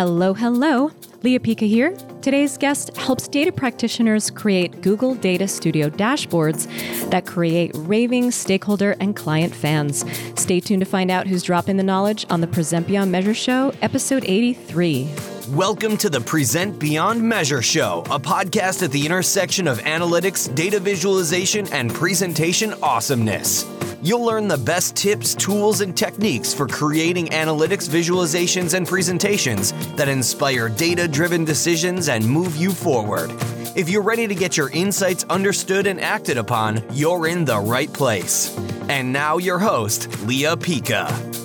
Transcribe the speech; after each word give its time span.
Hello, 0.00 0.32
hello. 0.32 0.90
Lea 1.22 1.38
Pica 1.38 1.66
here. 1.66 1.94
Today's 2.22 2.56
guest 2.56 2.96
helps 2.96 3.28
data 3.28 3.52
practitioners 3.52 4.30
create 4.30 4.80
Google 4.80 5.14
Data 5.14 5.46
Studio 5.46 5.90
dashboards 5.90 6.64
that 7.10 7.26
create 7.26 7.70
raving 7.74 8.30
stakeholder 8.30 8.96
and 8.98 9.14
client 9.14 9.54
fans. 9.54 10.06
Stay 10.40 10.58
tuned 10.58 10.80
to 10.80 10.86
find 10.86 11.10
out 11.10 11.26
who's 11.26 11.42
dropping 11.42 11.76
the 11.76 11.82
knowledge 11.82 12.24
on 12.30 12.40
the 12.40 12.46
Present 12.46 12.86
Beyond 12.86 13.12
Measure 13.12 13.34
Show, 13.34 13.74
episode 13.82 14.24
83. 14.24 15.06
Welcome 15.54 15.96
to 15.96 16.08
the 16.08 16.20
Present 16.20 16.78
Beyond 16.78 17.20
Measure 17.20 17.60
Show, 17.60 18.04
a 18.08 18.20
podcast 18.20 18.84
at 18.84 18.92
the 18.92 19.04
intersection 19.04 19.66
of 19.66 19.80
analytics, 19.80 20.54
data 20.54 20.78
visualization, 20.78 21.66
and 21.72 21.92
presentation 21.92 22.72
awesomeness. 22.84 23.66
You'll 24.00 24.24
learn 24.24 24.46
the 24.46 24.58
best 24.58 24.94
tips, 24.94 25.34
tools, 25.34 25.80
and 25.80 25.96
techniques 25.96 26.54
for 26.54 26.68
creating 26.68 27.30
analytics 27.30 27.88
visualizations 27.88 28.74
and 28.74 28.86
presentations 28.86 29.72
that 29.96 30.08
inspire 30.08 30.68
data 30.68 31.08
driven 31.08 31.44
decisions 31.44 32.08
and 32.08 32.24
move 32.24 32.54
you 32.54 32.70
forward. 32.70 33.32
If 33.74 33.88
you're 33.88 34.02
ready 34.02 34.28
to 34.28 34.36
get 34.36 34.56
your 34.56 34.70
insights 34.70 35.24
understood 35.24 35.88
and 35.88 36.00
acted 36.00 36.38
upon, 36.38 36.80
you're 36.92 37.26
in 37.26 37.44
the 37.44 37.58
right 37.58 37.92
place. 37.92 38.56
And 38.88 39.12
now, 39.12 39.38
your 39.38 39.58
host, 39.58 40.08
Lea 40.22 40.54
Pica. 40.54 41.39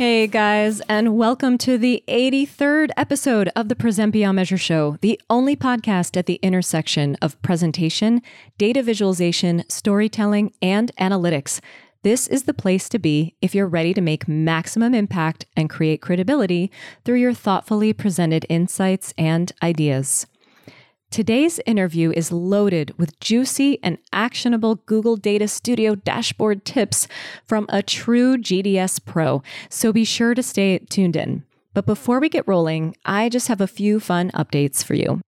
Hey 0.00 0.28
guys, 0.28 0.80
and 0.88 1.14
welcome 1.14 1.58
to 1.58 1.76
the 1.76 2.02
83rd 2.08 2.88
episode 2.96 3.50
of 3.54 3.68
the 3.68 3.74
Beyond 4.10 4.34
Measure 4.34 4.56
Show, 4.56 4.96
the 5.02 5.20
only 5.28 5.56
podcast 5.56 6.16
at 6.16 6.24
the 6.24 6.40
intersection 6.40 7.18
of 7.20 7.36
presentation, 7.42 8.22
data 8.56 8.82
visualization, 8.82 9.62
storytelling, 9.68 10.54
and 10.62 10.90
analytics. 10.96 11.60
This 12.02 12.28
is 12.28 12.44
the 12.44 12.54
place 12.54 12.88
to 12.88 12.98
be 12.98 13.34
if 13.42 13.54
you're 13.54 13.66
ready 13.66 13.92
to 13.92 14.00
make 14.00 14.26
maximum 14.26 14.94
impact 14.94 15.44
and 15.54 15.68
create 15.68 16.00
credibility 16.00 16.70
through 17.04 17.18
your 17.18 17.34
thoughtfully 17.34 17.92
presented 17.92 18.46
insights 18.48 19.12
and 19.18 19.52
ideas. 19.62 20.26
Today's 21.10 21.58
interview 21.66 22.12
is 22.12 22.30
loaded 22.30 22.96
with 22.96 23.18
juicy 23.18 23.80
and 23.82 23.98
actionable 24.12 24.76
Google 24.76 25.16
Data 25.16 25.48
Studio 25.48 25.96
dashboard 25.96 26.64
tips 26.64 27.08
from 27.44 27.66
a 27.68 27.82
true 27.82 28.36
GDS 28.36 29.04
pro, 29.04 29.42
so 29.68 29.92
be 29.92 30.04
sure 30.04 30.34
to 30.34 30.42
stay 30.42 30.78
tuned 30.78 31.16
in. 31.16 31.42
But 31.74 31.84
before 31.84 32.20
we 32.20 32.28
get 32.28 32.46
rolling, 32.46 32.94
I 33.04 33.28
just 33.28 33.48
have 33.48 33.60
a 33.60 33.66
few 33.66 33.98
fun 33.98 34.30
updates 34.36 34.84
for 34.84 34.94
you. 34.94 35.20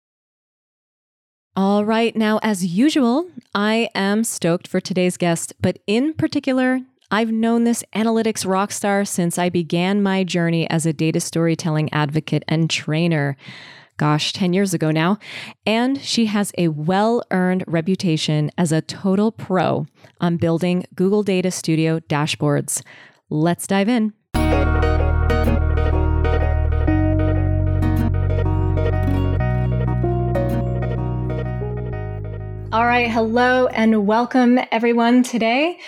All 1.53 1.83
right, 1.83 2.15
now, 2.15 2.39
as 2.41 2.65
usual, 2.65 3.27
I 3.53 3.89
am 3.93 4.23
stoked 4.23 4.69
for 4.69 4.79
today's 4.79 5.17
guest, 5.17 5.51
but 5.59 5.79
in 5.85 6.13
particular, 6.13 6.79
I've 7.11 7.33
known 7.33 7.65
this 7.65 7.83
analytics 7.93 8.49
rock 8.49 8.71
star 8.71 9.03
since 9.03 9.37
I 9.37 9.49
began 9.49 10.01
my 10.01 10.23
journey 10.23 10.67
as 10.69 10.85
a 10.85 10.93
data 10.93 11.19
storytelling 11.19 11.91
advocate 11.91 12.45
and 12.47 12.69
trainer 12.69 13.35
gosh, 13.97 14.33
10 14.33 14.53
years 14.53 14.73
ago 14.73 14.91
now. 14.91 15.17
And 15.65 16.01
she 16.01 16.25
has 16.27 16.51
a 16.57 16.69
well 16.69 17.23
earned 17.31 17.63
reputation 17.67 18.51
as 18.57 18.71
a 18.71 18.81
total 18.81 19.31
pro 19.31 19.85
on 20.19 20.37
building 20.37 20.85
Google 20.95 21.23
Data 21.23 21.51
Studio 21.51 21.99
dashboards. 22.01 22.81
Let's 23.29 23.67
dive 23.67 23.89
in. 23.89 24.13
All 32.73 32.87
right, 32.87 33.07
hello 33.07 33.67
and 33.67 34.07
welcome 34.07 34.59
everyone 34.71 35.21
today. 35.21 35.79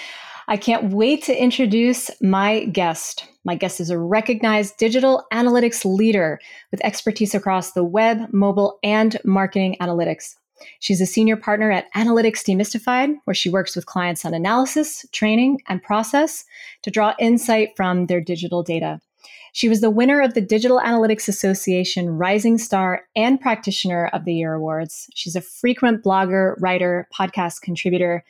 I 0.47 0.57
can't 0.57 0.93
wait 0.93 1.23
to 1.23 1.35
introduce 1.35 2.11
my 2.21 2.65
guest. 2.65 3.27
My 3.45 3.55
guest 3.55 3.79
is 3.79 3.91
a 3.91 3.97
recognized 3.97 4.77
digital 4.77 5.23
analytics 5.31 5.85
leader 5.85 6.39
with 6.71 6.83
expertise 6.83 7.35
across 7.35 7.71
the 7.71 7.83
web, 7.83 8.33
mobile, 8.33 8.79
and 8.83 9.17
marketing 9.23 9.77
analytics. 9.79 10.35
She's 10.79 10.99
a 10.99 11.05
senior 11.05 11.37
partner 11.37 11.71
at 11.71 11.93
Analytics 11.93 12.43
Demystified, 12.43 13.13
where 13.25 13.35
she 13.35 13.49
works 13.49 13.75
with 13.75 13.85
clients 13.85 14.25
on 14.25 14.33
analysis, 14.33 15.05
training, 15.11 15.61
and 15.67 15.83
process 15.83 16.43
to 16.81 16.89
draw 16.89 17.13
insight 17.19 17.69
from 17.77 18.07
their 18.07 18.19
digital 18.19 18.63
data. 18.63 18.99
She 19.53 19.69
was 19.69 19.79
the 19.79 19.91
winner 19.91 20.21
of 20.21 20.33
the 20.33 20.41
Digital 20.41 20.79
Analytics 20.79 21.27
Association 21.27 22.09
Rising 22.09 22.57
Star 22.57 23.03
and 23.15 23.39
Practitioner 23.39 24.09
of 24.11 24.25
the 24.25 24.33
Year 24.33 24.53
awards. 24.53 25.07
She's 25.13 25.35
a 25.35 25.41
frequent 25.41 26.03
blogger, 26.03 26.55
writer, 26.59 27.07
podcast 27.15 27.61
contributor, 27.61 28.23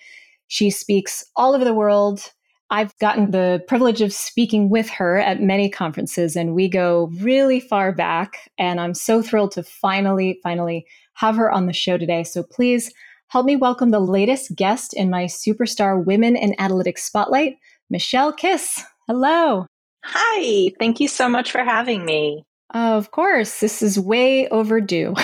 she 0.47 0.69
speaks 0.69 1.25
all 1.35 1.53
over 1.53 1.65
the 1.65 1.73
world. 1.73 2.31
I've 2.71 2.97
gotten 2.97 3.31
the 3.31 3.63
privilege 3.67 4.01
of 4.01 4.11
speaking 4.11 4.69
with 4.69 4.89
her 4.89 5.17
at 5.17 5.41
many 5.41 5.69
conferences, 5.69 6.35
and 6.35 6.55
we 6.55 6.67
go 6.67 7.11
really 7.19 7.59
far 7.59 7.91
back. 7.91 8.49
And 8.57 8.79
I'm 8.79 8.93
so 8.93 9.21
thrilled 9.21 9.51
to 9.51 9.63
finally, 9.63 10.39
finally 10.41 10.85
have 11.13 11.35
her 11.35 11.51
on 11.51 11.67
the 11.67 11.73
show 11.73 11.97
today. 11.97 12.23
So 12.23 12.43
please 12.43 12.91
help 13.27 13.45
me 13.45 13.55
welcome 13.55 13.91
the 13.91 13.99
latest 13.99 14.55
guest 14.55 14.93
in 14.93 15.09
my 15.09 15.25
Superstar 15.25 16.03
Women 16.03 16.35
in 16.35 16.53
Analytics 16.53 16.99
Spotlight, 16.99 17.57
Michele 17.89 18.33
Kiss. 18.33 18.83
Hello. 19.07 19.67
Hi. 20.03 20.71
Thank 20.79 20.99
you 20.99 21.07
so 21.07 21.29
much 21.29 21.51
for 21.51 21.63
having 21.63 22.03
me. 22.03 22.43
Of 22.71 23.11
course, 23.11 23.59
this 23.59 23.81
is 23.81 23.99
way 23.99 24.47
overdue. 24.49 25.13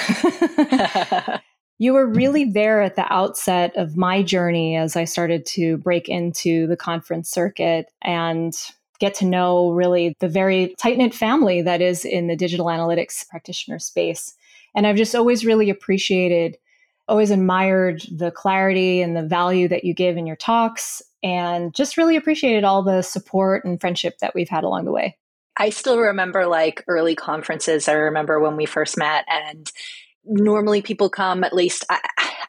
you 1.81 1.93
were 1.93 2.05
really 2.05 2.45
there 2.45 2.83
at 2.83 2.95
the 2.95 3.11
outset 3.11 3.75
of 3.75 3.97
my 3.97 4.21
journey 4.21 4.75
as 4.75 4.95
I 4.95 5.03
started 5.03 5.47
to 5.47 5.77
break 5.77 6.07
into 6.07 6.67
the 6.67 6.77
conference 6.77 7.31
circuit 7.31 7.87
and 8.03 8.53
get 8.99 9.15
to 9.15 9.25
know 9.25 9.71
really 9.71 10.15
the 10.19 10.27
very 10.27 10.75
tight 10.77 10.99
knit 10.99 11.11
family 11.11 11.63
that 11.63 11.81
is 11.81 12.05
in 12.05 12.27
the 12.27 12.35
digital 12.35 12.67
analytics 12.67 13.27
practitioner 13.27 13.79
space. 13.79 14.35
And 14.75 14.85
I've 14.85 14.95
just 14.95 15.15
always 15.15 15.43
really 15.43 15.71
appreciated, 15.71 16.55
always 17.07 17.31
admired 17.31 18.03
the 18.11 18.29
clarity 18.29 19.01
and 19.01 19.17
the 19.17 19.23
value 19.23 19.67
that 19.69 19.83
you 19.83 19.95
give 19.95 20.17
in 20.17 20.27
your 20.27 20.35
talks, 20.35 21.01
and 21.23 21.73
just 21.73 21.97
really 21.97 22.15
appreciated 22.15 22.63
all 22.63 22.83
the 22.83 23.01
support 23.01 23.65
and 23.65 23.81
friendship 23.81 24.19
that 24.19 24.35
we've 24.35 24.49
had 24.49 24.63
along 24.63 24.85
the 24.85 24.91
way. 24.91 25.17
I 25.57 25.71
still 25.71 25.97
remember 25.97 26.45
like 26.45 26.83
early 26.87 27.15
conferences. 27.15 27.87
I 27.87 27.93
remember 27.93 28.39
when 28.39 28.55
we 28.55 28.67
first 28.67 28.99
met 28.99 29.25
and 29.27 29.71
normally 30.25 30.81
people 30.81 31.09
come 31.09 31.43
at 31.43 31.53
least 31.53 31.85
I, 31.89 31.99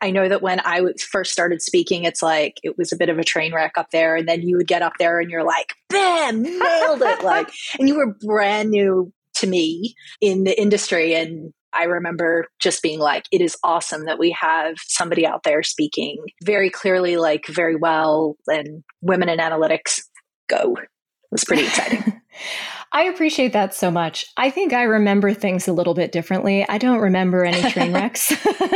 I, 0.02 0.10
know 0.10 0.28
that 0.28 0.42
when 0.42 0.60
i 0.60 0.82
first 1.10 1.32
started 1.32 1.62
speaking 1.62 2.04
it's 2.04 2.22
like 2.22 2.58
it 2.62 2.76
was 2.76 2.92
a 2.92 2.96
bit 2.96 3.08
of 3.08 3.18
a 3.18 3.24
train 3.24 3.54
wreck 3.54 3.72
up 3.76 3.90
there 3.90 4.16
and 4.16 4.28
then 4.28 4.42
you 4.42 4.56
would 4.56 4.66
get 4.66 4.82
up 4.82 4.94
there 4.98 5.20
and 5.20 5.30
you're 5.30 5.44
like 5.44 5.74
bam 5.88 6.42
nailed 6.42 7.02
it 7.02 7.22
like 7.24 7.50
and 7.78 7.88
you 7.88 7.96
were 7.96 8.14
brand 8.20 8.70
new 8.70 9.12
to 9.34 9.46
me 9.46 9.94
in 10.20 10.44
the 10.44 10.60
industry 10.60 11.14
and 11.14 11.52
I 11.72 11.84
remember 11.84 12.48
just 12.60 12.82
being 12.82 12.98
like, 12.98 13.24
it 13.32 13.40
is 13.40 13.56
awesome 13.64 14.04
that 14.04 14.18
we 14.18 14.30
have 14.38 14.74
somebody 14.86 15.26
out 15.26 15.42
there 15.42 15.62
speaking 15.62 16.18
very 16.44 16.68
clearly, 16.68 17.16
like 17.16 17.46
very 17.46 17.76
well, 17.76 18.36
and 18.46 18.84
women 19.00 19.28
in 19.28 19.38
analytics 19.38 20.02
go. 20.48 20.74
It 20.74 20.88
was 21.30 21.44
pretty 21.44 21.64
exciting. 21.64 22.20
I 22.94 23.04
appreciate 23.04 23.54
that 23.54 23.74
so 23.74 23.90
much. 23.90 24.26
I 24.36 24.50
think 24.50 24.74
I 24.74 24.82
remember 24.82 25.32
things 25.32 25.66
a 25.66 25.72
little 25.72 25.94
bit 25.94 26.12
differently. 26.12 26.66
I 26.68 26.76
don't 26.76 27.00
remember 27.00 27.44
any 27.44 27.70
train 27.70 27.92
wrecks. 27.94 28.32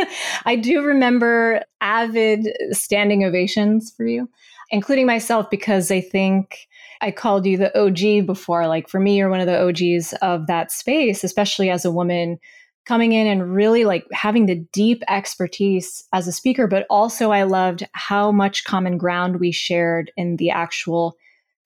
I 0.47 0.56
do 0.56 0.82
remember 0.82 1.62
avid 1.82 2.49
standing 2.71 3.25
ovations 3.25 3.93
for 3.94 4.06
you, 4.06 4.28
including 4.71 5.06
myself, 5.06 5.50
because 5.50 5.91
I 5.91 6.00
think 6.00 6.66
I 7.03 7.10
called 7.10 7.44
you 7.44 7.59
the 7.59 7.78
OG 7.78 8.27
before. 8.27 8.66
Like 8.66 8.88
for 8.88 8.99
me, 8.99 9.19
you're 9.19 9.28
one 9.28 9.41
of 9.41 9.47
the 9.47 9.60
OGs 9.60 10.15
of 10.22 10.47
that 10.47 10.72
space, 10.72 11.22
especially 11.22 11.69
as 11.69 11.84
a 11.84 11.93
woman 11.93 12.38
coming 12.87 13.12
in 13.12 13.27
and 13.27 13.54
really 13.54 13.84
like 13.84 14.06
having 14.12 14.47
the 14.47 14.65
deep 14.72 15.03
expertise 15.09 16.04
as 16.15 16.27
a 16.27 16.33
speaker, 16.33 16.66
but 16.66 16.87
also 16.88 17.33
I 17.33 17.43
loved 17.43 17.87
how 17.93 18.33
much 18.33 18.65
common 18.65 18.97
ground 18.97 19.41
we 19.41 19.53
shared 19.53 20.10
in 20.16 20.37
the 20.37 20.50
actual 20.50 21.16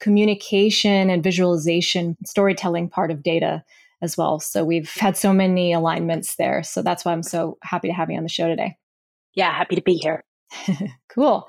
communication 0.00 1.10
and 1.10 1.22
visualization, 1.22 2.16
storytelling 2.24 2.88
part 2.88 3.10
of 3.10 3.22
data 3.22 3.62
as 4.02 4.16
well. 4.16 4.40
So 4.40 4.64
we've 4.64 4.92
had 4.94 5.16
so 5.16 5.32
many 5.32 5.72
alignments 5.72 6.36
there. 6.36 6.62
So 6.62 6.82
that's 6.82 7.04
why 7.04 7.12
I'm 7.12 7.22
so 7.22 7.58
happy 7.62 7.88
to 7.88 7.94
have 7.94 8.10
you 8.10 8.16
on 8.16 8.22
the 8.22 8.28
show 8.28 8.48
today. 8.48 8.76
Yeah, 9.34 9.52
happy 9.52 9.76
to 9.76 9.82
be 9.82 9.94
here. 9.94 10.24
cool. 11.08 11.48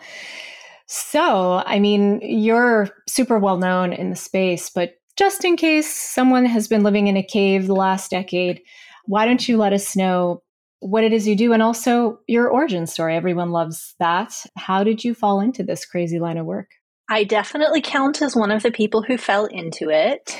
So, 0.87 1.63
I 1.65 1.79
mean, 1.79 2.19
you're 2.21 2.89
super 3.07 3.39
well 3.39 3.57
known 3.57 3.93
in 3.93 4.09
the 4.09 4.15
space, 4.15 4.69
but 4.69 4.95
just 5.17 5.45
in 5.45 5.55
case 5.55 5.89
someone 5.89 6.45
has 6.45 6.67
been 6.67 6.83
living 6.83 7.07
in 7.07 7.17
a 7.17 7.23
cave 7.23 7.67
the 7.67 7.73
last 7.73 8.11
decade, 8.11 8.61
why 9.05 9.25
don't 9.25 9.47
you 9.47 9.57
let 9.57 9.73
us 9.73 9.95
know 9.95 10.43
what 10.79 11.03
it 11.03 11.13
is 11.13 11.27
you 11.27 11.35
do 11.35 11.53
and 11.53 11.63
also 11.63 12.19
your 12.27 12.49
origin 12.49 12.87
story? 12.87 13.15
Everyone 13.15 13.51
loves 13.51 13.95
that. 13.99 14.33
How 14.57 14.83
did 14.83 15.03
you 15.03 15.13
fall 15.13 15.39
into 15.39 15.63
this 15.63 15.85
crazy 15.85 16.19
line 16.19 16.37
of 16.37 16.45
work? 16.45 16.69
I 17.11 17.25
definitely 17.25 17.81
count 17.81 18.21
as 18.21 18.37
one 18.37 18.51
of 18.51 18.63
the 18.63 18.71
people 18.71 19.01
who 19.01 19.17
fell 19.17 19.43
into 19.43 19.89
it. 19.89 20.33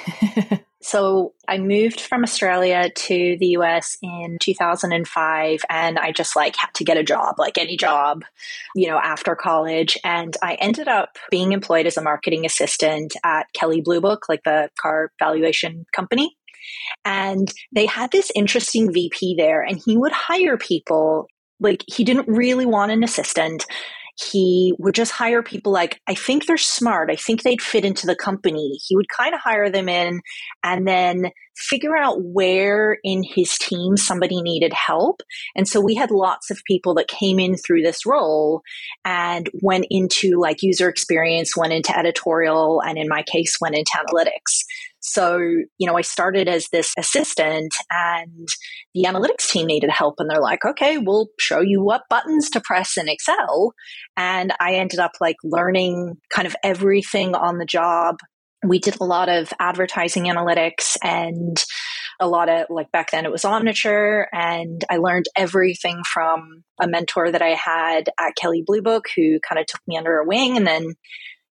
so 0.82 1.34
I 1.46 1.58
moved 1.58 2.00
from 2.00 2.24
Australia 2.24 2.90
to 2.90 3.38
the 3.38 3.48
US 3.58 3.98
in 4.02 4.38
2005 4.40 5.66
and 5.70 6.00
I 6.00 6.14
just 6.14 6.34
like 6.38 6.56
had 6.56 6.74
to 6.76 6.86
get 6.86 6.96
a 6.96 7.04
job, 7.04 7.36
like 7.38 7.58
any 7.58 7.76
job, 7.76 8.24
you 8.74 8.88
know, 8.88 8.98
after 8.98 9.36
college. 9.36 9.98
And 10.06 10.38
I 10.42 10.54
ended 10.54 10.88
up 10.88 11.18
being 11.30 11.52
employed 11.52 11.88
as 11.88 11.98
a 11.98 12.02
marketing 12.02 12.46
assistant 12.46 13.18
at 13.22 13.48
Kelley 13.52 13.82
Blue 13.82 14.00
Book, 14.00 14.30
like 14.30 14.46
the 14.46 14.70
car 14.80 15.12
valuation 15.20 15.86
company. 15.94 16.38
And 17.04 17.52
they 17.74 17.86
had 17.86 18.12
this 18.12 18.32
interesting 18.34 18.94
VP 18.94 19.36
there, 19.36 19.62
and 19.62 19.82
he 19.84 19.98
would 19.98 20.14
hire 20.14 20.58
people. 20.58 21.28
Like, 21.60 21.84
he 21.88 22.04
didn't 22.04 22.30
really 22.30 22.66
want 22.66 22.92
an 22.92 23.04
assistant 23.04 23.66
he 24.16 24.74
would 24.80 24.96
just 24.96 25.12
hire 25.12 25.44
people 25.44 25.72
like, 25.72 26.00
I 26.08 26.16
think 26.16 26.46
they're 26.46 26.58
smart. 26.58 27.10
I 27.12 27.16
think 27.16 27.44
they'd 27.44 27.62
fit 27.62 27.86
into 27.86 28.08
the 28.08 28.16
company. 28.16 28.80
He 28.86 28.96
would 28.96 29.10
kind 29.10 29.34
of 29.34 29.42
hire 29.42 29.70
them 29.70 29.90
in 29.90 30.22
and 30.64 30.88
then 30.88 31.32
figure 31.56 31.96
out 31.96 32.18
where 32.22 32.98
in 33.04 33.24
his 33.24 33.58
team 33.58 33.98
somebody 33.98 34.42
needed 34.42 34.74
help. 34.74 35.22
And 35.56 35.68
so 35.68 35.80
we 35.82 35.96
had 35.96 36.12
lots 36.12 36.50
of 36.50 36.62
people 36.66 36.96
that 36.96 37.08
came 37.08 37.40
in 37.40 37.56
through 37.56 37.82
this 37.82 38.06
role 38.06 38.62
and 39.06 39.50
went 39.62 39.86
into 39.90 40.40
like 40.40 40.62
user 40.62 40.90
experience, 40.90 41.56
went 41.56 41.74
into 41.74 41.98
editorial, 41.98 42.82
and 42.82 42.98
in 42.98 43.08
my 43.08 43.24
case, 43.24 43.58
went 43.62 43.76
into 43.76 43.92
analytics. 43.96 44.64
So, 45.02 45.38
you 45.40 45.88
know, 45.88 45.98
I 45.98 46.02
started 46.02 46.48
as 46.48 46.68
this 46.72 46.94
assistant 46.98 47.74
and 47.90 48.48
the 48.94 49.06
analytics 49.06 49.50
team 49.50 49.66
needed 49.66 49.90
help 49.90 50.16
and 50.20 50.30
they're 50.30 50.42
like, 50.42 50.64
okay, 50.64 50.98
we'll 51.00 51.28
show 51.40 51.60
you 51.60 51.84
what 51.84 52.04
buttons 52.10 52.50
to 52.52 52.62
press 52.62 52.98
in 52.98 53.10
Excel. 53.10 53.74
And 54.16 54.54
I 54.60 54.76
ended 54.76 55.00
up 55.00 55.14
like 55.20 55.38
learning 55.44 56.18
kind 56.34 56.46
of 56.46 56.56
everything 56.64 57.36
on 57.36 57.58
the 57.58 57.66
job. 57.66 58.18
We 58.64 58.78
did 58.78 59.02
a 59.02 59.06
lot 59.06 59.28
of 59.28 59.52
advertising 59.60 60.26
analytics 60.26 60.96
and 61.04 61.62
a 62.20 62.28
lot 62.28 62.48
of 62.48 62.68
like 62.70 62.92
back 62.92 63.10
then 63.10 63.26
it 63.26 63.32
was 63.32 63.42
Omniture 63.42 64.26
and 64.32 64.86
I 64.92 64.98
learned 64.98 65.26
everything 65.36 66.04
from 66.14 66.64
a 66.80 66.88
mentor 66.88 67.32
that 67.32 67.42
I 67.42 67.56
had 67.56 68.10
at 68.20 68.36
Kelley 68.40 68.64
Blue 68.64 68.84
Book 68.84 69.06
who 69.16 69.40
kind 69.40 69.60
of 69.60 69.66
took 69.66 69.82
me 69.88 69.98
under 69.98 70.12
her 70.12 70.24
wing 70.24 70.56
and 70.56 70.68
then 70.68 70.94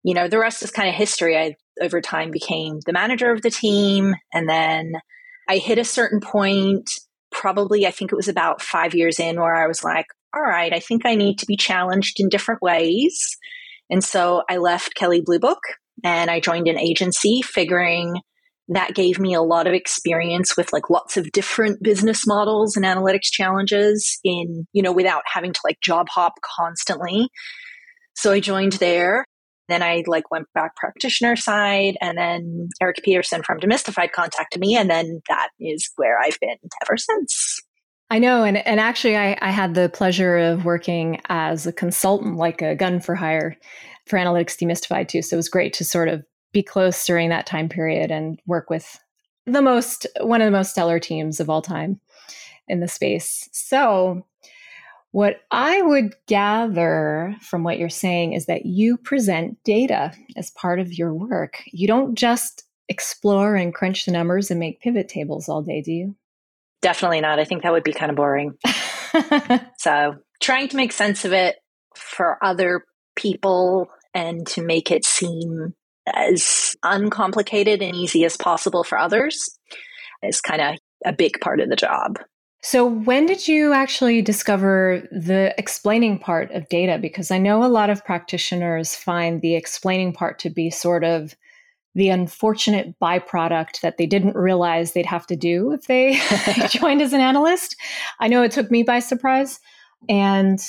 you 0.04 0.14
know 0.14 0.28
the 0.28 0.38
rest 0.38 0.62
is 0.62 0.70
kind 0.70 0.88
of 0.88 0.94
history. 0.94 1.36
I 1.36 1.56
over 1.80 2.00
time 2.00 2.30
became 2.30 2.80
the 2.86 2.92
manager 2.92 3.30
of 3.30 3.42
the 3.42 3.50
team. 3.50 4.14
And 4.32 4.48
then 4.48 4.92
I 5.48 5.58
hit 5.58 5.78
a 5.78 5.84
certain 5.84 6.20
point, 6.20 6.90
probably, 7.30 7.86
I 7.86 7.90
think 7.90 8.12
it 8.12 8.16
was 8.16 8.28
about 8.28 8.62
five 8.62 8.94
years 8.94 9.18
in, 9.18 9.40
where 9.40 9.54
I 9.54 9.66
was 9.66 9.82
like, 9.82 10.06
all 10.34 10.42
right, 10.42 10.72
I 10.72 10.80
think 10.80 11.04
I 11.04 11.14
need 11.14 11.38
to 11.40 11.46
be 11.46 11.56
challenged 11.56 12.20
in 12.20 12.28
different 12.28 12.62
ways. 12.62 13.36
And 13.88 14.04
so 14.04 14.42
I 14.48 14.58
left 14.58 14.94
Kelley 14.94 15.22
Blue 15.24 15.40
Book 15.40 15.60
and 16.04 16.30
I 16.30 16.40
joined 16.40 16.68
an 16.68 16.78
agency, 16.78 17.42
figuring 17.42 18.20
that 18.68 18.94
gave 18.94 19.18
me 19.18 19.34
a 19.34 19.42
lot 19.42 19.66
of 19.66 19.74
experience 19.74 20.56
with 20.56 20.72
like 20.72 20.88
lots 20.88 21.16
of 21.16 21.32
different 21.32 21.82
business 21.82 22.24
models 22.24 22.76
and 22.76 22.84
analytics 22.84 23.32
challenges 23.32 24.20
in, 24.22 24.66
you 24.72 24.82
know, 24.82 24.92
without 24.92 25.22
having 25.26 25.52
to 25.52 25.60
like 25.64 25.80
job 25.82 26.06
hop 26.08 26.34
constantly. 26.56 27.28
So 28.14 28.30
I 28.30 28.38
joined 28.38 28.74
there 28.74 29.24
then 29.70 29.82
I 29.82 30.02
like 30.06 30.30
went 30.30 30.46
back 30.54 30.76
practitioner 30.76 31.36
side 31.36 31.96
and 32.00 32.16
then 32.18 32.68
Eric 32.80 33.00
Peterson 33.04 33.42
from 33.42 33.58
Demystified 33.58 34.12
contacted 34.12 34.60
me 34.60 34.76
and 34.76 34.90
then 34.90 35.20
that 35.28 35.48
is 35.58 35.90
where 35.96 36.18
I've 36.18 36.38
been 36.40 36.56
ever 36.84 36.96
since. 36.96 37.60
I 38.10 38.18
know. 38.18 38.42
And, 38.42 38.58
and 38.66 38.80
actually, 38.80 39.16
I, 39.16 39.38
I 39.40 39.50
had 39.50 39.74
the 39.74 39.88
pleasure 39.88 40.36
of 40.36 40.64
working 40.64 41.20
as 41.28 41.66
a 41.66 41.72
consultant, 41.72 42.36
like 42.36 42.60
a 42.60 42.74
gun 42.74 42.98
for 43.00 43.14
hire 43.14 43.56
for 44.06 44.18
Analytics 44.18 44.58
Demystified 44.58 45.06
too. 45.06 45.22
So 45.22 45.36
it 45.36 45.38
was 45.38 45.48
great 45.48 45.72
to 45.74 45.84
sort 45.84 46.08
of 46.08 46.24
be 46.52 46.62
close 46.62 47.06
during 47.06 47.28
that 47.28 47.46
time 47.46 47.68
period 47.68 48.10
and 48.10 48.40
work 48.46 48.68
with 48.68 48.98
the 49.46 49.62
most, 49.62 50.06
one 50.20 50.40
of 50.40 50.46
the 50.46 50.56
most 50.56 50.72
stellar 50.72 50.98
teams 50.98 51.38
of 51.38 51.48
all 51.48 51.62
time 51.62 52.00
in 52.66 52.80
the 52.80 52.88
space. 52.88 53.48
So 53.52 54.26
what 55.12 55.40
I 55.50 55.82
would 55.82 56.14
gather 56.26 57.34
from 57.40 57.64
what 57.64 57.78
you're 57.78 57.88
saying 57.88 58.34
is 58.34 58.46
that 58.46 58.64
you 58.64 58.96
present 58.96 59.58
data 59.64 60.12
as 60.36 60.50
part 60.50 60.78
of 60.78 60.92
your 60.92 61.12
work. 61.12 61.62
You 61.66 61.88
don't 61.88 62.14
just 62.14 62.64
explore 62.88 63.56
and 63.56 63.74
crunch 63.74 64.04
the 64.04 64.12
numbers 64.12 64.50
and 64.50 64.60
make 64.60 64.80
pivot 64.80 65.08
tables 65.08 65.48
all 65.48 65.62
day, 65.62 65.82
do 65.82 65.92
you? 65.92 66.16
Definitely 66.82 67.20
not. 67.20 67.38
I 67.38 67.44
think 67.44 67.62
that 67.62 67.72
would 67.72 67.84
be 67.84 67.92
kind 67.92 68.10
of 68.10 68.16
boring. 68.16 68.54
so, 69.78 70.16
trying 70.40 70.68
to 70.68 70.76
make 70.76 70.92
sense 70.92 71.24
of 71.24 71.32
it 71.32 71.56
for 71.94 72.42
other 72.42 72.84
people 73.16 73.88
and 74.14 74.46
to 74.48 74.62
make 74.62 74.90
it 74.90 75.04
seem 75.04 75.74
as 76.06 76.76
uncomplicated 76.82 77.82
and 77.82 77.94
easy 77.94 78.24
as 78.24 78.36
possible 78.36 78.82
for 78.82 78.98
others 78.98 79.58
is 80.22 80.40
kind 80.40 80.60
of 80.62 80.76
a 81.04 81.12
big 81.12 81.40
part 81.40 81.60
of 81.60 81.68
the 81.68 81.76
job. 81.76 82.18
So, 82.62 82.84
when 82.84 83.24
did 83.24 83.48
you 83.48 83.72
actually 83.72 84.20
discover 84.20 85.08
the 85.10 85.54
explaining 85.56 86.18
part 86.18 86.50
of 86.50 86.68
data? 86.68 86.98
Because 86.98 87.30
I 87.30 87.38
know 87.38 87.64
a 87.64 87.68
lot 87.68 87.88
of 87.88 88.04
practitioners 88.04 88.94
find 88.94 89.40
the 89.40 89.54
explaining 89.54 90.12
part 90.12 90.38
to 90.40 90.50
be 90.50 90.68
sort 90.68 91.02
of 91.02 91.34
the 91.94 92.10
unfortunate 92.10 92.94
byproduct 93.00 93.80
that 93.80 93.96
they 93.96 94.06
didn't 94.06 94.36
realize 94.36 94.92
they'd 94.92 95.06
have 95.06 95.26
to 95.26 95.36
do 95.36 95.72
if 95.72 95.86
they 95.86 96.20
joined 96.68 97.00
as 97.00 97.14
an 97.14 97.20
analyst. 97.20 97.76
I 98.20 98.28
know 98.28 98.42
it 98.42 98.52
took 98.52 98.70
me 98.70 98.82
by 98.82 99.00
surprise. 99.00 99.58
And 100.08 100.60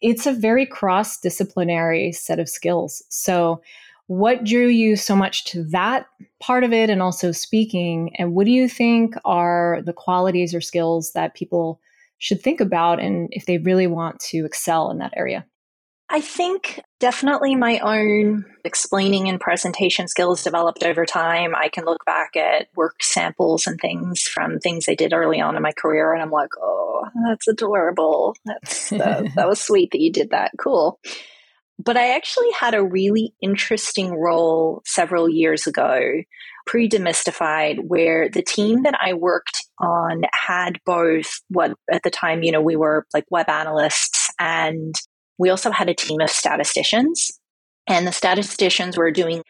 it's 0.00 0.26
a 0.26 0.32
very 0.32 0.66
cross 0.66 1.18
disciplinary 1.18 2.12
set 2.12 2.38
of 2.38 2.48
skills. 2.48 3.02
So, 3.08 3.60
what 4.08 4.42
drew 4.42 4.66
you 4.66 4.96
so 4.96 5.14
much 5.14 5.44
to 5.44 5.62
that 5.64 6.06
part 6.40 6.64
of 6.64 6.72
it 6.72 6.90
and 6.90 7.00
also 7.00 7.30
speaking? 7.30 8.16
And 8.16 8.34
what 8.34 8.46
do 8.46 8.50
you 8.50 8.68
think 8.68 9.14
are 9.24 9.80
the 9.84 9.92
qualities 9.92 10.54
or 10.54 10.60
skills 10.60 11.12
that 11.12 11.34
people 11.34 11.80
should 12.16 12.42
think 12.42 12.60
about 12.60 13.00
and 13.00 13.28
if 13.30 13.46
they 13.46 13.58
really 13.58 13.86
want 13.86 14.18
to 14.20 14.44
excel 14.44 14.90
in 14.90 14.98
that 14.98 15.12
area? 15.14 15.46
I 16.10 16.22
think 16.22 16.80
definitely 17.00 17.54
my 17.54 17.80
own 17.80 18.46
explaining 18.64 19.28
and 19.28 19.38
presentation 19.38 20.08
skills 20.08 20.42
developed 20.42 20.82
over 20.82 21.04
time. 21.04 21.54
I 21.54 21.68
can 21.68 21.84
look 21.84 22.02
back 22.06 22.34
at 22.34 22.68
work 22.74 23.02
samples 23.02 23.66
and 23.66 23.78
things 23.78 24.22
from 24.22 24.58
things 24.58 24.86
I 24.88 24.94
did 24.94 25.12
early 25.12 25.38
on 25.38 25.54
in 25.54 25.62
my 25.62 25.72
career, 25.72 26.14
and 26.14 26.22
I'm 26.22 26.30
like, 26.30 26.48
oh, 26.58 27.04
that's 27.28 27.46
adorable. 27.46 28.34
That's 28.46 28.90
uh, 28.90 29.28
that 29.34 29.46
was 29.48 29.60
sweet 29.60 29.90
that 29.92 30.00
you 30.00 30.10
did 30.10 30.30
that. 30.30 30.52
Cool. 30.58 30.98
But 31.78 31.96
I 31.96 32.16
actually 32.16 32.50
had 32.58 32.74
a 32.74 32.84
really 32.84 33.34
interesting 33.40 34.12
role 34.12 34.82
several 34.84 35.28
years 35.28 35.66
ago, 35.66 36.00
pre 36.66 36.88
demystified, 36.88 37.78
where 37.86 38.28
the 38.28 38.42
team 38.42 38.82
that 38.82 38.98
I 39.00 39.14
worked 39.14 39.64
on 39.78 40.22
had 40.32 40.80
both 40.84 41.40
what 41.48 41.74
at 41.90 42.02
the 42.02 42.10
time, 42.10 42.42
you 42.42 42.50
know, 42.50 42.60
we 42.60 42.76
were 42.76 43.06
like 43.14 43.24
web 43.30 43.48
analysts 43.48 44.28
and 44.40 44.94
we 45.38 45.50
also 45.50 45.70
had 45.70 45.88
a 45.88 45.94
team 45.94 46.20
of 46.20 46.30
statisticians. 46.30 47.30
And 47.86 48.06
the 48.06 48.12
statisticians 48.12 48.98
were 48.98 49.10
doing 49.10 49.42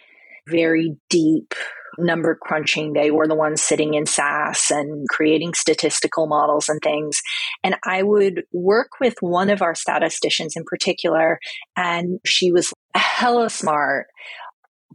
very 0.49 0.97
deep 1.09 1.55
number 1.99 2.39
crunching. 2.41 2.93
They 2.93 3.11
were 3.11 3.27
the 3.27 3.35
ones 3.35 3.63
sitting 3.63 3.95
in 3.95 4.07
SAS 4.07 4.71
and 4.71 5.07
creating 5.09 5.55
statistical 5.55 6.27
models 6.27 6.69
and 6.69 6.81
things. 6.83 7.21
And 7.63 7.77
I 7.85 8.03
would 8.03 8.45
work 8.53 8.93
with 9.01 9.15
one 9.21 9.51
of 9.51 9.63
our 9.63 9.75
statisticians 9.75 10.55
in 10.57 10.65
particular, 10.65 11.39
and 11.77 12.21
she 12.25 12.53
was 12.53 12.73
hella 12.95 13.51
smart. 13.51 14.07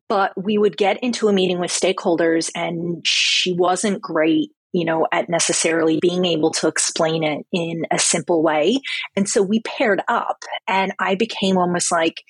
But 0.10 0.34
we 0.42 0.58
would 0.58 0.78
get 0.78 1.02
into 1.04 1.28
a 1.28 1.34
meeting 1.34 1.60
with 1.60 1.72
stakeholders, 1.72 2.52
and 2.56 3.06
she 3.06 3.54
wasn't 3.54 4.02
great 4.02 4.52
you 4.74 4.86
know, 4.86 5.08
at 5.12 5.30
necessarily 5.30 6.00
being 6.02 6.26
able 6.26 6.50
to 6.50 6.68
explain 6.68 7.24
it 7.24 7.46
in 7.54 7.84
a 7.92 8.00
simple 8.00 8.42
way. 8.42 8.80
And 9.16 9.30
so 9.30 9.44
we 9.44 9.62
paired 9.62 10.02
up 10.08 10.40
and 10.68 10.92
I 11.00 11.14
became 11.14 11.58
almost 11.58 11.92
like 11.92 12.24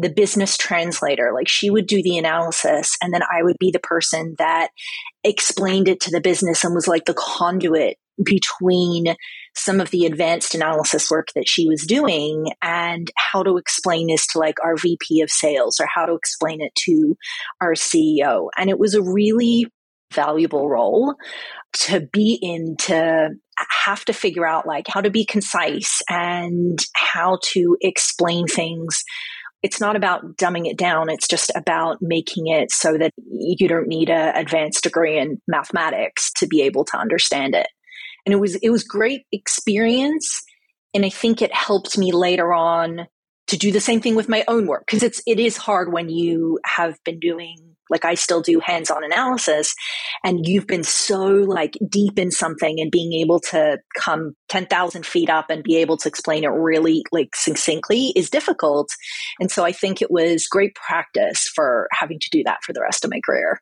the 0.00 0.10
business 0.10 0.56
translator. 0.56 1.32
Like 1.34 1.48
she 1.48 1.70
would 1.70 1.86
do 1.86 2.02
the 2.02 2.18
analysis 2.18 2.96
and 3.02 3.12
then 3.12 3.22
I 3.22 3.42
would 3.42 3.56
be 3.58 3.70
the 3.70 3.78
person 3.80 4.34
that 4.38 4.70
explained 5.24 5.88
it 5.88 6.00
to 6.02 6.10
the 6.10 6.20
business 6.20 6.64
and 6.64 6.74
was 6.74 6.88
like 6.88 7.04
the 7.04 7.14
conduit 7.14 7.96
between 8.22 9.14
some 9.54 9.80
of 9.80 9.90
the 9.90 10.06
advanced 10.06 10.54
analysis 10.54 11.10
work 11.10 11.28
that 11.34 11.48
she 11.48 11.66
was 11.66 11.86
doing 11.86 12.52
and 12.62 13.10
how 13.16 13.42
to 13.42 13.56
explain 13.56 14.06
this 14.06 14.26
to 14.28 14.38
like 14.38 14.56
our 14.62 14.76
VP 14.76 15.22
of 15.22 15.30
sales 15.30 15.80
or 15.80 15.86
how 15.92 16.06
to 16.06 16.14
explain 16.14 16.60
it 16.60 16.74
to 16.74 17.16
our 17.60 17.74
CEO. 17.74 18.48
And 18.56 18.70
it 18.70 18.78
was 18.78 18.94
a 18.94 19.02
really 19.02 19.66
valuable 20.12 20.68
role 20.68 21.14
to 21.72 22.00
be 22.12 22.38
in 22.40 22.76
to 22.76 23.30
have 23.84 24.04
to 24.04 24.12
figure 24.12 24.46
out 24.46 24.66
like 24.66 24.86
how 24.88 25.00
to 25.00 25.10
be 25.10 25.24
concise 25.24 26.00
and 26.08 26.78
how 26.94 27.38
to 27.42 27.76
explain 27.80 28.46
things 28.46 29.04
it's 29.62 29.80
not 29.80 29.96
about 29.96 30.36
dumbing 30.36 30.66
it 30.66 30.78
down. 30.78 31.10
It's 31.10 31.28
just 31.28 31.50
about 31.54 31.98
making 32.00 32.46
it 32.46 32.70
so 32.70 32.96
that 32.96 33.12
you 33.30 33.68
don't 33.68 33.88
need 33.88 34.08
an 34.08 34.34
advanced 34.34 34.82
degree 34.84 35.18
in 35.18 35.40
mathematics 35.46 36.32
to 36.36 36.46
be 36.46 36.62
able 36.62 36.84
to 36.86 36.96
understand 36.96 37.54
it. 37.54 37.68
And 38.24 38.32
it 38.32 38.38
was 38.38 38.54
it 38.56 38.70
was 38.70 38.84
great 38.84 39.22
experience, 39.32 40.42
and 40.94 41.04
I 41.04 41.10
think 41.10 41.40
it 41.42 41.54
helped 41.54 41.96
me 41.96 42.12
later 42.12 42.52
on 42.52 43.06
to 43.48 43.56
do 43.56 43.72
the 43.72 43.80
same 43.80 44.00
thing 44.00 44.14
with 44.14 44.28
my 44.28 44.44
own 44.46 44.66
work 44.66 44.84
because 44.86 45.02
it's 45.02 45.22
it 45.26 45.40
is 45.40 45.56
hard 45.56 45.92
when 45.92 46.08
you 46.08 46.58
have 46.64 46.96
been 47.04 47.18
doing 47.18 47.69
like 47.90 48.04
I 48.04 48.14
still 48.14 48.40
do 48.40 48.60
hands 48.60 48.90
on 48.90 49.04
analysis 49.04 49.74
and 50.24 50.46
you've 50.46 50.66
been 50.66 50.84
so 50.84 51.24
like 51.26 51.76
deep 51.88 52.18
in 52.18 52.30
something 52.30 52.80
and 52.80 52.90
being 52.90 53.12
able 53.14 53.40
to 53.50 53.78
come 53.96 54.34
10,000 54.48 55.04
feet 55.04 55.28
up 55.28 55.50
and 55.50 55.62
be 55.62 55.76
able 55.76 55.96
to 55.98 56.08
explain 56.08 56.44
it 56.44 56.48
really 56.48 57.04
like 57.12 57.34
succinctly 57.34 58.12
is 58.16 58.30
difficult. 58.30 58.88
And 59.38 59.50
so 59.50 59.64
I 59.64 59.72
think 59.72 60.00
it 60.00 60.10
was 60.10 60.46
great 60.46 60.74
practice 60.74 61.48
for 61.54 61.88
having 61.92 62.18
to 62.20 62.30
do 62.30 62.42
that 62.44 62.62
for 62.64 62.72
the 62.72 62.80
rest 62.82 63.04
of 63.04 63.10
my 63.10 63.20
career. 63.24 63.60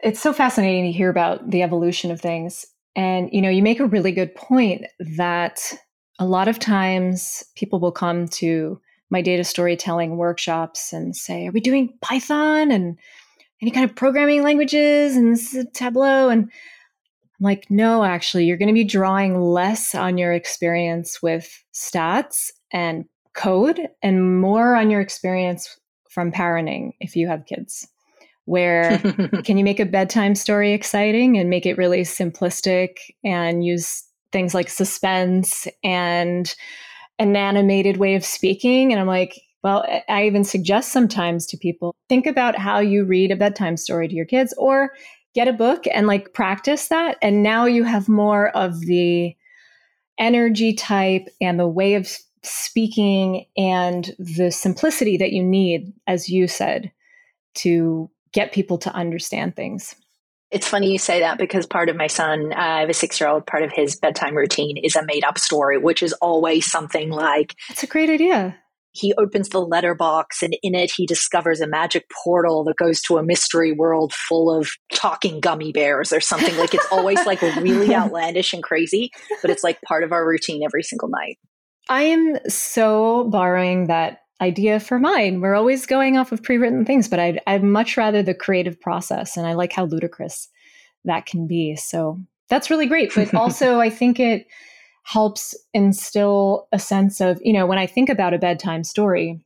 It's 0.00 0.20
so 0.20 0.32
fascinating 0.32 0.84
to 0.84 0.92
hear 0.92 1.10
about 1.10 1.50
the 1.50 1.62
evolution 1.62 2.10
of 2.10 2.20
things. 2.20 2.66
And, 2.94 3.28
you 3.32 3.42
know, 3.42 3.50
you 3.50 3.62
make 3.62 3.80
a 3.80 3.86
really 3.86 4.12
good 4.12 4.34
point 4.34 4.86
that 5.16 5.60
a 6.18 6.26
lot 6.26 6.48
of 6.48 6.58
times 6.58 7.44
people 7.54 7.78
will 7.78 7.92
come 7.92 8.28
to 8.28 8.80
my 9.10 9.22
data 9.22 9.44
storytelling 9.44 10.16
workshops 10.16 10.92
and 10.92 11.14
say, 11.14 11.46
Are 11.46 11.52
we 11.52 11.60
doing 11.60 11.96
Python 12.00 12.70
and 12.70 12.98
any 13.62 13.70
kind 13.70 13.88
of 13.88 13.96
programming 13.96 14.42
languages 14.42 15.16
and 15.16 15.32
this 15.32 15.54
is 15.54 15.66
Tableau? 15.72 16.28
And 16.28 16.44
I'm 16.44 17.44
like, 17.44 17.66
No, 17.70 18.04
actually, 18.04 18.44
you're 18.44 18.56
going 18.56 18.68
to 18.68 18.74
be 18.74 18.84
drawing 18.84 19.40
less 19.40 19.94
on 19.94 20.18
your 20.18 20.32
experience 20.32 21.22
with 21.22 21.64
stats 21.74 22.50
and 22.72 23.04
code 23.34 23.80
and 24.02 24.40
more 24.40 24.74
on 24.74 24.90
your 24.90 25.00
experience 25.00 25.78
from 26.10 26.32
parenting 26.32 26.92
if 27.00 27.16
you 27.16 27.28
have 27.28 27.46
kids. 27.46 27.86
Where 28.46 28.98
can 29.44 29.58
you 29.58 29.64
make 29.64 29.80
a 29.80 29.86
bedtime 29.86 30.34
story 30.34 30.72
exciting 30.72 31.36
and 31.36 31.50
make 31.50 31.66
it 31.66 31.76
really 31.76 32.02
simplistic 32.02 32.96
and 33.24 33.64
use 33.64 34.04
things 34.32 34.54
like 34.54 34.68
suspense 34.68 35.66
and 35.82 36.54
an 37.18 37.36
animated 37.36 37.96
way 37.96 38.14
of 38.14 38.24
speaking. 38.24 38.92
And 38.92 39.00
I'm 39.00 39.06
like, 39.06 39.40
well, 39.66 39.84
I 40.08 40.26
even 40.26 40.44
suggest 40.44 40.92
sometimes 40.92 41.44
to 41.46 41.56
people 41.56 41.96
think 42.08 42.24
about 42.24 42.56
how 42.56 42.78
you 42.78 43.04
read 43.04 43.32
a 43.32 43.36
bedtime 43.36 43.76
story 43.76 44.06
to 44.06 44.14
your 44.14 44.24
kids 44.24 44.54
or 44.56 44.92
get 45.34 45.48
a 45.48 45.52
book 45.52 45.86
and 45.92 46.06
like 46.06 46.32
practice 46.32 46.86
that. 46.86 47.18
And 47.20 47.42
now 47.42 47.64
you 47.64 47.82
have 47.82 48.08
more 48.08 48.50
of 48.50 48.78
the 48.78 49.34
energy 50.18 50.72
type 50.72 51.26
and 51.40 51.58
the 51.58 51.66
way 51.66 51.94
of 51.94 52.08
speaking 52.44 53.46
and 53.56 54.14
the 54.20 54.52
simplicity 54.52 55.16
that 55.16 55.32
you 55.32 55.42
need, 55.42 55.92
as 56.06 56.28
you 56.28 56.46
said, 56.46 56.92
to 57.54 58.08
get 58.30 58.52
people 58.52 58.78
to 58.78 58.94
understand 58.94 59.56
things. 59.56 59.96
It's 60.52 60.68
funny 60.68 60.92
you 60.92 60.98
say 61.00 61.18
that 61.18 61.38
because 61.38 61.66
part 61.66 61.88
of 61.88 61.96
my 61.96 62.06
son, 62.06 62.52
uh, 62.52 62.56
I 62.56 62.80
have 62.82 62.88
a 62.88 62.94
six 62.94 63.20
year 63.20 63.28
old, 63.28 63.48
part 63.48 63.64
of 63.64 63.72
his 63.72 63.96
bedtime 63.96 64.36
routine 64.36 64.76
is 64.76 64.94
a 64.94 65.04
made 65.04 65.24
up 65.24 65.38
story, 65.38 65.76
which 65.76 66.04
is 66.04 66.12
always 66.12 66.70
something 66.70 67.10
like. 67.10 67.56
That's 67.68 67.82
a 67.82 67.88
great 67.88 68.10
idea. 68.10 68.56
He 68.96 69.14
opens 69.14 69.50
the 69.50 69.60
letterbox 69.60 70.42
and 70.42 70.56
in 70.62 70.74
it 70.74 70.90
he 70.90 71.06
discovers 71.06 71.60
a 71.60 71.66
magic 71.66 72.06
portal 72.24 72.64
that 72.64 72.76
goes 72.76 73.00
to 73.02 73.18
a 73.18 73.22
mystery 73.22 73.72
world 73.72 74.12
full 74.12 74.50
of 74.54 74.70
talking 74.92 75.40
gummy 75.40 75.72
bears 75.72 76.12
or 76.12 76.20
something. 76.20 76.56
Like 76.56 76.74
it's 76.74 76.86
always 76.90 77.24
like 77.26 77.42
really 77.42 77.94
outlandish 77.94 78.52
and 78.52 78.62
crazy, 78.62 79.10
but 79.42 79.50
it's 79.50 79.64
like 79.64 79.80
part 79.82 80.04
of 80.04 80.12
our 80.12 80.26
routine 80.26 80.62
every 80.64 80.82
single 80.82 81.08
night. 81.08 81.38
I 81.88 82.02
am 82.02 82.38
so 82.48 83.24
borrowing 83.24 83.86
that 83.86 84.22
idea 84.40 84.80
for 84.80 84.98
mine. 84.98 85.40
We're 85.40 85.54
always 85.54 85.86
going 85.86 86.16
off 86.16 86.32
of 86.32 86.42
pre-written 86.42 86.84
things, 86.84 87.08
but 87.08 87.18
I'd, 87.18 87.40
I'd 87.46 87.62
much 87.62 87.96
rather 87.96 88.22
the 88.22 88.34
creative 88.34 88.80
process, 88.80 89.36
and 89.36 89.46
I 89.46 89.54
like 89.54 89.72
how 89.72 89.84
ludicrous 89.84 90.48
that 91.04 91.26
can 91.26 91.46
be. 91.46 91.76
So 91.76 92.20
that's 92.48 92.70
really 92.70 92.86
great. 92.86 93.12
But 93.14 93.34
also, 93.34 93.80
I 93.80 93.90
think 93.90 94.20
it 94.20 94.46
helps 95.06 95.54
instill 95.72 96.66
a 96.72 96.80
sense 96.80 97.20
of, 97.20 97.40
you 97.40 97.52
know, 97.52 97.64
when 97.64 97.78
I 97.78 97.86
think 97.86 98.08
about 98.08 98.34
a 98.34 98.38
bedtime 98.38 98.82
story, 98.82 99.40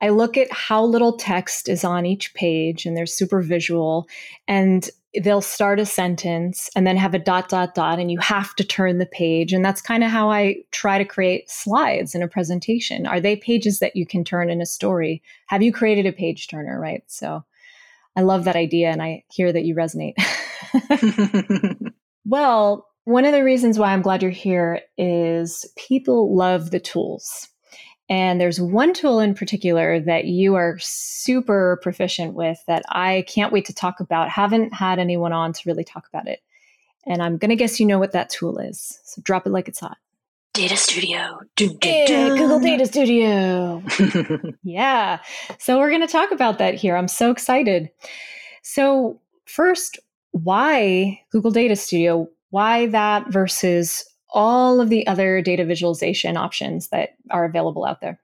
I 0.00 0.08
look 0.08 0.38
at 0.38 0.50
how 0.50 0.82
little 0.82 1.18
text 1.18 1.68
is 1.68 1.84
on 1.84 2.06
each 2.06 2.32
page, 2.32 2.86
and 2.86 2.96
they're 2.96 3.04
super 3.04 3.42
visual, 3.42 4.08
and 4.48 4.88
they'll 5.22 5.42
start 5.42 5.78
a 5.78 5.84
sentence 5.84 6.70
and 6.74 6.86
then 6.86 6.96
have 6.96 7.12
a 7.12 7.18
dot 7.18 7.50
dot 7.50 7.74
dot 7.74 7.98
and 8.00 8.10
you 8.10 8.18
have 8.18 8.54
to 8.56 8.64
turn 8.64 8.98
the 8.98 9.06
page 9.06 9.52
and 9.52 9.64
that's 9.64 9.80
kind 9.80 10.02
of 10.02 10.10
how 10.10 10.28
i 10.28 10.56
try 10.72 10.98
to 10.98 11.04
create 11.04 11.48
slides 11.48 12.16
in 12.16 12.22
a 12.22 12.26
presentation. 12.26 13.06
Are 13.06 13.20
they 13.20 13.36
pages 13.36 13.78
that 13.78 13.94
you 13.94 14.06
can 14.06 14.24
turn 14.24 14.50
in 14.50 14.60
a 14.60 14.66
story? 14.66 15.22
Have 15.46 15.62
you 15.62 15.72
created 15.72 16.04
a 16.04 16.12
page 16.12 16.48
turner 16.48 16.80
right? 16.80 17.04
So 17.06 17.44
i 18.16 18.22
love 18.22 18.42
that 18.44 18.56
idea 18.56 18.90
and 18.90 19.00
i 19.00 19.22
hear 19.30 19.52
that 19.52 19.64
you 19.64 19.76
resonate. 19.76 20.14
Well 22.26 22.86
one 23.04 23.24
of 23.24 23.32
the 23.32 23.44
reasons 23.44 23.78
why 23.78 23.92
i'm 23.92 24.02
glad 24.02 24.22
you're 24.22 24.30
here 24.30 24.80
is 24.98 25.64
people 25.76 26.34
love 26.34 26.70
the 26.70 26.80
tools 26.80 27.48
and 28.08 28.40
there's 28.40 28.60
one 28.60 28.92
tool 28.92 29.18
in 29.18 29.34
particular 29.34 29.98
that 30.00 30.26
you 30.26 30.56
are 30.56 30.76
super 30.78 31.78
proficient 31.82 32.34
with 32.34 32.62
that 32.66 32.82
I 32.88 33.24
can't 33.28 33.52
wait 33.52 33.64
to 33.66 33.74
talk 33.74 34.00
about. 34.00 34.28
Haven't 34.28 34.74
had 34.74 34.98
anyone 34.98 35.32
on 35.32 35.52
to 35.54 35.62
really 35.64 35.84
talk 35.84 36.06
about 36.08 36.28
it. 36.28 36.40
And 37.06 37.22
I'm 37.22 37.38
going 37.38 37.50
to 37.50 37.56
guess 37.56 37.80
you 37.80 37.86
know 37.86 37.98
what 37.98 38.12
that 38.12 38.30
tool 38.30 38.58
is. 38.58 39.00
So 39.04 39.22
drop 39.22 39.46
it 39.46 39.50
like 39.50 39.68
it's 39.68 39.80
hot. 39.80 39.96
Data 40.52 40.76
Studio. 40.76 41.40
Dun, 41.56 41.76
dun. 41.80 42.36
Google 42.36 42.60
Data 42.60 42.86
Studio. 42.86 43.82
yeah. 44.62 45.18
So 45.58 45.78
we're 45.78 45.90
going 45.90 46.00
to 46.00 46.06
talk 46.06 46.30
about 46.30 46.58
that 46.58 46.74
here. 46.74 46.96
I'm 46.96 47.08
so 47.08 47.30
excited. 47.30 47.90
So, 48.62 49.20
first, 49.46 49.98
why 50.30 51.20
Google 51.32 51.50
Data 51.50 51.74
Studio? 51.74 52.28
Why 52.54 52.86
that 52.86 53.32
versus 53.32 54.04
all 54.32 54.80
of 54.80 54.88
the 54.88 55.08
other 55.08 55.42
data 55.42 55.64
visualization 55.64 56.36
options 56.36 56.86
that 56.90 57.08
are 57.28 57.44
available 57.44 57.84
out 57.84 58.00
there? 58.00 58.20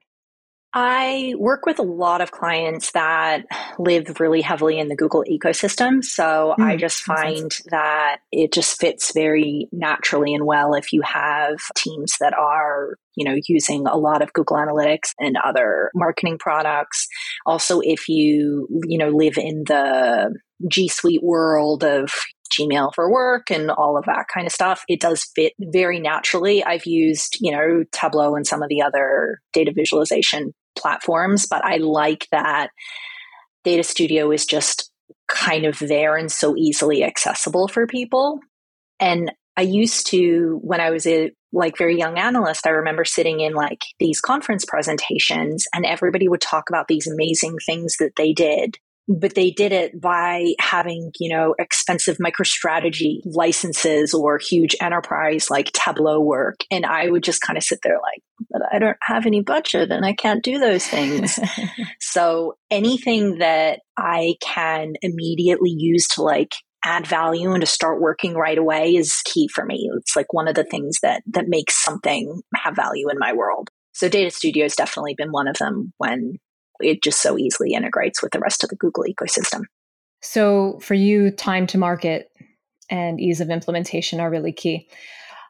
I 0.73 1.33
work 1.37 1.65
with 1.65 1.79
a 1.79 1.83
lot 1.83 2.21
of 2.21 2.31
clients 2.31 2.93
that 2.93 3.43
live 3.77 4.21
really 4.21 4.39
heavily 4.39 4.79
in 4.79 4.87
the 4.87 4.95
Google 4.95 5.25
ecosystem. 5.29 6.01
So 6.01 6.55
mm, 6.57 6.63
I 6.63 6.77
just 6.77 7.01
find 7.01 7.51
that 7.71 8.19
it 8.31 8.53
just 8.53 8.79
fits 8.79 9.11
very 9.13 9.67
naturally 9.73 10.33
and 10.33 10.45
well 10.45 10.75
if 10.75 10.93
you 10.93 11.01
have 11.01 11.57
teams 11.75 12.13
that 12.21 12.33
are, 12.33 12.95
you 13.17 13.25
know, 13.25 13.37
using 13.49 13.85
a 13.85 13.97
lot 13.97 14.21
of 14.21 14.31
Google 14.31 14.55
Analytics 14.55 15.11
and 15.19 15.35
other 15.43 15.91
marketing 15.93 16.37
products. 16.37 17.09
Also, 17.45 17.81
if 17.83 18.07
you, 18.07 18.69
you 18.87 18.97
know, 18.97 19.09
live 19.09 19.37
in 19.37 19.65
the 19.67 20.33
G 20.69 20.87
Suite 20.87 21.21
world 21.21 21.83
of 21.83 22.13
Gmail 22.51 22.93
for 22.93 23.11
work 23.11 23.49
and 23.49 23.71
all 23.71 23.97
of 23.97 24.05
that 24.05 24.25
kind 24.33 24.45
of 24.45 24.53
stuff. 24.53 24.83
It 24.87 25.01
does 25.01 25.25
fit 25.35 25.53
very 25.59 25.99
naturally. 25.99 26.63
I've 26.63 26.85
used, 26.85 27.37
you 27.39 27.51
know, 27.51 27.83
Tableau 27.91 28.35
and 28.35 28.45
some 28.45 28.61
of 28.61 28.69
the 28.69 28.81
other 28.81 29.39
data 29.53 29.71
visualization 29.75 30.53
platforms, 30.77 31.47
but 31.47 31.63
I 31.65 31.77
like 31.77 32.27
that 32.31 32.69
Data 33.63 33.83
Studio 33.83 34.31
is 34.31 34.45
just 34.45 34.91
kind 35.27 35.65
of 35.65 35.79
there 35.79 36.17
and 36.17 36.31
so 36.31 36.55
easily 36.55 37.03
accessible 37.03 37.67
for 37.67 37.87
people. 37.87 38.39
And 38.99 39.31
I 39.57 39.61
used 39.61 40.07
to, 40.07 40.59
when 40.63 40.79
I 40.79 40.89
was 40.89 41.05
a 41.05 41.31
like 41.53 41.77
very 41.77 41.97
young 41.97 42.17
analyst, 42.17 42.65
I 42.65 42.71
remember 42.71 43.03
sitting 43.03 43.41
in 43.41 43.53
like 43.53 43.81
these 43.99 44.21
conference 44.21 44.65
presentations 44.65 45.65
and 45.73 45.85
everybody 45.85 46.27
would 46.27 46.41
talk 46.41 46.69
about 46.69 46.87
these 46.87 47.07
amazing 47.07 47.57
things 47.65 47.97
that 47.99 48.13
they 48.15 48.33
did 48.33 48.77
but 49.07 49.35
they 49.35 49.51
did 49.51 49.71
it 49.71 49.99
by 49.99 50.53
having, 50.59 51.11
you 51.19 51.35
know, 51.35 51.55
expensive 51.57 52.17
MicroStrategy 52.17 53.21
licenses 53.25 54.13
or 54.13 54.37
huge 54.37 54.75
enterprise 54.79 55.49
like 55.49 55.71
Tableau 55.73 56.19
work. 56.19 56.61
And 56.69 56.85
I 56.85 57.09
would 57.09 57.23
just 57.23 57.41
kind 57.41 57.57
of 57.57 57.63
sit 57.63 57.79
there 57.83 57.99
like, 58.01 58.21
but 58.49 58.61
I 58.71 58.79
don't 58.79 58.97
have 59.01 59.25
any 59.25 59.41
budget 59.41 59.91
and 59.91 60.05
I 60.05 60.13
can't 60.13 60.43
do 60.43 60.59
those 60.59 60.85
things. 60.85 61.39
so 61.99 62.55
anything 62.69 63.39
that 63.39 63.81
I 63.97 64.35
can 64.41 64.93
immediately 65.01 65.73
use 65.75 66.07
to 66.09 66.21
like 66.21 66.53
add 66.83 67.05
value 67.05 67.51
and 67.51 67.61
to 67.61 67.67
start 67.67 68.01
working 68.01 68.33
right 68.35 68.57
away 68.57 68.95
is 68.95 69.21
key 69.25 69.47
for 69.47 69.65
me. 69.65 69.89
It's 69.97 70.15
like 70.15 70.33
one 70.33 70.47
of 70.47 70.55
the 70.55 70.63
things 70.63 70.97
that 71.01 71.21
that 71.27 71.47
makes 71.47 71.81
something 71.83 72.41
have 72.55 72.75
value 72.75 73.09
in 73.09 73.19
my 73.19 73.33
world. 73.33 73.69
So 73.93 74.09
Data 74.09 74.31
Studio 74.31 74.63
has 74.65 74.75
definitely 74.75 75.15
been 75.15 75.31
one 75.31 75.47
of 75.47 75.57
them 75.57 75.93
when 75.97 76.39
it 76.81 77.03
just 77.03 77.21
so 77.21 77.37
easily 77.37 77.73
integrates 77.73 78.21
with 78.21 78.31
the 78.31 78.39
rest 78.39 78.63
of 78.63 78.69
the 78.69 78.75
Google 78.75 79.03
ecosystem. 79.03 79.63
So 80.21 80.79
for 80.81 80.93
you, 80.93 81.31
time 81.31 81.67
to 81.67 81.77
market 81.77 82.29
and 82.89 83.19
ease 83.19 83.41
of 83.41 83.49
implementation 83.49 84.19
are 84.19 84.29
really 84.29 84.51
key. 84.51 84.87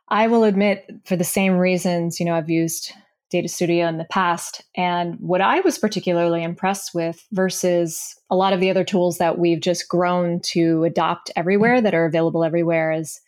I 0.09 0.27
will 0.27 0.43
admit, 0.43 0.85
for 1.05 1.15
the 1.15 1.23
same 1.23 1.57
reasons, 1.57 2.19
you 2.19 2.25
know, 2.25 2.35
I've 2.35 2.49
used 2.49 2.91
Data 3.29 3.47
Studio 3.47 3.87
in 3.87 3.97
the 3.97 4.05
past. 4.05 4.61
And 4.75 5.15
what 5.19 5.41
I 5.41 5.61
was 5.61 5.79
particularly 5.79 6.43
impressed 6.43 6.93
with 6.93 7.25
versus 7.31 8.13
a 8.29 8.35
lot 8.35 8.51
of 8.53 8.59
the 8.59 8.69
other 8.69 8.83
tools 8.83 9.17
that 9.17 9.39
we've 9.39 9.61
just 9.61 9.87
grown 9.87 10.41
to 10.47 10.83
adopt 10.83 11.31
everywhere 11.35 11.81
that 11.81 11.93
are 11.93 12.05
available 12.05 12.43
everywhere 12.43 12.91
is 12.91 13.21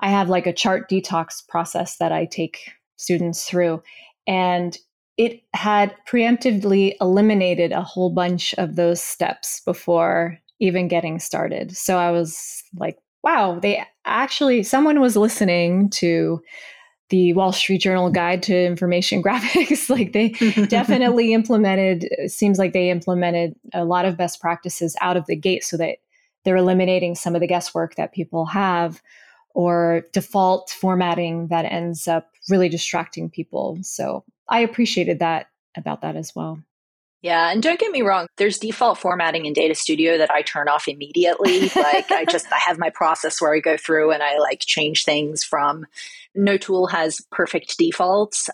I 0.00 0.10
have 0.10 0.28
like 0.28 0.46
a 0.46 0.52
chart 0.52 0.90
detox 0.90 1.46
process 1.48 1.96
that 1.96 2.12
I 2.12 2.26
take 2.26 2.72
students 2.96 3.44
through. 3.44 3.82
And 4.26 4.76
it 5.20 5.42
had 5.52 5.94
preemptively 6.08 6.94
eliminated 6.98 7.72
a 7.72 7.82
whole 7.82 8.08
bunch 8.08 8.54
of 8.54 8.76
those 8.76 9.02
steps 9.02 9.60
before 9.66 10.38
even 10.60 10.88
getting 10.88 11.18
started. 11.18 11.76
So 11.76 11.98
I 11.98 12.10
was 12.10 12.64
like, 12.74 12.96
wow, 13.22 13.58
they 13.60 13.84
actually, 14.06 14.62
someone 14.62 14.98
was 14.98 15.18
listening 15.18 15.90
to 15.90 16.40
the 17.10 17.34
Wall 17.34 17.52
Street 17.52 17.82
Journal 17.82 18.08
Guide 18.08 18.42
to 18.44 18.64
Information 18.64 19.22
Graphics. 19.22 19.90
like 19.90 20.14
they 20.14 20.30
definitely 20.68 21.34
implemented, 21.34 22.08
seems 22.28 22.58
like 22.58 22.72
they 22.72 22.88
implemented 22.88 23.54
a 23.74 23.84
lot 23.84 24.06
of 24.06 24.16
best 24.16 24.40
practices 24.40 24.96
out 25.02 25.18
of 25.18 25.26
the 25.26 25.36
gate 25.36 25.64
so 25.64 25.76
that 25.76 25.98
they're 26.46 26.56
eliminating 26.56 27.14
some 27.14 27.34
of 27.34 27.42
the 27.42 27.46
guesswork 27.46 27.94
that 27.96 28.14
people 28.14 28.46
have 28.46 29.02
or 29.54 30.04
default 30.12 30.70
formatting 30.70 31.48
that 31.48 31.64
ends 31.64 32.06
up 32.08 32.30
really 32.48 32.68
distracting 32.68 33.30
people. 33.30 33.78
So 33.82 34.24
I 34.48 34.60
appreciated 34.60 35.18
that 35.20 35.46
about 35.76 36.02
that 36.02 36.16
as 36.16 36.32
well. 36.34 36.60
Yeah, 37.22 37.50
and 37.50 37.62
don't 37.62 37.78
get 37.78 37.92
me 37.92 38.00
wrong, 38.00 38.28
there's 38.38 38.58
default 38.58 38.96
formatting 38.96 39.44
in 39.44 39.52
Data 39.52 39.74
Studio 39.74 40.16
that 40.18 40.30
I 40.30 40.40
turn 40.40 40.68
off 40.68 40.88
immediately. 40.88 41.68
like 41.76 42.10
I 42.10 42.24
just 42.24 42.50
I 42.50 42.58
have 42.64 42.78
my 42.78 42.90
process 42.90 43.40
where 43.40 43.54
I 43.54 43.60
go 43.60 43.76
through 43.76 44.12
and 44.12 44.22
I 44.22 44.38
like 44.38 44.60
change 44.60 45.04
things 45.04 45.44
from 45.44 45.86
no 46.34 46.56
tool 46.56 46.86
has 46.86 47.20
perfect 47.30 47.76
defaults, 47.76 48.48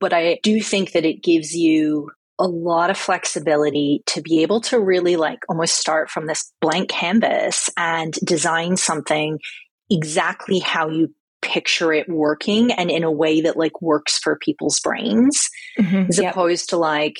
but 0.00 0.12
I 0.12 0.40
do 0.42 0.60
think 0.60 0.92
that 0.92 1.04
it 1.04 1.22
gives 1.22 1.54
you 1.54 2.10
a 2.40 2.46
lot 2.46 2.90
of 2.90 2.96
flexibility 2.96 4.02
to 4.06 4.20
be 4.20 4.42
able 4.42 4.60
to 4.62 4.78
really 4.78 5.16
like 5.16 5.40
almost 5.48 5.76
start 5.76 6.08
from 6.08 6.26
this 6.26 6.52
blank 6.60 6.88
canvas 6.88 7.68
and 7.76 8.12
design 8.24 8.76
something 8.76 9.38
exactly 9.90 10.58
how 10.58 10.88
you 10.88 11.14
picture 11.40 11.92
it 11.92 12.08
working 12.08 12.72
and 12.72 12.90
in 12.90 13.04
a 13.04 13.12
way 13.12 13.40
that 13.40 13.56
like 13.56 13.80
works 13.80 14.18
for 14.18 14.36
people's 14.36 14.80
brains 14.80 15.48
mm-hmm, 15.78 16.08
as 16.08 16.18
yep. 16.18 16.32
opposed 16.32 16.70
to 16.70 16.76
like 16.76 17.16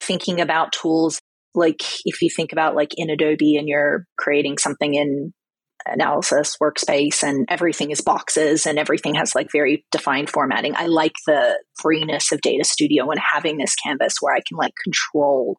thinking 0.00 0.40
about 0.40 0.72
tools 0.72 1.20
like 1.54 1.80
if 2.04 2.22
you 2.22 2.28
think 2.34 2.52
about 2.52 2.74
like 2.74 2.90
in 2.96 3.10
Adobe 3.10 3.56
and 3.56 3.68
you're 3.68 4.06
creating 4.18 4.58
something 4.58 4.94
in 4.94 5.32
analysis 5.86 6.56
workspace 6.62 7.22
and 7.22 7.46
everything 7.48 7.90
is 7.90 8.00
boxes 8.00 8.66
and 8.66 8.78
everything 8.78 9.14
has 9.14 9.34
like 9.34 9.48
very 9.52 9.84
defined 9.90 10.28
formatting. 10.28 10.74
I 10.76 10.86
like 10.86 11.14
the 11.26 11.58
freeness 11.80 12.32
of 12.32 12.40
Data 12.40 12.64
Studio 12.64 13.10
and 13.10 13.20
having 13.20 13.58
this 13.58 13.74
canvas 13.74 14.16
where 14.20 14.34
I 14.34 14.40
can 14.46 14.58
like 14.58 14.74
control 14.82 15.58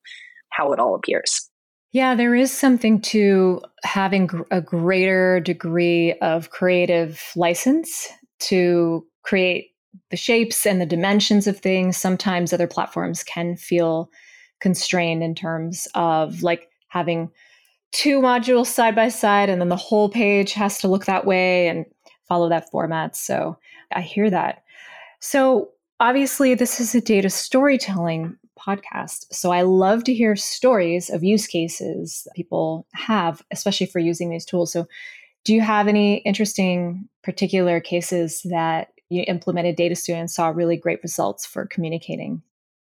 how 0.52 0.74
it 0.74 0.80
all 0.80 0.96
appears. 0.96 1.50
Yeah, 1.94 2.16
there 2.16 2.36
is 2.36 2.52
something 2.52 3.02
to 3.02 3.62
having 3.84 4.30
a 4.50 4.62
greater 4.62 5.42
degree 5.42 6.14
of 6.22 6.50
creative 6.50 7.22
license 7.36 8.08
to 8.40 9.06
create 9.24 9.72
the 10.10 10.18
shapes 10.18 10.66
and 10.66 10.80
the 10.80 10.86
dimensions 10.86 11.48
of 11.48 11.60
things. 11.60 11.98
Sometimes 11.98 12.54
other 12.54 12.68
platforms 12.68 13.24
can 13.24 13.58
feel 13.58 14.10
constrained 14.62 15.22
in 15.22 15.36
terms 15.36 15.88
of 15.94 16.44
like 16.44 16.70
having 16.88 17.30
two 17.92 18.22
modules 18.22 18.68
side 18.68 18.96
by 18.96 19.10
side 19.10 19.50
and 19.50 19.60
then 19.60 19.70
the 19.70 19.76
whole 19.76 20.08
page 20.08 20.54
has 20.54 20.78
to 20.80 20.88
look 20.88 21.06
that 21.06 21.26
way 21.26 21.68
and 21.68 21.86
follow 22.28 22.48
that 22.48 22.70
format. 22.72 23.18
So 23.18 23.58
I 23.94 24.00
hear 24.00 24.30
that. 24.30 24.64
So 25.20 25.72
obviously, 26.00 26.56
this 26.56 26.80
is 26.80 26.96
a 26.96 27.02
data 27.02 27.30
storytelling 27.30 28.38
podcast. 28.66 29.26
So 29.32 29.52
I 29.52 29.62
love 29.64 30.04
to 30.06 30.14
hear 30.14 30.36
stories 30.36 31.10
of 31.10 31.24
use 31.24 31.48
cases 31.48 32.24
that 32.26 32.36
people 32.36 32.86
have, 32.94 33.42
especially 33.52 33.88
for 33.88 34.00
using 34.00 34.30
these 34.30 34.46
tools. 34.46 34.72
So 34.72 34.88
do 35.44 35.54
you 35.54 35.62
have 35.62 35.88
any 35.88 36.18
interesting 36.18 37.10
particular 37.24 37.80
cases 37.80 38.42
that 38.46 38.90
you 39.10 39.24
implemented 39.28 39.76
Data 39.76 39.96
Studio 39.96 40.20
and 40.20 40.30
saw 40.30 40.50
really 40.50 40.78
great 40.78 41.02
results 41.04 41.46
for 41.46 41.66
communicating? 41.66 42.44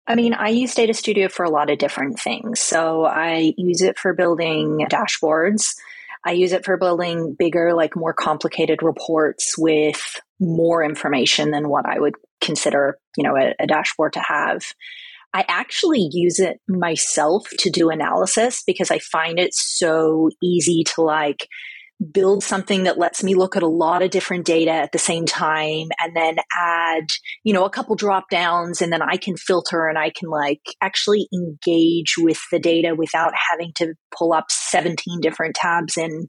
I 0.07 0.15
mean, 0.15 0.35
I 0.35 0.51
use 0.51 0.75
Data 0.75 0.95
Studio 0.95 1.29
for 1.29 1.45
a 1.45 1.51
lot 1.51 1.71
of 1.71 1.79
different 1.79 2.21
things. 2.21 2.61
So 2.61 3.05
I 3.05 3.53
use 3.57 3.83
it 3.83 3.99
for 3.99 4.15
building 4.15 4.87
dashboards. 4.89 5.75
I 6.25 6.33
use 6.33 6.53
it 6.53 6.65
for 6.65 6.77
building 6.77 7.35
bigger, 7.39 7.75
like 7.75 7.97
more 7.97 8.13
complicated 8.13 8.83
reports 8.83 9.57
with 9.59 10.21
more 10.39 10.83
information 10.83 11.51
than 11.51 11.69
what 11.69 11.87
I 11.87 11.99
would 11.99 12.15
consider, 12.41 12.99
you 13.17 13.25
know, 13.25 13.37
a, 13.37 13.55
a 13.59 13.67
dashboard 13.67 14.13
to 14.15 14.21
have. 14.21 14.63
I 15.37 15.45
actually 15.49 16.09
use 16.11 16.39
it 16.39 16.63
myself 16.67 17.47
to 17.59 17.69
do 17.69 17.91
analysis 17.91 18.63
because 18.67 18.91
I 18.91 19.01
find 19.01 19.39
it 19.39 19.53
so 19.53 20.31
easy 20.43 20.83
to 20.95 21.03
like 21.03 21.47
build 22.11 22.43
something 22.43 22.85
that 22.85 22.97
lets 22.97 23.23
me 23.23 23.35
look 23.35 23.55
at 23.55 23.63
a 23.63 23.69
lot 23.69 24.01
of 24.01 24.11
different 24.11 24.47
data 24.47 24.71
at 24.71 24.93
the 24.93 24.99
same 24.99 25.27
time 25.27 25.89
and 26.03 26.17
then 26.17 26.37
add, 26.57 27.05
you 27.45 27.53
know, 27.53 27.67
a 27.67 27.71
couple 27.71 27.97
drop 27.97 28.31
downs 28.31 28.81
and 28.81 28.91
then 28.91 29.03
I 29.03 29.19
can 29.19 29.37
filter 29.37 29.87
and 29.87 29.99
I 29.99 30.09
can 30.09 30.31
like 30.31 30.63
actually 30.81 31.29
engage 31.35 32.15
with 32.17 32.41
the 32.51 32.59
data 32.59 32.95
without 32.97 33.35
having 33.51 33.73
to 33.75 33.93
pull 34.17 34.33
up 34.33 34.47
17 34.51 35.21
different 35.21 35.55
tabs 35.55 35.99
in 35.99 36.29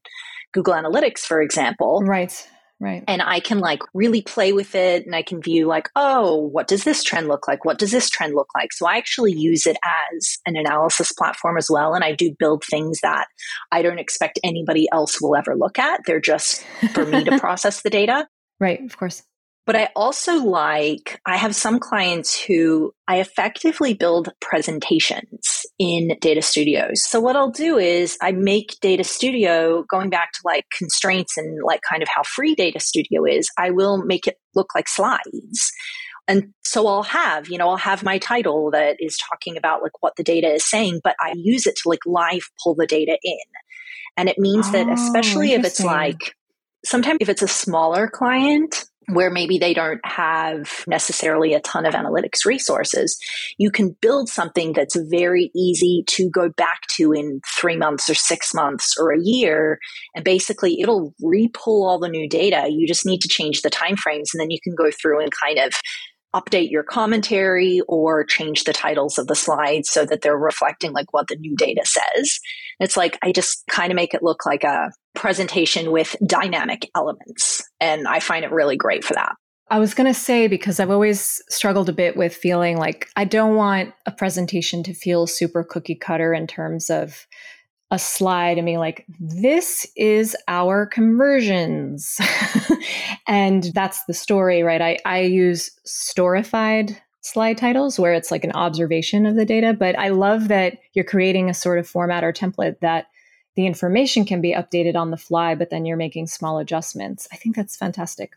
Google 0.54 0.74
Analytics, 0.74 1.20
for 1.20 1.42
example. 1.42 2.02
Right. 2.06 2.46
Right. 2.80 3.04
And 3.08 3.24
I 3.24 3.40
can 3.40 3.60
like 3.60 3.80
really 3.96 4.22
play 4.22 4.54
with 4.54 4.76
it 4.76 5.06
and 5.06 5.16
I 5.16 5.24
can 5.24 5.42
view 5.42 5.66
like, 5.66 5.90
oh, 5.96 6.36
what 6.36 6.68
does 6.68 6.84
this 6.84 7.04
trend 7.04 7.28
look 7.28 7.48
like? 7.48 7.66
What 7.66 7.80
does 7.80 7.92
this 7.92 8.10
trend 8.10 8.36
look 8.36 8.50
like? 8.56 8.72
So 8.72 8.88
I 8.88 8.98
actually 8.98 9.34
use 9.34 9.66
it 9.66 9.78
as 10.14 10.38
an 10.46 10.56
analysis 10.56 11.12
platform 11.12 11.58
as 11.58 11.70
well. 11.72 11.96
And 11.96 12.04
I 12.04 12.14
do 12.14 12.36
build 12.38 12.64
things 12.64 13.02
that 13.02 13.28
I 13.72 13.82
don't 13.82 14.00
expect 14.00 14.40
anybody 14.44 14.88
else 14.92 15.20
will 15.20 15.36
ever 15.36 15.56
look 15.56 15.80
at. 15.80 16.02
They're 16.06 16.22
just 16.22 16.64
for 16.94 17.06
me 17.06 17.24
to 17.24 17.40
process 17.40 17.82
the 17.82 17.90
data. 17.90 18.28
Right, 18.60 18.84
of 18.84 18.96
course. 18.96 19.24
But 19.68 19.76
I 19.76 19.90
also 19.98 20.36
like, 20.38 21.20
I 21.26 21.36
have 21.36 21.54
some 21.54 21.78
clients 21.78 22.42
who 22.42 22.94
I 23.06 23.20
effectively 23.20 23.94
build 23.94 24.30
presentations 24.40 25.66
in 25.78 26.18
Data 26.22 26.42
Studios. 26.42 27.04
So 27.04 27.20
what 27.20 27.36
I'll 27.36 27.52
do 27.52 27.78
is 27.78 28.18
I 28.22 28.32
make 28.32 28.78
Data 28.82 29.04
Studio 29.04 29.84
going 29.84 30.10
back 30.10 30.32
to 30.32 30.40
like 30.46 30.64
constraints 30.76 31.36
and 31.36 31.62
like 31.66 31.82
kind 31.88 32.02
of 32.02 32.08
how 32.08 32.24
free 32.24 32.56
Data 32.56 32.80
Studio 32.80 33.26
is. 33.26 33.50
I 33.58 33.72
will 33.72 33.98
make 33.98 34.26
it 34.26 34.38
look 34.56 34.74
like 34.74 34.88
slides. 34.88 35.74
And 36.30 36.54
so 36.64 36.88
I'll 36.88 37.04
have, 37.04 37.50
you 37.50 37.58
know, 37.58 37.68
I'll 37.68 37.76
have 37.76 38.04
my 38.04 38.20
title 38.20 38.72
that 38.72 38.96
is 39.02 39.18
talking 39.18 39.58
about 39.58 39.84
like 39.84 40.02
what 40.02 40.16
the 40.16 40.24
data 40.24 40.48
is 40.48 40.64
saying, 40.64 41.02
but 41.04 41.18
I 41.20 41.34
use 41.36 41.68
it 41.68 41.76
to 41.84 41.90
like 41.90 42.06
live 42.06 42.50
pull 42.64 42.76
the 42.76 42.88
data 42.88 43.18
in. 43.22 43.38
And 44.16 44.30
it 44.30 44.40
means 44.40 44.68
oh, 44.70 44.72
that 44.72 44.90
especially 44.90 45.52
if 45.52 45.66
it's 45.66 45.84
like, 45.84 46.36
sometimes 46.86 47.18
if 47.20 47.28
it's 47.28 47.42
a 47.42 47.48
smaller 47.50 48.08
client, 48.08 48.86
where 49.12 49.30
maybe 49.30 49.58
they 49.58 49.74
don't 49.74 50.06
have 50.06 50.84
necessarily 50.86 51.54
a 51.54 51.62
ton 51.62 51.86
of 51.86 51.94
analytics 51.94 52.46
resources, 52.46 53.18
you 53.58 53.72
can 53.72 53.96
build 54.02 54.28
something 54.28 54.74
that's 54.74 54.98
very 55.10 55.50
easy 55.56 56.04
to 56.08 56.30
go 56.30 56.50
back 56.50 56.82
to 56.88 57.14
in 57.14 57.40
three 57.60 57.78
months 57.78 58.10
or 58.10 58.14
six 58.14 58.54
months 58.54 58.96
or 59.00 59.12
a 59.12 59.22
year. 59.22 59.80
And 60.14 60.26
basically 60.26 60.82
it'll 60.82 61.14
repull 61.24 61.88
all 61.88 62.00
the 62.00 62.10
new 62.10 62.28
data. 62.28 62.68
You 62.70 62.86
just 62.86 63.06
need 63.06 63.22
to 63.22 63.30
change 63.30 63.62
the 63.62 63.70
timeframes 63.70 64.34
and 64.34 64.42
then 64.42 64.52
you 64.52 64.60
can 64.62 64.76
go 64.76 64.92
through 64.92 65.22
and 65.22 65.32
kind 65.32 65.60
of 65.60 65.74
update 66.38 66.70
your 66.70 66.84
commentary 66.84 67.82
or 67.88 68.24
change 68.24 68.64
the 68.64 68.74
titles 68.74 69.18
of 69.18 69.28
the 69.28 69.36
slides 69.36 69.90
so 69.90 70.06
that 70.06 70.22
they're 70.22 70.38
reflecting 70.38 70.92
like 70.92 71.12
what 71.12 71.28
the 71.28 71.36
new 71.36 71.56
data 71.56 71.82
says. 71.86 72.40
It's 72.80 72.96
like 72.96 73.18
I 73.24 73.32
just 73.32 73.64
kind 73.70 73.92
of 73.92 73.96
make 73.96 74.14
it 74.14 74.22
look 74.24 74.46
like 74.46 74.64
a 74.64 74.92
presentation 75.16 75.92
with 75.92 76.16
dynamic 76.26 76.90
elements. 76.96 77.64
And 77.80 78.08
I 78.08 78.20
find 78.20 78.46
it 78.46 78.52
really 78.52 78.78
great 78.78 79.04
for 79.04 79.16
that. 79.16 79.34
I 79.70 79.80
was 79.80 79.94
going 79.94 80.08
to 80.08 80.18
say, 80.18 80.48
because 80.48 80.80
I've 80.80 80.92
always 80.92 81.42
struggled 81.50 81.90
a 81.90 81.94
bit 81.94 82.16
with 82.16 82.34
feeling 82.34 82.78
like 82.78 83.10
I 83.18 83.26
don't 83.26 83.56
want 83.56 83.94
a 84.06 84.12
presentation 84.12 84.82
to 84.84 84.94
feel 84.94 85.28
super 85.28 85.64
cookie 85.64 85.96
cutter 85.96 86.34
in 86.34 86.48
terms 86.48 86.90
of 86.90 87.28
a 87.90 88.00
slide 88.00 88.58
and 88.58 88.66
being 88.66 88.80
like, 88.80 89.06
this 89.20 89.88
is 89.96 90.36
our 90.48 90.86
conversions. 90.86 92.20
and 93.28 93.64
that's 93.74 94.04
the 94.06 94.14
story, 94.14 94.62
right? 94.62 94.82
I, 94.82 94.98
I 95.06 95.22
use 95.22 95.72
storified 95.86 96.98
slide 97.22 97.58
titles 97.58 98.00
where 98.00 98.14
it's 98.14 98.32
like 98.32 98.44
an 98.44 98.52
observation 98.54 99.26
of 99.26 99.36
the 99.36 99.46
data. 99.46 99.74
But 99.74 99.98
I 99.98 100.10
love 100.10 100.50
that 100.50 100.80
you're 100.94 101.06
creating 101.06 101.50
a 101.50 101.54
sort 101.54 101.80
of 101.80 101.88
format 101.88 102.24
or 102.24 102.34
template 102.34 102.80
that 102.82 103.08
the 103.56 103.66
information 103.66 104.26
can 104.26 104.40
be 104.40 104.54
updated 104.54 104.96
on 104.96 105.12
the 105.12 105.18
fly, 105.18 105.56
but 105.56 105.70
then 105.70 105.86
you're 105.86 105.98
making 105.98 106.28
small 106.28 106.60
adjustments. 106.60 107.28
I 107.32 107.38
think 107.38 107.56
that's 107.56 107.76
fantastic. 107.76 108.34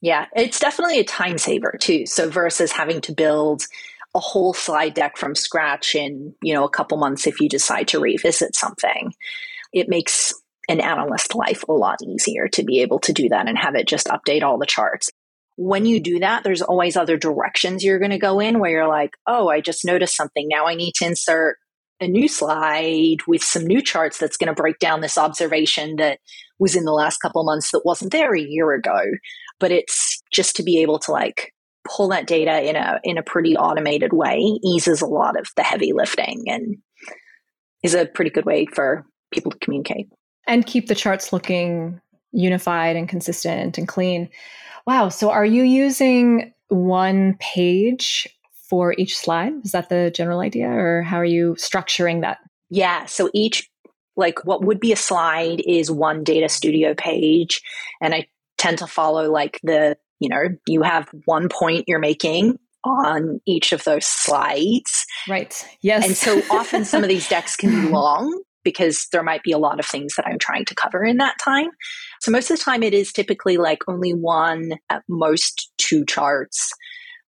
Yeah, 0.00 0.26
it's 0.34 0.58
definitely 0.58 0.98
a 0.98 1.04
time 1.04 1.38
saver 1.38 1.76
too. 1.80 2.06
So 2.06 2.28
versus 2.28 2.72
having 2.72 3.00
to 3.02 3.12
build 3.12 3.66
a 4.14 4.20
whole 4.20 4.52
slide 4.52 4.94
deck 4.94 5.16
from 5.16 5.34
scratch 5.34 5.94
in, 5.94 6.34
you 6.42 6.54
know, 6.54 6.64
a 6.64 6.70
couple 6.70 6.98
months 6.98 7.26
if 7.26 7.40
you 7.40 7.48
decide 7.48 7.88
to 7.88 8.00
revisit 8.00 8.54
something. 8.54 9.12
It 9.72 9.88
makes 9.88 10.34
an 10.68 10.80
analyst 10.80 11.34
life 11.34 11.64
a 11.68 11.72
lot 11.72 11.98
easier 12.02 12.48
to 12.48 12.62
be 12.62 12.80
able 12.80 12.98
to 13.00 13.12
do 13.12 13.28
that 13.30 13.48
and 13.48 13.58
have 13.58 13.74
it 13.74 13.88
just 13.88 14.06
update 14.06 14.42
all 14.42 14.58
the 14.58 14.66
charts. 14.66 15.10
When 15.56 15.86
you 15.86 16.00
do 16.00 16.18
that, 16.20 16.44
there's 16.44 16.62
always 16.62 16.96
other 16.96 17.16
directions 17.16 17.84
you're 17.84 17.98
going 17.98 18.10
to 18.10 18.18
go 18.18 18.38
in 18.38 18.58
where 18.58 18.70
you're 18.70 18.88
like, 18.88 19.12
oh, 19.26 19.48
I 19.48 19.60
just 19.60 19.84
noticed 19.84 20.16
something. 20.16 20.46
Now 20.48 20.66
I 20.66 20.74
need 20.74 20.94
to 20.96 21.06
insert 21.06 21.56
a 22.00 22.08
new 22.08 22.28
slide 22.28 23.18
with 23.26 23.42
some 23.42 23.64
new 23.64 23.80
charts 23.80 24.18
that's 24.18 24.36
going 24.36 24.48
to 24.48 24.60
break 24.60 24.78
down 24.78 25.00
this 25.00 25.18
observation 25.18 25.96
that 25.96 26.18
was 26.58 26.74
in 26.74 26.84
the 26.84 26.92
last 26.92 27.18
couple 27.18 27.44
months 27.44 27.70
that 27.70 27.82
wasn't 27.84 28.12
there 28.12 28.34
a 28.34 28.40
year 28.40 28.72
ago. 28.72 29.02
But 29.60 29.72
it's 29.72 30.20
just 30.32 30.56
to 30.56 30.62
be 30.62 30.80
able 30.82 30.98
to 31.00 31.12
like 31.12 31.52
pull 31.84 32.08
that 32.08 32.26
data 32.26 32.62
in 32.62 32.76
a 32.76 33.00
in 33.04 33.18
a 33.18 33.22
pretty 33.22 33.56
automated 33.56 34.12
way 34.12 34.38
eases 34.62 35.00
a 35.02 35.06
lot 35.06 35.38
of 35.38 35.48
the 35.56 35.62
heavy 35.62 35.92
lifting 35.92 36.44
and 36.46 36.76
is 37.82 37.94
a 37.94 38.06
pretty 38.06 38.30
good 38.30 38.44
way 38.44 38.66
for 38.66 39.04
people 39.32 39.50
to 39.50 39.58
communicate 39.58 40.08
and 40.46 40.66
keep 40.66 40.88
the 40.88 40.94
charts 40.94 41.32
looking 41.32 42.00
unified 42.32 42.96
and 42.96 43.08
consistent 43.08 43.78
and 43.78 43.88
clean. 43.88 44.28
Wow, 44.86 45.08
so 45.08 45.30
are 45.30 45.44
you 45.44 45.62
using 45.62 46.52
one 46.68 47.36
page 47.38 48.26
for 48.68 48.94
each 48.98 49.16
slide? 49.16 49.52
Is 49.64 49.72
that 49.72 49.88
the 49.88 50.10
general 50.14 50.40
idea 50.40 50.68
or 50.68 51.02
how 51.02 51.18
are 51.18 51.24
you 51.24 51.54
structuring 51.54 52.22
that? 52.22 52.38
Yeah, 52.70 53.04
so 53.06 53.30
each 53.34 53.68
like 54.16 54.44
what 54.44 54.64
would 54.64 54.80
be 54.80 54.92
a 54.92 54.96
slide 54.96 55.62
is 55.66 55.90
one 55.90 56.22
data 56.22 56.48
studio 56.48 56.94
page 56.94 57.62
and 58.00 58.14
I 58.14 58.26
tend 58.58 58.78
to 58.78 58.86
follow 58.86 59.30
like 59.30 59.58
the 59.62 59.96
you 60.22 60.28
know, 60.28 60.48
you 60.66 60.82
have 60.82 61.08
one 61.24 61.48
point 61.48 61.84
you're 61.86 61.98
making 61.98 62.58
on 62.84 63.40
each 63.46 63.72
of 63.72 63.84
those 63.84 64.06
slides. 64.06 65.04
Right. 65.28 65.54
Yes. 65.82 66.06
And 66.06 66.16
so 66.16 66.42
often 66.50 66.84
some 66.84 67.02
of 67.02 67.08
these 67.08 67.28
decks 67.30 67.56
can 67.56 67.70
be 67.70 67.88
long 67.88 68.42
because 68.64 69.06
there 69.12 69.22
might 69.22 69.42
be 69.42 69.52
a 69.52 69.58
lot 69.58 69.78
of 69.80 69.86
things 69.86 70.14
that 70.16 70.26
I'm 70.26 70.38
trying 70.38 70.64
to 70.66 70.74
cover 70.74 71.04
in 71.04 71.16
that 71.18 71.36
time. 71.42 71.68
So 72.20 72.30
most 72.30 72.50
of 72.50 72.58
the 72.58 72.64
time 72.64 72.82
it 72.82 72.94
is 72.94 73.12
typically 73.12 73.56
like 73.56 73.80
only 73.88 74.12
one 74.12 74.72
at 74.90 75.02
most 75.08 75.70
two 75.78 76.04
charts 76.04 76.70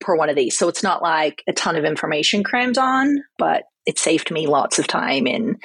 per 0.00 0.16
one 0.16 0.28
of 0.28 0.36
these. 0.36 0.58
So 0.58 0.68
it's 0.68 0.82
not 0.82 1.02
like 1.02 1.42
a 1.48 1.52
ton 1.52 1.76
of 1.76 1.84
information 1.84 2.44
crammed 2.44 2.78
on, 2.78 3.22
but 3.38 3.64
it 3.86 3.98
saved 3.98 4.30
me 4.30 4.46
lots 4.46 4.78
of 4.78 4.86
time 4.86 5.26
in 5.26 5.58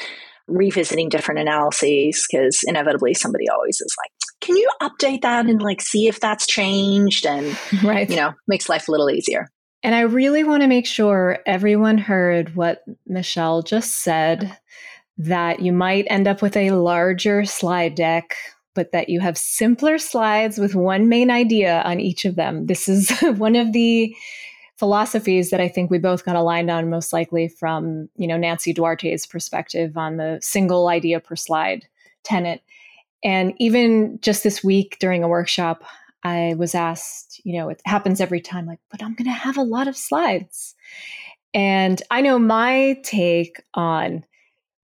revisiting 0.48 1.10
different 1.10 1.42
analyses 1.42 2.26
because 2.30 2.62
inevitably 2.66 3.14
somebody 3.14 3.50
always 3.50 3.82
is 3.82 3.96
like, 4.04 4.12
can 4.48 4.56
you 4.56 4.70
update 4.82 5.24
that 5.24 5.46
and 5.46 5.62
like 5.62 5.82
see 5.82 6.08
if 6.08 6.22
that's 6.22 6.48
changed? 6.48 7.26
And, 7.26 7.58
right. 7.84 8.10
you 8.10 8.16
know, 8.16 8.34
makes 8.48 8.70
life 8.70 8.88
a 8.88 8.92
little 8.92 9.12
easier. 9.12 9.50
And 9.84 9.94
I 9.94 10.02
really 10.02 10.44
want 10.44 10.62
to 10.64 10.68
make 10.68 10.88
sure 10.88 11.40
everyone 11.46 11.98
heard 11.98 12.56
what 12.56 12.84
Michele 13.06 13.62
just 13.62 14.02
said 14.02 14.58
that 15.18 15.60
you 15.60 15.74
might 15.74 16.08
end 16.10 16.28
up 16.28 16.42
with 16.42 16.56
a 16.56 16.72
larger 16.72 17.44
slide 17.44 17.96
deck, 17.96 18.38
but 18.74 18.94
that 18.94 19.10
you 19.10 19.20
have 19.20 19.38
simpler 19.38 19.98
slides 19.98 20.58
with 20.58 20.76
one 20.76 21.10
main 21.10 21.30
idea 21.30 21.82
on 21.82 22.00
each 22.00 22.24
of 22.24 22.36
them. 22.36 22.68
This 22.68 22.88
is 22.88 23.12
one 23.38 23.56
of 23.56 23.74
the 23.74 24.16
philosophies 24.78 25.50
that 25.50 25.60
I 25.60 25.68
think 25.68 25.92
we 25.92 25.98
both 25.98 26.24
got 26.24 26.36
aligned 26.36 26.72
on 26.72 26.90
most 26.90 27.12
likely 27.12 27.50
from, 27.50 28.10
you 28.16 28.28
know, 28.28 28.38
Nancy 28.38 28.74
Duarte's 28.74 29.26
perspective 29.26 29.98
on 29.98 30.18
the 30.18 30.40
single 30.42 30.88
idea 30.88 31.20
per 31.20 31.36
slide 31.36 31.86
tenet. 32.24 32.62
And 33.24 33.54
even 33.58 34.20
just 34.22 34.44
this 34.44 34.64
week 34.64 34.98
during 35.00 35.24
a 35.24 35.28
workshop, 35.28 35.84
I 36.24 36.56
was 36.58 36.76
asked, 36.76 37.42
you 37.44 37.58
know, 37.58 37.70
it 37.70 37.82
happens 37.86 38.22
every 38.22 38.42
time, 38.42 38.66
like, 38.66 38.80
but 38.92 39.02
I'm 39.02 39.16
going 39.16 39.26
to 39.26 39.32
have 39.32 39.58
a 39.58 39.64
lot 39.64 39.88
of 39.88 39.98
slides. 39.98 40.76
And 41.54 42.02
I 42.12 42.22
know 42.22 42.38
my 42.38 43.00
take 43.04 43.62
on 43.74 44.24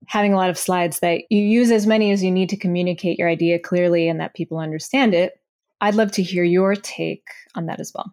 having 0.06 0.32
a 0.32 0.36
lot 0.36 0.50
of 0.50 0.58
slides 0.58 1.00
that 1.00 1.22
you 1.30 1.40
use 1.40 1.70
as 1.70 1.86
many 1.86 2.10
as 2.12 2.22
you 2.22 2.30
need 2.30 2.48
to 2.50 2.56
communicate 2.56 3.18
your 3.18 3.28
idea 3.28 3.58
clearly 3.58 4.08
and 4.08 4.20
that 4.20 4.34
people 4.34 4.58
understand 4.58 5.14
it. 5.14 5.40
I'd 5.80 5.94
love 5.94 6.12
to 6.12 6.22
hear 6.22 6.44
your 6.44 6.74
take 6.74 7.26
on 7.54 7.66
that 7.66 7.80
as 7.80 7.92
well. 7.94 8.12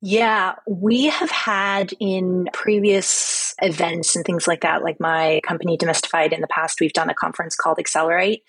Yeah, 0.00 0.54
we 0.66 1.06
have 1.06 1.30
had 1.30 1.92
in 1.98 2.48
previous 2.52 3.43
events 3.62 4.16
and 4.16 4.24
things 4.24 4.46
like 4.46 4.62
that, 4.62 4.82
like 4.82 5.00
my 5.00 5.40
company 5.46 5.76
Demystified 5.76 6.32
in 6.32 6.40
the 6.40 6.48
past, 6.48 6.80
we've 6.80 6.92
done 6.92 7.10
a 7.10 7.14
conference 7.14 7.56
called 7.56 7.78
Accelerate. 7.78 8.42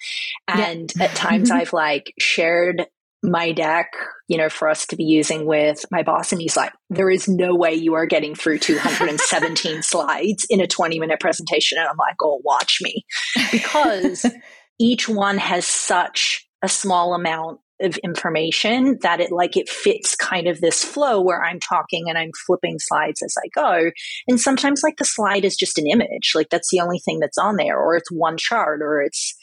And 0.48 0.92
yeah. 0.96 1.04
at 1.04 1.10
mm-hmm. 1.12 1.16
times 1.18 1.50
mm-hmm. 1.50 1.60
I've 1.60 1.74
like 1.74 2.14
shared 2.20 2.86
my 3.24 3.52
deck, 3.52 3.94
you 4.28 4.38
know, 4.38 4.50
for 4.50 4.70
us 4.70 4.86
to 4.88 4.96
be 4.96 5.04
using 5.04 5.46
with 5.46 5.86
my 5.92 6.04
boss. 6.04 6.32
And 6.32 6.42
he's 6.42 6.56
like, 6.56 6.74
there 6.90 7.10
is 7.10 7.28
no 7.28 7.56
way 7.56 7.74
you 7.74 7.96
are 7.96 8.06
getting 8.06 8.36
through 8.36 8.60
217 8.60 9.82
slides 9.82 10.46
in 10.50 10.62
a 10.62 10.68
20 10.68 11.00
minute 11.00 11.20
presentation. 11.20 11.78
And 11.78 11.88
I'm 11.88 11.98
like, 11.98 12.16
oh, 12.22 12.42
watch 12.44 12.80
me. 12.82 13.06
Because 13.52 14.26
each 14.80 15.10
one 15.10 15.38
has 15.38 15.66
such 15.66 16.48
a 16.62 16.70
small 16.70 17.14
amount 17.14 17.60
of 17.82 17.98
information 17.98 18.98
that 19.02 19.20
it 19.20 19.32
like 19.32 19.58
it 19.58 19.70
fits 19.70 20.16
kind 20.16 20.48
of 20.48 20.62
this 20.62 20.84
flow 20.84 21.22
where 21.22 21.44
I'm 21.44 21.60
talking 21.60 22.06
and 22.08 22.18
I'm 22.18 22.32
flipping 22.46 22.80
slides 22.80 23.22
as 23.22 23.36
I 23.44 23.48
go. 23.54 23.92
And 24.28 24.40
sometimes 24.40 24.82
like 24.84 24.98
the 24.98 25.06
slide 25.06 25.46
is 25.46 25.56
just 25.56 25.78
an 25.78 25.88
image, 25.88 26.32
like 26.36 26.50
that's 26.50 26.70
the 26.72 26.80
only 26.80 27.00
thing 27.00 27.20
that's 27.20 27.38
on 27.38 27.58
there, 27.58 27.78
or 27.78 27.96
it's 27.96 28.12
one 28.12 28.38
chart, 28.38 28.82
or 28.82 29.02
it's 29.02 29.36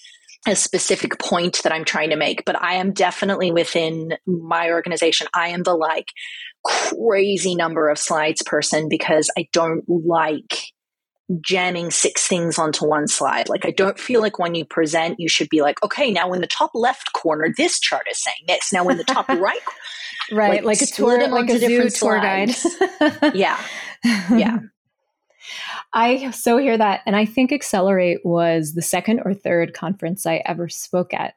a 0.46 0.56
specific 0.56 1.18
point 1.18 1.62
that 1.62 1.72
I'm 1.72 1.84
trying 1.84 2.10
to 2.10 2.16
make. 2.16 2.44
But 2.44 2.60
I 2.60 2.74
am 2.74 2.92
definitely 2.92 3.52
within 3.52 4.14
my 4.26 4.70
organization, 4.70 5.28
I 5.34 5.48
am 5.48 5.62
the 5.62 5.74
like 5.74 6.08
crazy 6.64 7.54
number 7.54 7.88
of 7.88 7.98
slides 7.98 8.42
person 8.42 8.88
because 8.88 9.30
I 9.36 9.48
don't 9.52 9.84
like 9.88 10.71
jamming 11.40 11.90
six 11.90 12.26
things 12.26 12.58
onto 12.58 12.86
one 12.86 13.08
slide. 13.08 13.48
Like, 13.48 13.64
I 13.64 13.70
don't 13.70 13.98
feel 13.98 14.20
like 14.20 14.38
when 14.38 14.54
you 14.54 14.64
present, 14.64 15.18
you 15.18 15.28
should 15.28 15.48
be 15.48 15.62
like, 15.62 15.82
okay, 15.82 16.10
now 16.10 16.32
in 16.32 16.40
the 16.40 16.46
top 16.46 16.70
left 16.74 17.12
corner, 17.12 17.48
this 17.56 17.80
chart 17.80 18.06
is 18.10 18.22
saying 18.22 18.44
this. 18.48 18.72
Now 18.72 18.88
in 18.88 18.98
the 18.98 19.04
top 19.04 19.28
right, 19.28 19.58
right, 20.30 20.64
like, 20.64 20.80
like 20.80 20.82
a 20.82 20.86
tour, 20.86 21.28
like 21.28 21.50
a 21.50 21.58
zoo 21.58 21.88
tour 21.88 22.20
guide. 22.20 22.50
yeah, 23.34 23.60
yeah. 24.04 24.58
I 25.94 26.30
so 26.30 26.56
hear 26.56 26.78
that, 26.78 27.00
and 27.06 27.14
I 27.14 27.26
think 27.26 27.52
Accelerate 27.52 28.24
was 28.24 28.74
the 28.74 28.82
second 28.82 29.20
or 29.24 29.34
third 29.34 29.74
conference 29.74 30.26
I 30.26 30.42
ever 30.44 30.68
spoke 30.68 31.12
at. 31.12 31.34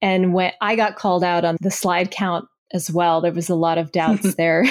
And 0.00 0.32
when 0.32 0.52
I 0.60 0.76
got 0.76 0.96
called 0.96 1.24
out 1.24 1.44
on 1.44 1.56
the 1.60 1.72
slide 1.72 2.10
count 2.12 2.48
as 2.72 2.90
well. 2.90 3.20
There 3.20 3.32
was 3.32 3.48
a 3.48 3.54
lot 3.54 3.78
of 3.78 3.92
doubts 3.92 4.34
there 4.36 4.64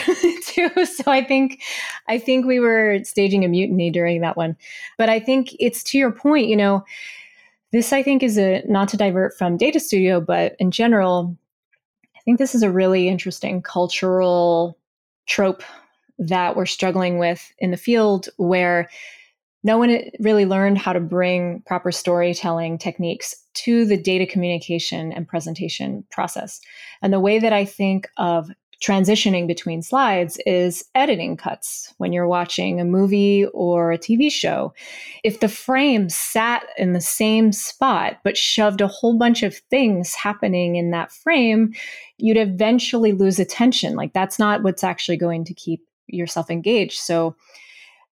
too. 0.57 0.69
So 0.85 1.11
I 1.11 1.23
think 1.23 1.61
I 2.07 2.17
think 2.17 2.45
we 2.45 2.59
were 2.59 2.99
staging 3.03 3.45
a 3.45 3.47
mutiny 3.47 3.91
during 3.91 4.21
that 4.21 4.37
one. 4.37 4.55
But 4.97 5.09
I 5.09 5.19
think 5.19 5.55
it's 5.59 5.83
to 5.83 5.97
your 5.97 6.11
point, 6.11 6.47
you 6.47 6.55
know, 6.55 6.83
this 7.71 7.93
I 7.93 8.03
think 8.03 8.23
is 8.23 8.37
a 8.37 8.63
not 8.67 8.89
to 8.89 8.97
divert 8.97 9.37
from 9.37 9.57
Data 9.57 9.79
Studio, 9.79 10.19
but 10.21 10.55
in 10.59 10.71
general, 10.71 11.37
I 12.15 12.19
think 12.21 12.39
this 12.39 12.55
is 12.55 12.63
a 12.63 12.71
really 12.71 13.07
interesting 13.07 13.61
cultural 13.61 14.77
trope 15.27 15.63
that 16.19 16.55
we're 16.55 16.65
struggling 16.65 17.19
with 17.19 17.53
in 17.59 17.71
the 17.71 17.77
field 17.77 18.29
where 18.37 18.89
no 19.63 19.77
one 19.77 19.99
really 20.19 20.45
learned 20.45 20.77
how 20.77 20.93
to 20.93 20.99
bring 20.99 21.61
proper 21.65 21.91
storytelling 21.91 22.77
techniques 22.77 23.35
to 23.53 23.85
the 23.85 23.97
data 23.97 24.25
communication 24.25 25.11
and 25.11 25.27
presentation 25.27 26.05
process. 26.11 26.61
And 27.01 27.11
the 27.11 27.19
way 27.19 27.39
that 27.39 27.53
I 27.53 27.65
think 27.65 28.07
of 28.17 28.49
transitioning 28.81 29.47
between 29.47 29.81
slides 29.81 30.37
is 30.45 30.85
editing 30.93 31.35
cuts 31.35 31.93
when 31.97 32.13
you're 32.13 32.27
watching 32.27 32.79
a 32.79 32.85
movie 32.85 33.45
or 33.53 33.91
a 33.91 33.97
TV 33.97 34.31
show. 34.31 34.73
If 35.23 35.39
the 35.39 35.49
frame 35.49 36.09
sat 36.09 36.65
in 36.77 36.93
the 36.93 37.01
same 37.01 37.51
spot 37.51 38.19
but 38.23 38.37
shoved 38.37 38.81
a 38.81 38.87
whole 38.87 39.17
bunch 39.17 39.41
of 39.41 39.55
things 39.69 40.13
happening 40.13 40.75
in 40.75 40.91
that 40.91 41.11
frame, 41.11 41.73
you'd 42.17 42.37
eventually 42.37 43.13
lose 43.13 43.39
attention. 43.39 43.95
Like 43.95 44.13
that's 44.13 44.37
not 44.37 44.63
what's 44.63 44.83
actually 44.83 45.17
going 45.17 45.43
to 45.45 45.53
keep 45.53 45.81
yourself 46.07 46.51
engaged. 46.51 46.99
So 46.99 47.35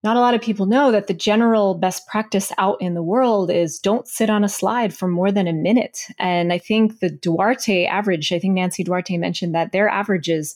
not 0.05 0.15
a 0.15 0.21
lot 0.21 0.35
of 0.35 0.41
people 0.41 0.67
know 0.67 0.91
that 0.91 1.07
the 1.07 1.13
general 1.13 1.73
best 1.73 2.07
practice 2.07 2.51
out 2.57 2.79
in 2.79 2.93
the 2.93 3.03
world 3.03 3.49
is 3.49 3.79
don't 3.79 4.07
sit 4.07 4.29
on 4.29 4.43
a 4.43 4.49
slide 4.49 4.95
for 4.95 5.07
more 5.07 5.31
than 5.31 5.47
a 5.47 5.53
minute. 5.53 5.97
And 6.19 6.53
I 6.53 6.59
think 6.59 6.99
the 6.99 7.09
Duarte 7.09 7.85
average, 7.85 8.31
I 8.31 8.39
think 8.39 8.53
Nancy 8.53 8.83
Duarte 8.83 9.17
mentioned 9.17 9.55
that 9.55 9.71
their 9.71 9.89
average 9.89 10.29
is 10.29 10.55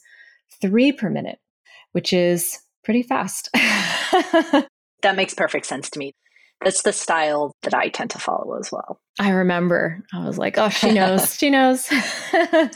three 0.61 0.91
per 0.91 1.09
minute, 1.09 1.39
which 1.91 2.13
is 2.13 2.59
pretty 2.83 3.01
fast. 3.01 3.49
that 3.53 5.15
makes 5.15 5.33
perfect 5.33 5.65
sense 5.65 5.89
to 5.89 5.99
me. 5.99 6.13
That's 6.63 6.83
the 6.83 6.93
style 6.93 7.55
that 7.63 7.73
I 7.73 7.87
tend 7.89 8.11
to 8.11 8.19
follow 8.19 8.57
as 8.59 8.71
well. 8.71 8.99
I 9.19 9.31
remember 9.31 10.03
I 10.13 10.25
was 10.25 10.37
like, 10.37 10.57
oh, 10.57 10.69
she 10.69 10.91
knows, 10.91 11.35
she 11.39 11.49
knows. 11.49 11.89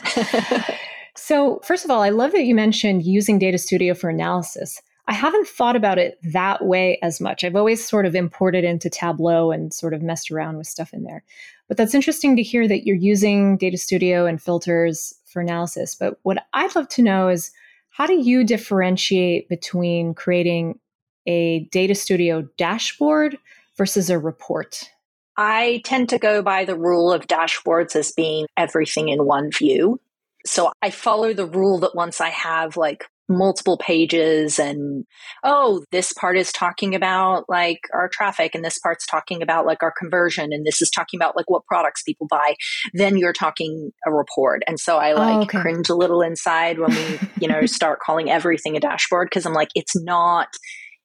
so, 1.16 1.60
first 1.64 1.86
of 1.86 1.92
all, 1.92 2.02
I 2.02 2.10
love 2.10 2.32
that 2.32 2.46
you 2.46 2.56
mentioned 2.56 3.06
using 3.06 3.38
Data 3.38 3.58
Studio 3.58 3.94
for 3.94 4.10
analysis. 4.10 4.82
I 5.08 5.14
haven't 5.14 5.48
thought 5.48 5.76
about 5.76 5.98
it 5.98 6.18
that 6.24 6.64
way 6.64 6.98
as 7.02 7.20
much. 7.20 7.44
I've 7.44 7.56
always 7.56 7.86
sort 7.86 8.06
of 8.06 8.16
imported 8.16 8.64
into 8.64 8.90
Tableau 8.90 9.52
and 9.52 9.74
sort 9.74 9.94
of 9.94 10.02
messed 10.02 10.32
around 10.32 10.58
with 10.58 10.68
stuff 10.68 10.94
in 10.94 11.04
there. 11.04 11.24
But 11.68 11.78
that's 11.78 11.94
interesting 11.94 12.36
to 12.38 12.44
hear 12.44 12.68
that 12.68 12.86
you're 12.86 12.96
using 12.96 13.58
Data 13.58 13.78
Studio 13.78 14.26
and 14.26 14.42
filters 14.42 15.14
for 15.26 15.42
analysis. 15.42 15.96
But 15.96 16.20
what 16.24 16.46
I'd 16.54 16.76
love 16.76 16.88
to 16.90 17.02
know 17.02 17.28
is 17.28 17.52
how 17.90 18.08
do 18.08 18.14
you 18.14 18.44
differentiate 18.46 19.50
between 19.50 20.14
creating 20.14 20.80
a 21.26 21.66
Data 21.66 21.96
Studio 21.96 22.48
dashboard 22.58 23.38
versus 23.78 24.10
a 24.10 24.18
report? 24.18 24.90
I 25.36 25.82
tend 25.84 26.10
to 26.10 26.20
go 26.20 26.42
by 26.42 26.64
the 26.64 26.78
rule 26.78 27.12
of 27.12 27.28
dashboards 27.28 27.96
as 27.96 28.12
being 28.12 28.46
everything 28.56 29.10
in 29.10 29.26
one 29.26 29.52
view. 29.52 30.00
So 30.46 30.72
I 30.82 30.92
follow 30.92 31.34
the 31.34 31.46
rule 31.46 31.80
that 31.80 31.96
once 31.96 32.22
I 32.22 32.30
have 32.30 32.78
like 32.78 33.06
multiple 33.38 33.78
pages 33.78 34.60
and 34.60 35.06
oh 35.44 35.84
this 35.92 36.14
part 36.14 36.38
is 36.38 36.52
talking 36.52 36.96
about 36.96 37.46
like 37.50 37.80
our 37.94 38.10
traffic 38.10 38.56
and 38.56 38.64
this 38.64 38.80
part's 38.80 39.06
talking 39.06 39.42
about 39.42 39.66
like 39.66 39.82
our 39.84 39.94
conversion 39.98 40.54
and 40.54 40.66
this 40.66 40.82
is 40.82 40.90
talking 40.90 41.18
about 41.18 41.36
like 41.36 41.50
what 41.50 41.66
products 41.66 42.04
people 42.04 42.28
buy 42.30 42.56
then 42.94 43.18
you're 43.18 43.34
talking 43.34 43.92
a 44.06 44.12
report 44.12 44.62
and 44.68 44.80
so 44.80 44.98
i 44.98 45.12
oh, 45.12 45.16
like 45.16 45.36
oh, 45.36 45.42
okay. 45.42 45.62
cringe 45.62 45.90
a 45.90 45.96
little 45.96 46.22
inside 46.22 46.80
when 46.80 46.92
we 46.92 47.20
you 47.40 47.48
know 47.48 47.66
start 47.66 48.00
calling 48.00 48.30
everything 48.30 48.76
a 48.76 48.80
dashboard 48.80 49.28
because 49.30 49.46
i'm 49.46 49.54
like 49.54 49.70
it's 49.76 49.96
not 50.04 50.48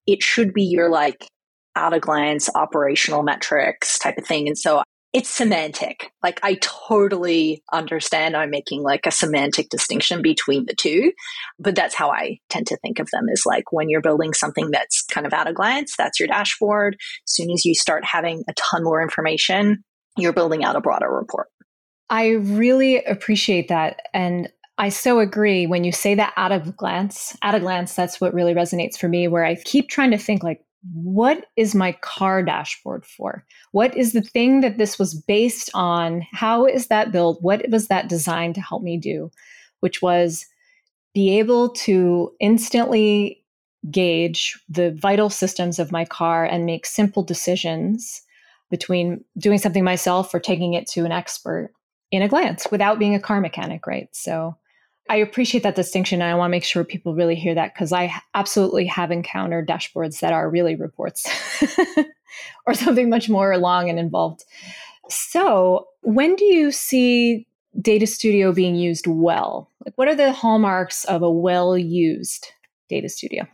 it 0.06 0.22
should 0.22 0.52
be 0.52 0.64
your 0.64 0.88
like 0.90 1.26
at 1.76 1.92
a 1.92 2.00
glance 2.00 2.50
operational 2.54 3.22
metrics 3.22 3.98
type 3.98 4.18
of 4.18 4.26
thing 4.26 4.46
and 4.48 4.58
so 4.58 4.82
it's 5.12 5.30
semantic. 5.30 6.12
Like 6.22 6.38
I 6.42 6.58
totally 6.60 7.62
understand 7.72 8.36
I'm 8.36 8.50
making 8.50 8.82
like 8.82 9.06
a 9.06 9.10
semantic 9.10 9.70
distinction 9.70 10.20
between 10.20 10.66
the 10.66 10.74
two, 10.74 11.12
but 11.58 11.74
that's 11.74 11.94
how 11.94 12.10
I 12.10 12.38
tend 12.50 12.66
to 12.66 12.76
think 12.76 12.98
of 12.98 13.08
them 13.10 13.26
is 13.32 13.44
like 13.46 13.72
when 13.72 13.88
you're 13.88 14.02
building 14.02 14.34
something 14.34 14.70
that's 14.70 15.02
kind 15.06 15.26
of 15.26 15.32
at 15.32 15.48
a 15.48 15.54
glance, 15.54 15.96
that's 15.96 16.20
your 16.20 16.28
dashboard. 16.28 16.96
As 17.26 17.34
soon 17.34 17.50
as 17.50 17.64
you 17.64 17.74
start 17.74 18.04
having 18.04 18.44
a 18.48 18.52
ton 18.54 18.84
more 18.84 19.02
information, 19.02 19.82
you're 20.18 20.34
building 20.34 20.62
out 20.62 20.76
a 20.76 20.80
broader 20.80 21.10
report. 21.10 21.48
I 22.10 22.30
really 22.30 23.02
appreciate 23.02 23.68
that. 23.68 24.00
And 24.12 24.50
I 24.76 24.90
so 24.90 25.18
agree 25.18 25.66
when 25.66 25.84
you 25.84 25.92
say 25.92 26.14
that 26.14 26.32
at 26.36 26.52
a 26.52 26.60
glance. 26.60 27.36
At 27.42 27.54
a 27.54 27.60
glance, 27.60 27.94
that's 27.94 28.20
what 28.20 28.34
really 28.34 28.54
resonates 28.54 28.96
for 28.96 29.08
me, 29.08 29.26
where 29.26 29.44
I 29.44 29.56
keep 29.56 29.88
trying 29.88 30.12
to 30.12 30.18
think 30.18 30.42
like, 30.42 30.60
what 30.92 31.46
is 31.56 31.74
my 31.74 31.92
car 32.00 32.42
dashboard 32.42 33.04
for? 33.04 33.44
What 33.72 33.96
is 33.96 34.12
the 34.12 34.22
thing 34.22 34.60
that 34.60 34.78
this 34.78 34.98
was 34.98 35.14
based 35.14 35.70
on? 35.74 36.26
How 36.32 36.66
is 36.66 36.86
that 36.86 37.12
built? 37.12 37.42
What 37.42 37.68
was 37.70 37.88
that 37.88 38.08
designed 38.08 38.54
to 38.54 38.60
help 38.60 38.82
me 38.82 38.96
do? 38.96 39.30
Which 39.80 40.02
was 40.02 40.46
be 41.14 41.38
able 41.38 41.70
to 41.70 42.32
instantly 42.40 43.42
gauge 43.90 44.58
the 44.68 44.92
vital 44.92 45.30
systems 45.30 45.78
of 45.78 45.92
my 45.92 46.04
car 46.04 46.44
and 46.44 46.66
make 46.66 46.86
simple 46.86 47.22
decisions 47.22 48.22
between 48.70 49.24
doing 49.38 49.58
something 49.58 49.84
myself 49.84 50.32
or 50.34 50.40
taking 50.40 50.74
it 50.74 50.86
to 50.88 51.04
an 51.04 51.12
expert 51.12 51.72
in 52.10 52.22
a 52.22 52.28
glance 52.28 52.66
without 52.70 52.98
being 52.98 53.14
a 53.14 53.20
car 53.20 53.40
mechanic, 53.40 53.86
right? 53.86 54.08
So 54.12 54.56
I 55.08 55.16
appreciate 55.16 55.62
that 55.62 55.76
distinction. 55.76 56.20
And 56.20 56.30
I 56.30 56.34
want 56.34 56.50
to 56.50 56.52
make 56.52 56.64
sure 56.64 56.84
people 56.84 57.14
really 57.14 57.34
hear 57.34 57.54
that 57.54 57.74
because 57.74 57.92
I 57.92 58.12
absolutely 58.34 58.86
have 58.86 59.10
encountered 59.10 59.66
dashboards 59.66 60.20
that 60.20 60.32
are 60.32 60.50
really 60.50 60.76
reports 60.76 61.26
or 62.66 62.74
something 62.74 63.08
much 63.08 63.28
more 63.28 63.56
long 63.56 63.88
and 63.88 63.98
involved. 63.98 64.44
So, 65.08 65.88
when 66.02 66.36
do 66.36 66.44
you 66.44 66.70
see 66.70 67.46
Data 67.80 68.06
Studio 68.06 68.52
being 68.52 68.74
used 68.74 69.06
well? 69.06 69.70
Like, 69.84 69.96
what 69.96 70.08
are 70.08 70.14
the 70.14 70.32
hallmarks 70.32 71.04
of 71.04 71.22
a 71.22 71.30
well 71.30 71.78
used 71.78 72.48
Data 72.88 73.08
Studio? 73.08 73.46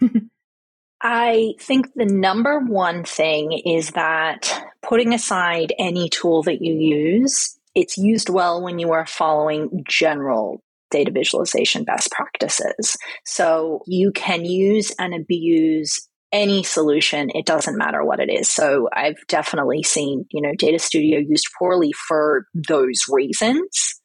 I 1.02 1.54
think 1.58 1.94
the 1.94 2.04
number 2.04 2.60
one 2.60 3.04
thing 3.04 3.52
is 3.52 3.92
that 3.92 4.70
putting 4.82 5.14
aside 5.14 5.72
any 5.78 6.08
tool 6.10 6.42
that 6.42 6.60
you 6.60 6.74
use, 6.74 7.58
it's 7.74 7.96
used 7.96 8.28
well 8.28 8.62
when 8.62 8.78
you 8.78 8.92
are 8.92 9.06
following 9.06 9.82
general 9.88 10.62
data 10.90 11.10
visualization 11.10 11.84
best 11.84 12.10
practices. 12.10 12.96
So 13.24 13.80
you 13.86 14.12
can 14.12 14.44
use 14.44 14.92
and 14.98 15.14
abuse 15.14 16.08
any 16.32 16.62
solution. 16.62 17.30
It 17.34 17.46
doesn't 17.46 17.76
matter 17.76 18.04
what 18.04 18.20
it 18.20 18.30
is. 18.30 18.52
So 18.52 18.88
I've 18.92 19.18
definitely 19.28 19.82
seen, 19.82 20.26
you 20.30 20.40
know, 20.40 20.52
Data 20.56 20.78
Studio 20.78 21.18
used 21.18 21.48
poorly 21.58 21.92
for 21.92 22.46
those 22.54 23.02
reasons. 23.08 24.00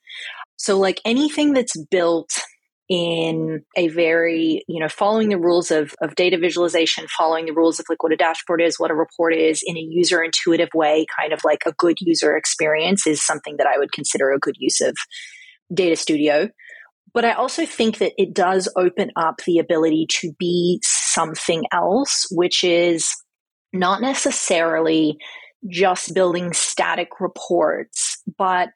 So 0.58 0.80
like 0.80 1.02
anything 1.06 1.54
that's 1.54 1.76
built 1.92 2.30
in 2.88 3.64
a 3.76 3.88
very, 3.88 4.64
you 4.68 4.80
know, 4.80 4.90
following 4.90 5.30
the 5.30 5.40
rules 5.40 5.72
of, 5.72 5.96
of 6.02 6.16
data 6.16 6.38
visualization, 6.38 7.06
following 7.18 7.46
the 7.46 7.54
rules 7.54 7.80
of 7.80 7.86
like 7.90 8.04
what 8.04 8.14
a 8.14 8.18
dashboard 8.18 8.62
is, 8.62 8.80
what 8.80 8.92
a 8.92 8.96
report 8.96 9.36
is 9.36 9.64
in 9.66 9.76
a 9.76 9.82
user 9.82 10.24
intuitive 10.24 10.70
way, 10.74 11.06
kind 11.20 11.34
of 11.34 11.40
like 11.44 11.64
a 11.66 11.74
good 11.74 11.98
user 12.00 12.38
experience 12.38 13.08
is 13.08 13.26
something 13.26 13.56
that 13.58 13.68
I 13.68 13.80
would 13.80 13.92
consider 13.92 14.32
a 14.32 14.40
good 14.40 14.56
use 14.58 14.82
of 14.82 14.96
Data 15.74 15.96
Studio. 15.96 16.50
But 17.16 17.24
I 17.26 17.32
also 17.32 17.66
think 17.66 18.00
that 18.00 18.12
it 18.18 18.34
does 18.34 18.68
open 18.76 19.10
up 19.16 19.38
the 19.46 19.58
ability 19.58 20.06
to 20.20 20.34
be 20.38 20.82
something 20.84 21.64
else, 21.72 22.28
which 22.30 22.64
is 22.64 23.10
not 23.72 24.02
necessarily 24.02 25.18
just 25.70 26.14
building 26.14 26.52
static 26.54 27.22
reports, 27.22 28.22
but 28.38 28.70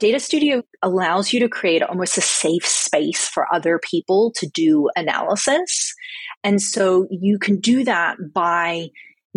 Data 0.00 0.18
Studio 0.18 0.62
allows 0.82 1.32
you 1.32 1.38
to 1.40 1.48
create 1.48 1.82
almost 1.82 2.18
a 2.18 2.20
safe 2.20 2.66
space 2.66 3.28
for 3.28 3.46
other 3.54 3.78
people 3.78 4.32
to 4.36 4.48
do 4.52 4.90
analysis. 4.96 5.94
And 6.42 6.60
so 6.60 7.06
you 7.10 7.38
can 7.38 7.60
do 7.60 7.84
that 7.84 8.16
by 8.34 8.88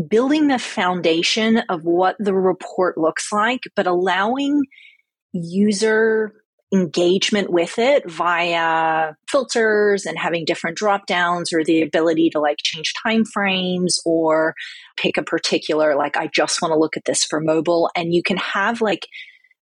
building 0.10 0.48
the 0.48 0.60
foundation 0.60 1.60
of 1.70 1.84
what 1.84 2.15
the 2.17 2.34
report 2.34 2.98
looks 2.98 3.32
like, 3.32 3.62
but 3.76 3.86
allowing 3.86 4.63
user 5.32 6.34
engagement 6.73 7.49
with 7.49 7.80
it 7.80 8.10
via 8.10 9.13
filters 9.30 10.06
and 10.06 10.17
having 10.17 10.43
different 10.43 10.77
drop 10.77 11.06
downs 11.06 11.53
or 11.53 11.63
the 11.63 11.82
ability 11.82 12.30
to 12.30 12.39
like 12.39 12.58
change 12.62 12.93
time 13.01 13.23
frames 13.23 13.99
or 14.06 14.53
pick 14.97 15.17
a 15.17 15.23
particular 15.23 15.95
like 15.95 16.17
I 16.17 16.27
just 16.27 16.62
want 16.62 16.73
to 16.73 16.80
look 16.80 16.97
at 16.97 17.06
this 17.06 17.23
for 17.23 17.39
mobile. 17.39 17.89
And 17.95 18.13
you 18.13 18.21
can 18.21 18.38
have 18.38 18.82
like 18.82 19.08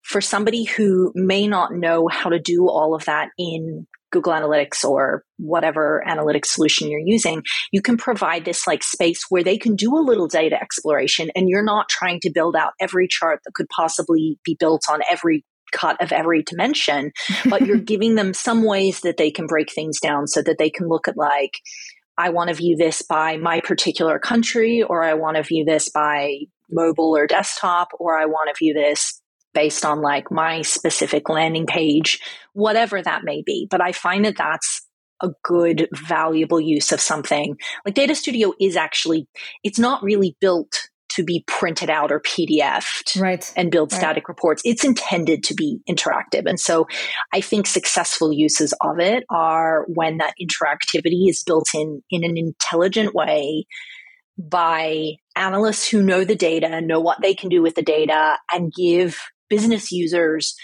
for 0.03 0.21
somebody 0.21 0.63
who 0.63 1.11
may 1.15 1.47
not 1.47 1.73
know 1.73 2.07
how 2.07 2.29
to 2.29 2.39
do 2.39 2.67
all 2.67 2.95
of 2.95 3.05
that 3.05 3.29
in 3.37 3.87
Google 4.11 4.33
Analytics 4.33 4.83
or 4.85 5.23
whatever 5.37 6.03
analytics 6.07 6.45
solution 6.45 6.89
you're 6.89 7.01
using, 7.03 7.43
you 7.71 7.81
can 7.81 7.97
provide 7.97 8.45
this 8.45 8.65
like 8.65 8.83
space 8.83 9.25
where 9.29 9.43
they 9.43 9.57
can 9.57 9.75
do 9.75 9.95
a 9.97 9.99
little 9.99 10.27
data 10.27 10.55
exploration 10.55 11.29
and 11.35 11.49
you're 11.49 11.63
not 11.63 11.89
trying 11.89 12.19
to 12.21 12.31
build 12.33 12.55
out 12.55 12.73
every 12.79 13.07
chart 13.09 13.41
that 13.43 13.53
could 13.53 13.67
possibly 13.75 14.39
be 14.45 14.55
built 14.57 14.83
on 14.89 15.01
every 15.11 15.43
cut 15.75 16.01
of 16.01 16.11
every 16.11 16.43
dimension, 16.43 17.11
but 17.49 17.65
you're 17.65 17.77
giving 17.93 18.15
them 18.15 18.33
some 18.33 18.63
ways 18.63 19.01
that 19.01 19.17
they 19.17 19.31
can 19.31 19.47
break 19.47 19.71
things 19.71 19.99
down 19.99 20.27
so 20.27 20.41
that 20.41 20.57
they 20.57 20.69
can 20.69 20.87
look 20.87 21.07
at 21.07 21.17
like, 21.17 21.59
I 22.17 22.29
want 22.29 22.49
to 22.49 22.55
view 22.55 22.77
this 22.77 23.01
by 23.01 23.37
my 23.37 23.59
particular 23.59 24.19
country, 24.19 24.81
or 24.81 25.03
I 25.03 25.15
want 25.15 25.37
to 25.37 25.43
view 25.43 25.65
this 25.65 25.89
by 25.89 26.39
mobile 26.69 27.15
or 27.15 27.27
desktop, 27.27 27.89
or 27.99 28.17
I 28.17 28.25
want 28.25 28.49
to 28.49 28.57
view 28.57 28.73
this 28.73 29.21
based 29.53 29.85
on 29.85 30.01
like 30.01 30.31
my 30.31 30.61
specific 30.61 31.29
landing 31.29 31.65
page, 31.65 32.19
whatever 32.53 33.01
that 33.01 33.23
may 33.23 33.41
be. 33.45 33.67
But 33.69 33.81
I 33.81 33.91
find 33.91 34.25
that 34.25 34.37
that's 34.37 34.85
a 35.21 35.29
good, 35.43 35.87
valuable 35.93 36.59
use 36.59 36.91
of 36.91 36.99
something. 36.99 37.57
Like 37.85 37.95
Data 37.95 38.15
Studio 38.15 38.53
is 38.59 38.75
actually, 38.75 39.27
it's 39.63 39.79
not 39.79 40.03
really 40.03 40.35
built 40.39 40.89
to 41.15 41.23
be 41.23 41.43
printed 41.47 41.89
out 41.89 42.11
or 42.11 42.19
PDFed 42.19 43.19
right. 43.19 43.53
and 43.55 43.71
build 43.71 43.91
right. 43.91 43.99
static 43.99 44.27
reports. 44.27 44.61
It's 44.65 44.83
intended 44.83 45.43
to 45.43 45.53
be 45.53 45.79
interactive. 45.89 46.45
And 46.45 46.59
so 46.59 46.87
I 47.33 47.41
think 47.41 47.67
successful 47.67 48.31
uses 48.31 48.73
of 48.81 48.99
it 48.99 49.23
are 49.29 49.85
when 49.87 50.17
that 50.17 50.33
interactivity 50.41 51.29
is 51.29 51.43
built 51.43 51.69
in 51.73 52.01
in 52.09 52.23
an 52.23 52.37
intelligent 52.37 53.13
way 53.13 53.65
by 54.37 55.13
analysts 55.35 55.87
who 55.89 56.03
know 56.03 56.23
the 56.23 56.35
data, 56.35 56.81
know 56.81 56.99
what 56.99 57.21
they 57.21 57.33
can 57.33 57.49
do 57.49 57.61
with 57.61 57.75
the 57.75 57.81
data, 57.81 58.37
and 58.51 58.73
give 58.73 59.17
business 59.49 59.91
users 59.91 60.55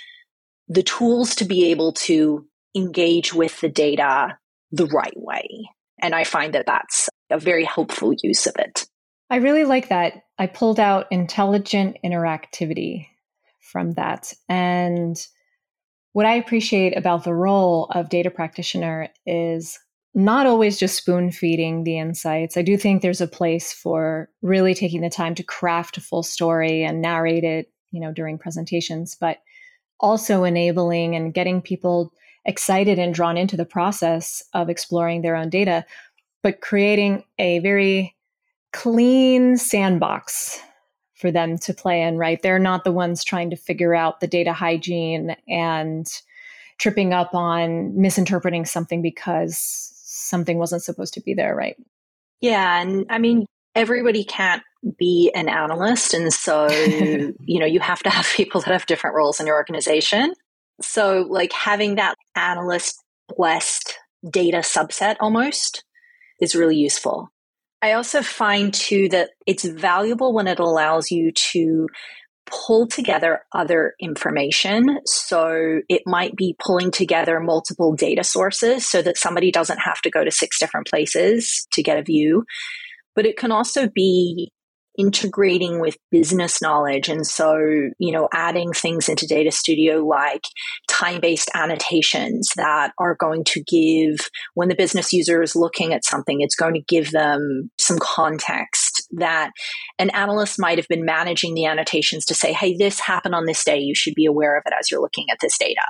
the 0.67 0.83
tools 0.83 1.35
to 1.35 1.45
be 1.45 1.71
able 1.71 1.93
to 1.93 2.45
engage 2.75 3.33
with 3.33 3.59
the 3.61 3.69
data 3.69 4.37
the 4.71 4.87
right 4.87 5.13
way. 5.15 5.47
And 6.01 6.15
I 6.15 6.23
find 6.23 6.53
that 6.53 6.65
that's 6.65 7.09
a 7.29 7.37
very 7.37 7.65
helpful 7.65 8.13
use 8.21 8.47
of 8.47 8.55
it. 8.57 8.85
I 9.31 9.37
really 9.37 9.63
like 9.63 9.89
that. 9.89 10.25
I 10.37 10.45
pulled 10.45 10.79
out 10.79 11.07
intelligent 11.09 11.97
interactivity 12.05 13.07
from 13.59 13.93
that. 13.93 14.33
And 14.47 15.17
what 16.13 16.27
I 16.27 16.35
appreciate 16.35 16.95
about 16.95 17.23
the 17.23 17.33
role 17.33 17.85
of 17.95 18.09
data 18.09 18.29
practitioner 18.29 19.07
is 19.25 19.79
not 20.13 20.45
always 20.45 20.77
just 20.77 20.97
spoon 20.97 21.31
feeding 21.31 21.83
the 21.83 21.97
insights. 21.97 22.57
I 22.57 22.61
do 22.61 22.77
think 22.77 23.01
there's 23.01 23.21
a 23.21 23.27
place 23.27 23.71
for 23.71 24.29
really 24.43 24.75
taking 24.75 25.01
the 25.01 25.09
time 25.09 25.33
to 25.35 25.43
craft 25.43 25.97
a 25.97 26.01
full 26.01 26.23
story 26.23 26.83
and 26.83 27.01
narrate 27.01 27.45
it 27.45 27.71
you 27.91 27.99
know 27.99 28.11
during 28.11 28.37
presentations 28.37 29.15
but 29.15 29.37
also 29.99 30.43
enabling 30.43 31.15
and 31.15 31.33
getting 31.33 31.61
people 31.61 32.11
excited 32.45 32.97
and 32.97 33.13
drawn 33.13 33.37
into 33.37 33.55
the 33.55 33.65
process 33.65 34.43
of 34.53 34.69
exploring 34.69 35.21
their 35.21 35.35
own 35.35 35.49
data 35.49 35.85
but 36.41 36.61
creating 36.61 37.23
a 37.37 37.59
very 37.59 38.15
clean 38.73 39.57
sandbox 39.57 40.59
for 41.15 41.31
them 41.31 41.57
to 41.57 41.73
play 41.73 42.01
in 42.01 42.17
right 42.17 42.41
they're 42.41 42.59
not 42.59 42.83
the 42.83 42.91
ones 42.91 43.23
trying 43.23 43.49
to 43.49 43.55
figure 43.55 43.93
out 43.93 44.19
the 44.19 44.27
data 44.27 44.53
hygiene 44.53 45.35
and 45.47 46.21
tripping 46.77 47.13
up 47.13 47.33
on 47.35 47.99
misinterpreting 47.99 48.65
something 48.65 49.01
because 49.01 49.91
something 50.03 50.57
wasn't 50.57 50.81
supposed 50.81 51.13
to 51.13 51.21
be 51.21 51.33
there 51.33 51.55
right 51.55 51.75
yeah 52.39 52.81
and 52.81 53.05
i 53.09 53.17
mean 53.17 53.45
everybody 53.75 54.23
can't 54.23 54.63
be 54.97 55.31
an 55.35 55.49
analyst. 55.49 56.13
And 56.13 56.33
so, 56.33 56.69
you 56.71 57.59
know, 57.59 57.65
you 57.65 57.79
have 57.79 58.01
to 58.03 58.09
have 58.09 58.27
people 58.35 58.61
that 58.61 58.71
have 58.71 58.85
different 58.85 59.15
roles 59.15 59.39
in 59.39 59.47
your 59.47 59.55
organization. 59.55 60.33
So, 60.81 61.25
like 61.29 61.53
having 61.53 61.95
that 61.95 62.15
analyst 62.35 63.03
blessed 63.35 63.97
data 64.29 64.57
subset 64.57 65.15
almost 65.19 65.83
is 66.39 66.55
really 66.55 66.77
useful. 66.77 67.31
I 67.81 67.93
also 67.93 68.21
find 68.21 68.73
too 68.73 69.09
that 69.09 69.31
it's 69.47 69.65
valuable 69.65 70.33
when 70.33 70.47
it 70.47 70.59
allows 70.59 71.11
you 71.11 71.31
to 71.31 71.87
pull 72.45 72.87
together 72.87 73.41
other 73.53 73.93
information. 73.99 74.99
So 75.05 75.81
it 75.89 76.01
might 76.05 76.35
be 76.35 76.55
pulling 76.59 76.91
together 76.91 77.39
multiple 77.39 77.95
data 77.95 78.23
sources 78.23 78.87
so 78.87 79.01
that 79.01 79.17
somebody 79.17 79.51
doesn't 79.51 79.79
have 79.79 80.01
to 80.01 80.09
go 80.09 80.23
to 80.23 80.31
six 80.31 80.59
different 80.59 80.87
places 80.87 81.67
to 81.71 81.81
get 81.81 81.97
a 81.97 82.03
view. 82.03 82.43
But 83.15 83.25
it 83.25 83.37
can 83.37 83.51
also 83.51 83.89
be 83.93 84.51
integrating 84.97 85.79
with 85.79 85.97
business 86.11 86.61
knowledge. 86.61 87.09
And 87.09 87.25
so, 87.25 87.55
you 87.97 88.11
know, 88.11 88.27
adding 88.33 88.73
things 88.73 89.07
into 89.07 89.27
Data 89.27 89.51
Studio 89.51 90.05
like 90.05 90.43
time 90.89 91.21
based 91.21 91.49
annotations 91.53 92.49
that 92.55 92.91
are 92.97 93.15
going 93.15 93.43
to 93.45 93.63
give, 93.63 94.29
when 94.53 94.67
the 94.67 94.75
business 94.75 95.13
user 95.13 95.41
is 95.41 95.55
looking 95.55 95.93
at 95.93 96.05
something, 96.05 96.41
it's 96.41 96.55
going 96.55 96.73
to 96.73 96.83
give 96.87 97.11
them 97.11 97.71
some 97.79 97.97
context 97.99 99.07
that 99.11 99.51
an 99.99 100.09
analyst 100.11 100.59
might 100.59 100.77
have 100.77 100.87
been 100.87 101.05
managing 101.05 101.53
the 101.53 101.65
annotations 101.65 102.25
to 102.25 102.35
say, 102.35 102.53
hey, 102.53 102.75
this 102.75 102.99
happened 102.99 103.35
on 103.35 103.45
this 103.45 103.63
day. 103.63 103.79
You 103.79 103.95
should 103.95 104.15
be 104.15 104.25
aware 104.25 104.57
of 104.57 104.63
it 104.65 104.73
as 104.77 104.91
you're 104.91 105.01
looking 105.01 105.27
at 105.31 105.37
this 105.41 105.57
data. 105.57 105.81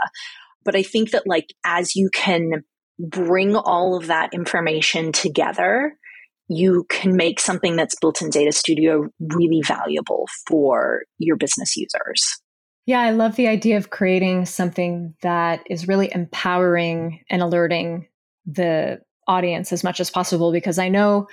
But 0.63 0.75
I 0.75 0.83
think 0.83 1.11
that 1.11 1.23
like 1.25 1.47
as 1.65 1.95
you 1.95 2.09
can 2.13 2.63
bring 2.99 3.55
all 3.55 3.95
of 3.97 4.07
that 4.07 4.33
information 4.33 5.11
together, 5.11 5.97
you 6.51 6.85
can 6.89 7.15
make 7.15 7.39
something 7.39 7.77
that's 7.77 7.95
built 7.95 8.21
in 8.21 8.29
Data 8.29 8.51
Studio 8.51 9.07
really 9.19 9.61
valuable 9.65 10.27
for 10.47 11.03
your 11.17 11.37
business 11.37 11.77
users. 11.77 12.21
Yeah, 12.85 12.99
I 12.99 13.11
love 13.11 13.37
the 13.37 13.47
idea 13.47 13.77
of 13.77 13.89
creating 13.89 14.45
something 14.45 15.13
that 15.21 15.61
is 15.69 15.87
really 15.87 16.11
empowering 16.13 17.23
and 17.29 17.41
alerting 17.41 18.07
the 18.45 18.99
audience 19.27 19.71
as 19.71 19.83
much 19.83 20.01
as 20.01 20.09
possible 20.09 20.51
because 20.51 20.77
I 20.77 20.89
know 20.89 21.27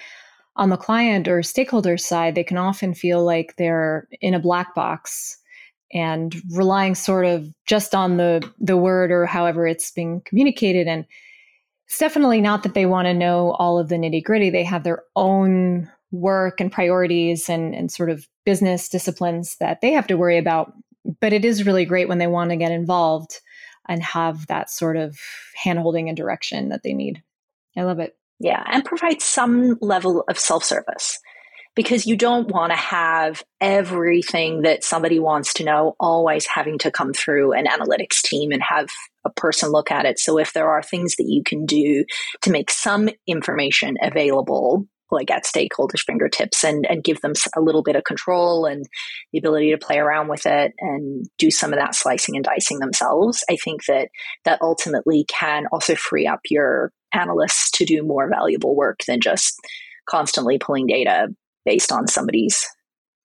on 0.54 0.70
the 0.70 0.76
client 0.76 1.26
or 1.26 1.42
stakeholder 1.42 1.96
side, 1.96 2.36
they 2.36 2.44
can 2.44 2.58
often 2.58 2.94
feel 2.94 3.24
like 3.24 3.56
they're 3.56 4.06
in 4.20 4.34
a 4.34 4.40
black 4.40 4.72
box 4.74 5.36
and 5.92 6.36
relying 6.54 6.94
sort 6.94 7.24
of 7.24 7.48
just 7.66 7.94
on 7.94 8.18
the 8.18 8.48
the 8.60 8.76
word 8.76 9.10
or 9.10 9.26
however 9.26 9.66
it's 9.66 9.90
being 9.90 10.20
communicated 10.26 10.86
and 10.86 11.06
it's 11.88 11.98
definitely 11.98 12.42
not 12.42 12.64
that 12.64 12.74
they 12.74 12.84
want 12.84 13.06
to 13.06 13.14
know 13.14 13.52
all 13.52 13.78
of 13.78 13.88
the 13.88 13.94
nitty 13.96 14.22
gritty. 14.22 14.50
They 14.50 14.64
have 14.64 14.84
their 14.84 15.04
own 15.16 15.90
work 16.10 16.60
and 16.60 16.70
priorities 16.70 17.48
and, 17.48 17.74
and 17.74 17.90
sort 17.90 18.10
of 18.10 18.28
business 18.44 18.90
disciplines 18.90 19.56
that 19.60 19.80
they 19.80 19.92
have 19.92 20.06
to 20.08 20.16
worry 20.16 20.36
about. 20.36 20.74
But 21.20 21.32
it 21.32 21.46
is 21.46 21.64
really 21.64 21.86
great 21.86 22.06
when 22.06 22.18
they 22.18 22.26
want 22.26 22.50
to 22.50 22.56
get 22.56 22.72
involved 22.72 23.40
and 23.88 24.02
have 24.02 24.46
that 24.48 24.68
sort 24.68 24.98
of 24.98 25.18
handholding 25.64 26.08
and 26.08 26.16
direction 26.16 26.68
that 26.68 26.82
they 26.82 26.92
need. 26.92 27.22
I 27.74 27.84
love 27.84 28.00
it. 28.00 28.14
Yeah, 28.38 28.62
and 28.70 28.84
provide 28.84 29.22
some 29.22 29.78
level 29.80 30.24
of 30.28 30.38
self 30.38 30.64
service 30.64 31.18
because 31.74 32.06
you 32.06 32.16
don't 32.16 32.48
want 32.48 32.70
to 32.70 32.76
have 32.76 33.42
everything 33.60 34.62
that 34.62 34.84
somebody 34.84 35.18
wants 35.18 35.54
to 35.54 35.64
know 35.64 35.96
always 35.98 36.46
having 36.46 36.76
to 36.78 36.90
come 36.90 37.12
through 37.12 37.52
an 37.52 37.66
analytics 37.66 38.20
team 38.22 38.52
and 38.52 38.62
have 38.62 38.88
a 39.24 39.30
person 39.30 39.70
look 39.70 39.90
at 39.90 40.04
it. 40.04 40.18
So 40.18 40.38
if 40.38 40.52
there 40.52 40.68
are 40.68 40.82
things 40.82 41.16
that 41.16 41.26
you 41.28 41.42
can 41.44 41.66
do 41.66 42.04
to 42.42 42.50
make 42.50 42.70
some 42.70 43.08
information 43.26 43.96
available, 44.02 44.86
like 45.10 45.30
at 45.30 45.44
stakeholders' 45.44 46.04
fingertips 46.06 46.64
and, 46.64 46.86
and 46.88 47.02
give 47.02 47.20
them 47.20 47.32
a 47.56 47.60
little 47.60 47.82
bit 47.82 47.96
of 47.96 48.04
control 48.04 48.66
and 48.66 48.84
the 49.32 49.38
ability 49.38 49.70
to 49.70 49.78
play 49.78 49.98
around 49.98 50.28
with 50.28 50.44
it 50.46 50.72
and 50.80 51.26
do 51.38 51.50
some 51.50 51.72
of 51.72 51.78
that 51.78 51.94
slicing 51.94 52.36
and 52.36 52.44
dicing 52.44 52.78
themselves, 52.78 53.42
I 53.50 53.56
think 53.56 53.86
that 53.86 54.08
that 54.44 54.60
ultimately 54.60 55.24
can 55.28 55.66
also 55.72 55.94
free 55.94 56.26
up 56.26 56.40
your 56.50 56.92
analysts 57.12 57.70
to 57.72 57.84
do 57.84 58.02
more 58.02 58.28
valuable 58.28 58.76
work 58.76 59.00
than 59.06 59.20
just 59.20 59.54
constantly 60.08 60.58
pulling 60.58 60.86
data 60.86 61.28
based 61.64 61.92
on 61.92 62.06
somebody's 62.06 62.66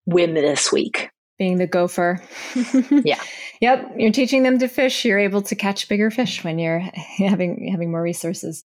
whim 0.05 0.33
this 0.33 0.71
week. 0.71 1.09
Being 1.37 1.57
the 1.57 1.67
gopher. 1.67 2.21
yeah. 3.03 3.19
Yep. 3.61 3.93
You're 3.97 4.11
teaching 4.11 4.43
them 4.43 4.59
to 4.59 4.67
fish. 4.67 5.03
You're 5.05 5.19
able 5.19 5.41
to 5.43 5.55
catch 5.55 5.89
bigger 5.89 6.11
fish 6.11 6.43
when 6.43 6.59
you're 6.59 6.79
having 7.17 7.69
having 7.71 7.91
more 7.91 8.01
resources. 8.01 8.63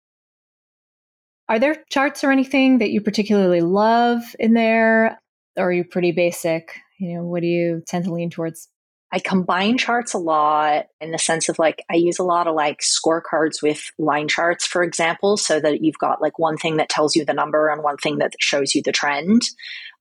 Are 1.49 1.59
there 1.59 1.85
charts 1.91 2.25
or 2.25 2.31
anything 2.31 2.79
that 2.79 2.91
you 2.91 3.01
particularly 3.01 3.61
love 3.61 4.23
in 4.39 4.55
there? 4.55 5.21
Or 5.57 5.69
are 5.69 5.73
you 5.73 5.85
pretty 5.85 6.13
basic? 6.13 6.81
You 6.99 7.17
know, 7.17 7.25
what 7.25 7.41
do 7.41 7.47
you 7.47 7.83
tend 7.87 8.05
to 8.05 8.13
lean 8.13 8.31
towards? 8.31 8.69
I 9.15 9.21
combine 9.21 9.79
charts 9.79 10.13
a 10.13 10.19
lot 10.19 10.87
in 11.01 11.13
the 11.13 11.21
sense 11.21 11.49
of 11.49 11.57
like, 11.57 11.85
I 11.89 11.95
use 11.95 12.19
a 12.19 12.25
lot 12.25 12.49
of 12.49 12.57
like 12.57 12.81
scorecards 12.81 13.63
with 13.63 13.93
line 13.97 14.27
charts, 14.27 14.67
for 14.67 14.83
example, 14.83 15.37
so 15.37 15.61
that 15.61 15.85
you've 15.85 15.99
got 16.01 16.21
like 16.21 16.37
one 16.37 16.57
thing 16.57 16.79
that 16.79 16.89
tells 16.89 17.15
you 17.15 17.25
the 17.25 17.33
number 17.33 17.69
and 17.69 17.85
one 17.85 17.97
thing 17.97 18.19
that 18.19 18.33
shows 18.41 18.75
you 18.75 18.83
the 18.83 18.91
trend. 18.91 19.43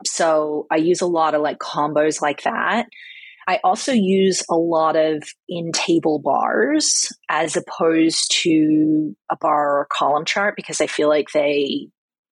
So 0.03 0.65
I 0.71 0.77
use 0.77 0.99
a 1.01 1.05
lot 1.05 1.35
of 1.35 1.43
like 1.43 1.59
combos 1.59 2.23
like 2.23 2.41
that. 2.41 2.87
I 3.47 3.59
also 3.63 3.91
use 3.91 4.41
a 4.49 4.55
lot 4.55 4.95
of 4.95 5.21
in 5.47 5.71
table 5.73 6.17
bars 6.17 7.15
as 7.29 7.55
opposed 7.55 8.35
to 8.41 9.15
a 9.31 9.37
bar 9.39 9.77
or 9.77 9.87
column 9.95 10.25
chart 10.25 10.55
because 10.55 10.81
I 10.81 10.87
feel 10.87 11.07
like 11.07 11.27
they 11.35 11.89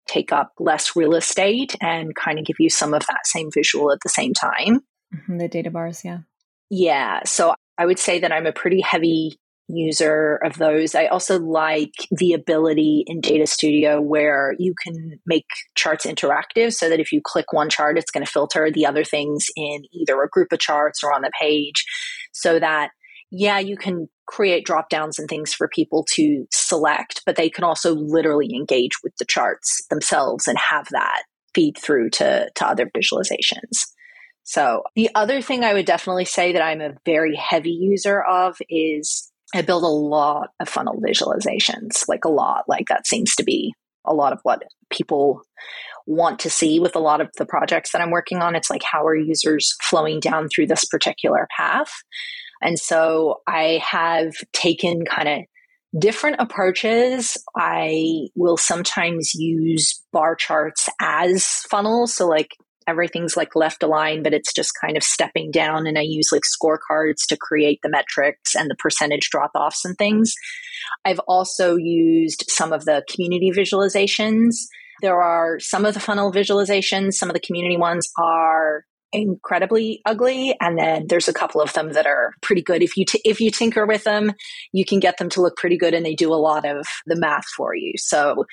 take 0.09 0.33
up 0.33 0.55
less 0.59 0.97
real 0.97 1.15
estate 1.15 1.77
and 1.83 2.15
kind 2.15 2.39
of 2.39 2.47
give 2.47 2.57
you 2.59 2.71
some 2.71 2.95
of 2.95 3.05
that 3.07 3.27
same 3.27 3.51
visual 3.53 3.93
at 3.93 3.99
the 4.03 4.09
same 4.09 4.33
time. 4.33 4.81
Mm-hmm, 5.15 5.37
the 5.37 5.49
data 5.49 5.71
bars, 5.71 6.07
yeah. 6.07 6.21
Yeah. 6.71 7.21
So 7.25 7.55
I 7.77 7.87
would 7.87 7.99
say 7.99 8.21
that 8.21 8.33
I'm 8.33 8.47
a 8.47 8.53
pretty 8.53 8.81
heavy 8.81 9.39
user 9.69 10.37
of 10.45 10.57
those. 10.59 10.95
I 10.95 11.07
also 11.07 11.39
like 11.39 11.93
the 12.11 12.33
ability 12.33 13.05
in 13.07 13.21
Data 13.21 13.47
Studio 13.47 14.01
where 14.01 14.55
you 14.59 14.75
can 14.83 15.21
make 15.27 15.47
charts 15.75 16.07
interactive 16.07 16.73
so 16.73 16.89
that 16.89 17.01
if 17.01 17.13
you 17.13 17.21
click 17.23 17.53
one 17.53 17.71
chart, 17.71 17.99
it's 17.99 18.11
going 18.11 18.25
to 18.25 18.31
filter 18.31 18.71
the 18.71 18.87
other 18.87 19.05
things 19.05 19.47
in 19.57 19.83
either 19.93 20.21
a 20.23 20.29
group 20.29 20.53
of 20.53 20.59
charts 20.59 21.03
or 21.03 21.13
on 21.13 21.23
the 21.23 21.31
page 21.41 21.85
so 22.33 22.59
that, 22.59 22.91
yeah, 23.31 23.59
you 23.59 23.77
can 23.77 24.09
create 24.27 24.67
drop 24.67 24.89
downs 24.89 25.19
and 25.19 25.29
things 25.29 25.53
for 25.55 25.69
people 25.69 26.05
to 26.15 26.47
select, 26.53 27.23
but 27.27 27.37
they 27.37 27.51
can 27.51 27.65
also 27.65 27.95
literally 27.95 28.55
engage 28.55 28.93
with 29.03 29.13
the 29.19 29.25
charts 29.25 29.85
themselves 29.89 30.47
and 30.47 30.59
have 30.59 30.89
that 30.91 31.23
feed 31.55 31.77
through 31.77 32.11
to, 32.11 32.49
to 32.55 32.67
other 32.67 32.91
visualizations. 32.97 33.87
So 34.51 34.83
the 34.97 35.11
other 35.15 35.41
thing 35.41 35.63
I 35.63 35.75
would 35.75 35.87
definitely 35.87 36.25
say 36.25 36.55
that 36.55 36.63
I'm 36.63 36.81
a 36.81 36.95
very 37.07 37.37
heavy 37.37 37.71
user 37.71 38.21
of 38.21 38.57
is 38.69 39.31
I 39.55 39.63
build 39.63 39.85
a 39.85 39.87
lot 39.87 40.49
of 40.59 40.69
funnel 40.69 41.01
visualizations, 41.01 42.09
like 42.09 42.25
a 42.25 42.31
lot. 42.31 42.65
Like 42.67 42.89
that 42.89 43.07
seems 43.07 43.37
to 43.37 43.45
be 43.45 43.73
a 44.05 44.13
lot 44.13 44.33
of 44.33 44.41
what 44.43 44.65
people 44.91 45.43
want 46.05 46.41
to 46.41 46.51
see 46.51 46.81
with 46.81 46.97
a 46.97 47.01
lot 47.01 47.21
of 47.21 47.29
the 47.39 47.47
projects 47.47 47.93
that 47.93 48.03
I'm 48.03 48.11
working 48.11 48.39
on. 48.39 48.57
It's 48.57 48.71
like, 48.71 48.83
how 48.83 49.07
are 49.07 49.15
users 49.15 49.77
flowing 49.89 50.19
down 50.19 50.49
through 50.49 50.67
this 50.67 50.85
particular 50.85 51.47
path? 51.57 51.93
And 52.61 52.77
so 52.77 53.43
I 53.47 53.81
have 53.89 54.33
taken 54.53 55.05
kind 55.05 55.29
of 55.29 56.01
different 56.01 56.37
approaches. 56.41 57.37
I 57.57 58.27
will 58.35 58.57
sometimes 58.57 59.33
use 59.33 60.03
bar 60.13 60.35
charts 60.35 60.89
as 61.01 61.47
funnels. 61.71 62.17
So, 62.17 62.27
like, 62.27 62.51
everything's 62.87 63.37
like 63.37 63.55
left 63.55 63.83
aligned, 63.83 64.25
but 64.25 64.35
it's 64.35 64.53
just 64.53 64.73
kind 64.81 64.97
of 64.97 65.03
stepping 65.03 65.51
down. 65.51 65.87
And 65.87 65.99
I 65.99 66.03
use 66.03 66.31
like 66.33 66.43
scorecards 66.43 67.27
to 67.29 67.37
create 67.37 67.81
the 67.83 67.91
metrics 67.91 68.55
and 68.55 68.71
the 68.71 68.77
percentage 68.77 69.29
drop 69.31 69.53
offs 69.55 69.85
and 69.85 69.97
things. 69.97 70.35
I've 71.05 71.21
also 71.21 71.77
used 71.77 72.45
some 72.49 72.73
of 72.73 72.85
the 72.85 73.05
community 73.13 73.53
visualizations. 73.57 74.57
There 75.03 75.21
are 75.21 75.59
some 75.61 75.85
of 75.85 75.95
the 75.95 76.01
funnel 76.01 76.33
visualizations, 76.33 77.15
some 77.15 77.31
of 77.31 77.35
the 77.35 77.41
community 77.41 77.77
ones 77.77 78.11
are 78.19 78.85
incredibly 79.13 80.01
ugly 80.07 80.55
and 80.61 80.79
then 80.79 81.07
there's 81.09 81.29
a 81.29 81.33
couple 81.33 81.61
of 81.61 81.73
them 81.73 81.93
that 81.95 82.07
are 82.07 82.33
pretty 82.43 82.63
good 82.63 82.81
if 82.81 82.97
you 82.97 83.05
t- 83.05 83.21
if 83.25 83.41
you 83.41 83.51
tinker 83.51 83.85
with 83.85 84.05
them 84.05 84.33
you 84.73 84.85
can 84.85 85.01
get 85.01 85.19
them 85.19 85.29
to 85.29 85.41
look 85.41 85.57
pretty 85.57 85.77
good 85.77 85.95
and 85.95 86.07
they 86.07 86.15
do 86.15 86.33
a 86.33 86.37
lot 86.37 86.65
of 86.65 86.87
the 87.07 87.17
math 87.17 87.47
for 87.57 87.75
you 87.75 87.93
so 87.97 88.45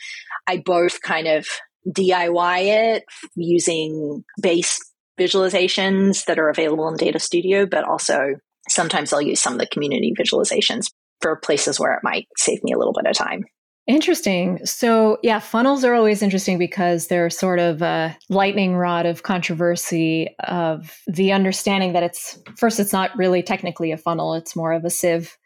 i 0.47 0.57
both 0.57 0.99
kind 1.01 1.27
of 1.27 1.47
DIY 1.95 2.95
it 2.95 3.03
using 3.35 4.23
base 4.41 4.79
visualizations 5.19 6.25
that 6.25 6.39
are 6.39 6.49
available 6.49 6.87
in 6.87 6.95
Data 6.95 7.19
Studio, 7.19 7.65
but 7.65 7.83
also 7.83 8.35
sometimes 8.69 9.13
I'll 9.13 9.21
use 9.21 9.41
some 9.41 9.53
of 9.53 9.59
the 9.59 9.67
community 9.67 10.13
visualizations 10.17 10.91
for 11.21 11.35
places 11.37 11.79
where 11.79 11.93
it 11.93 12.03
might 12.03 12.27
save 12.37 12.63
me 12.63 12.73
a 12.73 12.77
little 12.77 12.93
bit 12.93 13.09
of 13.09 13.15
time. 13.15 13.43
Interesting. 13.87 14.65
So, 14.65 15.17
yeah, 15.23 15.39
funnels 15.39 15.85
are 15.85 15.93
always 15.93 16.21
interesting 16.21 16.57
because 16.57 17.07
they're 17.07 17.29
sort 17.29 17.59
of 17.59 17.81
a 17.81 18.17
lightning 18.27 18.75
rod 18.75 19.05
of 19.05 19.23
controversy 19.23 20.35
of 20.43 20.93
the 21.07 21.31
understanding 21.31 21.93
that 21.93 22.03
it's 22.03 22.37
first, 22.57 22.81
it's 22.81 22.91
not 22.91 23.15
really 23.17 23.41
technically 23.41 23.93
a 23.93 23.97
funnel, 23.97 24.33
it's 24.33 24.57
more 24.57 24.73
of 24.73 24.83
a 24.83 24.89
sieve. 24.89 25.37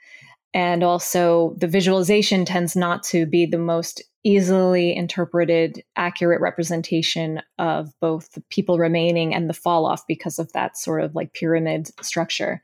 And 0.54 0.84
also, 0.84 1.56
the 1.58 1.68
visualization 1.68 2.44
tends 2.44 2.76
not 2.76 3.04
to 3.04 3.26
be 3.26 3.46
the 3.46 3.58
most 3.58 4.04
easily 4.24 4.96
interpreted, 4.96 5.84
accurate 5.96 6.42
representation 6.42 7.42
of 7.58 7.94
both 8.02 8.32
the 8.34 8.42
people 8.50 8.78
remaining 8.78 9.34
and 9.34 9.50
the 9.50 9.54
fall 9.54 9.86
off 9.86 10.06
because 10.08 10.40
of 10.40 10.52
that 10.54 10.78
sort 10.78 11.04
of 11.04 11.16
like 11.16 11.34
pyramid 11.34 11.90
structure. 12.04 12.62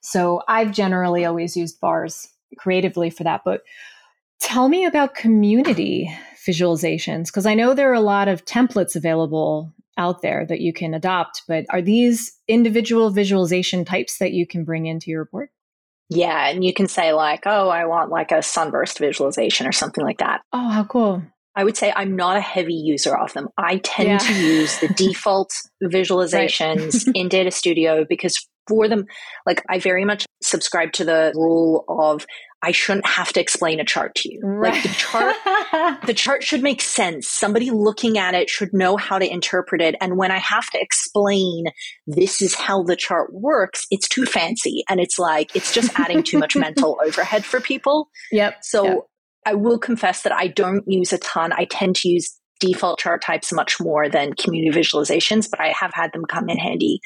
So 0.00 0.42
I've 0.48 0.72
generally 0.72 1.24
always 1.24 1.56
used 1.56 1.80
bars 1.80 2.28
creatively 2.56 3.10
for 3.10 3.24
that. 3.24 3.42
But 3.44 3.62
tell 4.40 4.68
me 4.68 4.84
about 4.84 5.14
community 5.14 6.10
visualizations, 6.46 7.26
because 7.26 7.46
I 7.46 7.54
know 7.54 7.74
there 7.74 7.90
are 7.90 7.94
a 7.94 8.00
lot 8.00 8.28
of 8.28 8.44
templates 8.44 8.96
available 8.96 9.72
out 9.98 10.22
there 10.22 10.46
that 10.46 10.60
you 10.60 10.72
can 10.72 10.94
adopt, 10.94 11.42
but 11.48 11.66
are 11.70 11.82
these 11.82 12.36
individual 12.48 13.10
visualization 13.10 13.84
types 13.84 14.18
that 14.18 14.32
you 14.32 14.46
can 14.46 14.64
bring 14.64 14.86
into 14.86 15.10
your 15.10 15.20
report? 15.20 15.50
Yeah, 16.08 16.48
and 16.48 16.64
you 16.64 16.72
can 16.72 16.86
say 16.86 17.12
like, 17.12 17.42
"Oh, 17.46 17.68
I 17.68 17.86
want 17.86 18.10
like 18.10 18.32
a 18.32 18.42
sunburst 18.42 18.98
visualization 18.98 19.66
or 19.66 19.72
something 19.72 20.04
like 20.04 20.18
that." 20.18 20.42
Oh, 20.52 20.68
how 20.68 20.84
cool. 20.84 21.22
I 21.56 21.64
would 21.64 21.76
say 21.76 21.92
I'm 21.96 22.14
not 22.16 22.36
a 22.36 22.40
heavy 22.40 22.74
user 22.74 23.16
of 23.16 23.32
them. 23.32 23.48
I 23.56 23.78
tend 23.78 24.08
yeah. 24.08 24.18
to 24.18 24.34
use 24.34 24.78
the 24.78 24.88
default 24.96 25.52
visualizations 25.82 27.10
in 27.14 27.28
Data 27.28 27.50
Studio 27.50 28.04
because 28.06 28.36
for 28.68 28.88
them, 28.88 29.06
like 29.46 29.62
I 29.68 29.78
very 29.78 30.04
much 30.04 30.26
subscribe 30.42 30.92
to 30.94 31.04
the 31.04 31.32
rule 31.34 31.84
of 31.88 32.26
I 32.62 32.72
shouldn't 32.72 33.06
have 33.06 33.32
to 33.34 33.40
explain 33.40 33.80
a 33.80 33.84
chart 33.84 34.14
to 34.16 34.32
you. 34.32 34.40
Right. 34.42 34.72
Like 34.72 34.82
the 34.82 34.88
chart, 34.88 35.36
the 36.06 36.14
chart 36.14 36.42
should 36.42 36.62
make 36.62 36.80
sense. 36.80 37.28
Somebody 37.28 37.70
looking 37.70 38.18
at 38.18 38.34
it 38.34 38.48
should 38.48 38.72
know 38.72 38.96
how 38.96 39.18
to 39.18 39.30
interpret 39.30 39.82
it. 39.82 39.94
And 40.00 40.16
when 40.16 40.30
I 40.30 40.38
have 40.38 40.68
to 40.70 40.80
explain 40.80 41.66
this 42.06 42.40
is 42.40 42.54
how 42.54 42.82
the 42.82 42.96
chart 42.96 43.32
works, 43.32 43.86
it's 43.90 44.08
too 44.08 44.24
fancy. 44.24 44.84
And 44.88 45.00
it's 45.00 45.18
like, 45.18 45.54
it's 45.54 45.72
just 45.72 45.98
adding 45.98 46.22
too 46.22 46.38
much 46.38 46.56
mental 46.56 46.98
overhead 47.04 47.44
for 47.44 47.60
people. 47.60 48.08
Yep. 48.32 48.56
So 48.62 48.84
yep. 48.84 48.98
I 49.46 49.54
will 49.54 49.78
confess 49.78 50.22
that 50.22 50.32
I 50.32 50.48
don't 50.48 50.82
use 50.86 51.12
a 51.12 51.18
ton. 51.18 51.52
I 51.52 51.66
tend 51.66 51.96
to 51.96 52.08
use 52.08 52.36
default 52.58 52.98
chart 52.98 53.22
types 53.22 53.52
much 53.52 53.78
more 53.78 54.08
than 54.08 54.32
community 54.32 54.76
visualizations, 54.76 55.48
but 55.50 55.60
I 55.60 55.68
have 55.68 55.92
had 55.94 56.12
them 56.12 56.24
come 56.24 56.48
in 56.48 56.56
handy 56.56 57.00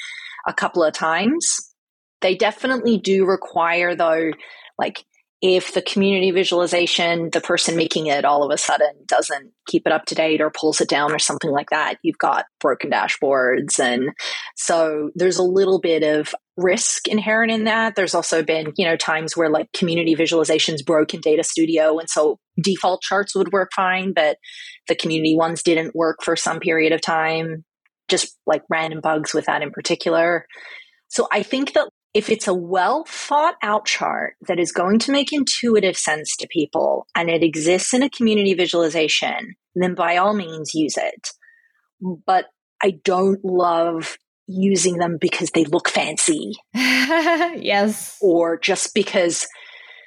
a 0.46 0.54
couple 0.54 0.84
of 0.84 0.94
times. 0.94 1.74
They 2.20 2.36
definitely 2.36 2.98
do 2.98 3.26
require, 3.26 3.94
though, 3.94 4.30
like 4.78 5.04
if 5.42 5.72
the 5.72 5.80
community 5.80 6.30
visualization, 6.30 7.30
the 7.30 7.40
person 7.40 7.74
making 7.74 8.06
it 8.06 8.26
all 8.26 8.42
of 8.42 8.50
a 8.52 8.58
sudden 8.58 8.92
doesn't 9.06 9.52
keep 9.66 9.86
it 9.86 9.92
up 9.92 10.04
to 10.06 10.14
date 10.14 10.40
or 10.40 10.50
pulls 10.50 10.82
it 10.82 10.88
down 10.88 11.12
or 11.12 11.18
something 11.18 11.50
like 11.50 11.70
that, 11.70 11.96
you've 12.02 12.18
got 12.18 12.44
broken 12.60 12.90
dashboards. 12.90 13.80
And 13.80 14.10
so 14.56 15.10
there's 15.14 15.38
a 15.38 15.42
little 15.42 15.80
bit 15.80 16.02
of 16.02 16.34
risk 16.58 17.08
inherent 17.08 17.50
in 17.50 17.64
that. 17.64 17.94
There's 17.96 18.14
also 18.14 18.42
been, 18.42 18.74
you 18.76 18.84
know, 18.84 18.96
times 18.96 19.34
where 19.34 19.48
like 19.48 19.72
community 19.72 20.14
visualizations 20.14 20.84
broke 20.84 21.14
in 21.14 21.22
Data 21.22 21.42
Studio. 21.42 21.98
And 21.98 22.10
so 22.10 22.38
default 22.62 23.00
charts 23.00 23.34
would 23.34 23.50
work 23.50 23.70
fine, 23.74 24.12
but 24.12 24.36
the 24.88 24.94
community 24.94 25.34
ones 25.34 25.62
didn't 25.62 25.96
work 25.96 26.18
for 26.22 26.36
some 26.36 26.60
period 26.60 26.92
of 26.92 27.00
time, 27.00 27.64
just 28.08 28.36
like 28.46 28.62
random 28.68 29.00
bugs 29.00 29.32
with 29.32 29.46
that 29.46 29.62
in 29.62 29.70
particular. 29.70 30.44
So 31.08 31.28
I 31.32 31.42
think 31.42 31.72
that 31.72 31.88
if 32.12 32.28
it's 32.28 32.48
a 32.48 32.54
well 32.54 33.04
thought 33.06 33.54
out 33.62 33.86
chart 33.86 34.34
that 34.48 34.58
is 34.58 34.72
going 34.72 34.98
to 35.00 35.12
make 35.12 35.32
intuitive 35.32 35.96
sense 35.96 36.36
to 36.36 36.48
people 36.48 37.06
and 37.14 37.30
it 37.30 37.42
exists 37.42 37.94
in 37.94 38.02
a 38.02 38.10
community 38.10 38.54
visualization, 38.54 39.54
then 39.74 39.94
by 39.94 40.16
all 40.16 40.34
means 40.34 40.74
use 40.74 40.96
it. 40.96 41.28
But 42.26 42.46
I 42.82 42.98
don't 43.04 43.44
love 43.44 44.16
using 44.46 44.98
them 44.98 45.18
because 45.20 45.50
they 45.50 45.64
look 45.64 45.88
fancy. 45.88 46.52
yes. 46.74 48.16
Or 48.20 48.58
just 48.58 48.94
because, 48.94 49.46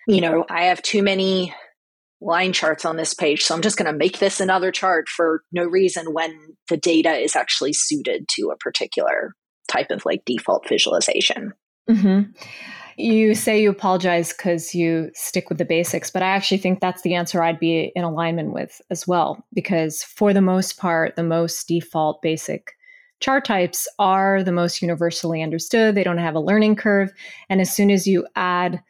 you 0.07 0.19
know, 0.19 0.45
I 0.49 0.65
have 0.65 0.81
too 0.81 1.03
many 1.03 1.53
line 2.19 2.53
charts 2.53 2.85
on 2.85 2.97
this 2.97 3.13
page. 3.13 3.43
So 3.43 3.55
I'm 3.55 3.61
just 3.61 3.77
going 3.77 3.91
to 3.91 3.97
make 3.97 4.19
this 4.19 4.39
another 4.39 4.71
chart 4.71 5.07
for 5.07 5.43
no 5.51 5.63
reason 5.63 6.13
when 6.13 6.37
the 6.69 6.77
data 6.77 7.11
is 7.11 7.35
actually 7.35 7.73
suited 7.73 8.25
to 8.35 8.49
a 8.49 8.57
particular 8.57 9.35
type 9.69 9.91
of 9.91 10.05
like 10.05 10.23
default 10.25 10.67
visualization. 10.67 11.53
Mm-hmm. 11.89 12.31
You 12.95 13.33
say 13.33 13.61
you 13.61 13.71
apologize 13.71 14.33
because 14.33 14.75
you 14.75 15.09
stick 15.15 15.49
with 15.49 15.57
the 15.57 15.65
basics, 15.65 16.11
but 16.11 16.21
I 16.21 16.27
actually 16.27 16.59
think 16.59 16.79
that's 16.79 17.01
the 17.01 17.15
answer 17.15 17.41
I'd 17.41 17.59
be 17.59 17.91
in 17.95 18.03
alignment 18.03 18.53
with 18.53 18.79
as 18.91 19.07
well. 19.07 19.43
Because 19.53 20.03
for 20.03 20.31
the 20.31 20.41
most 20.41 20.77
part, 20.77 21.15
the 21.15 21.23
most 21.23 21.67
default 21.67 22.21
basic 22.21 22.73
chart 23.19 23.45
types 23.45 23.87
are 23.99 24.43
the 24.43 24.51
most 24.51 24.81
universally 24.81 25.41
understood. 25.41 25.95
They 25.95 26.03
don't 26.03 26.17
have 26.17 26.35
a 26.35 26.39
learning 26.39 26.75
curve. 26.75 27.11
And 27.49 27.61
as 27.61 27.73
soon 27.73 27.89
as 27.89 28.05
you 28.05 28.27
add 28.35 28.81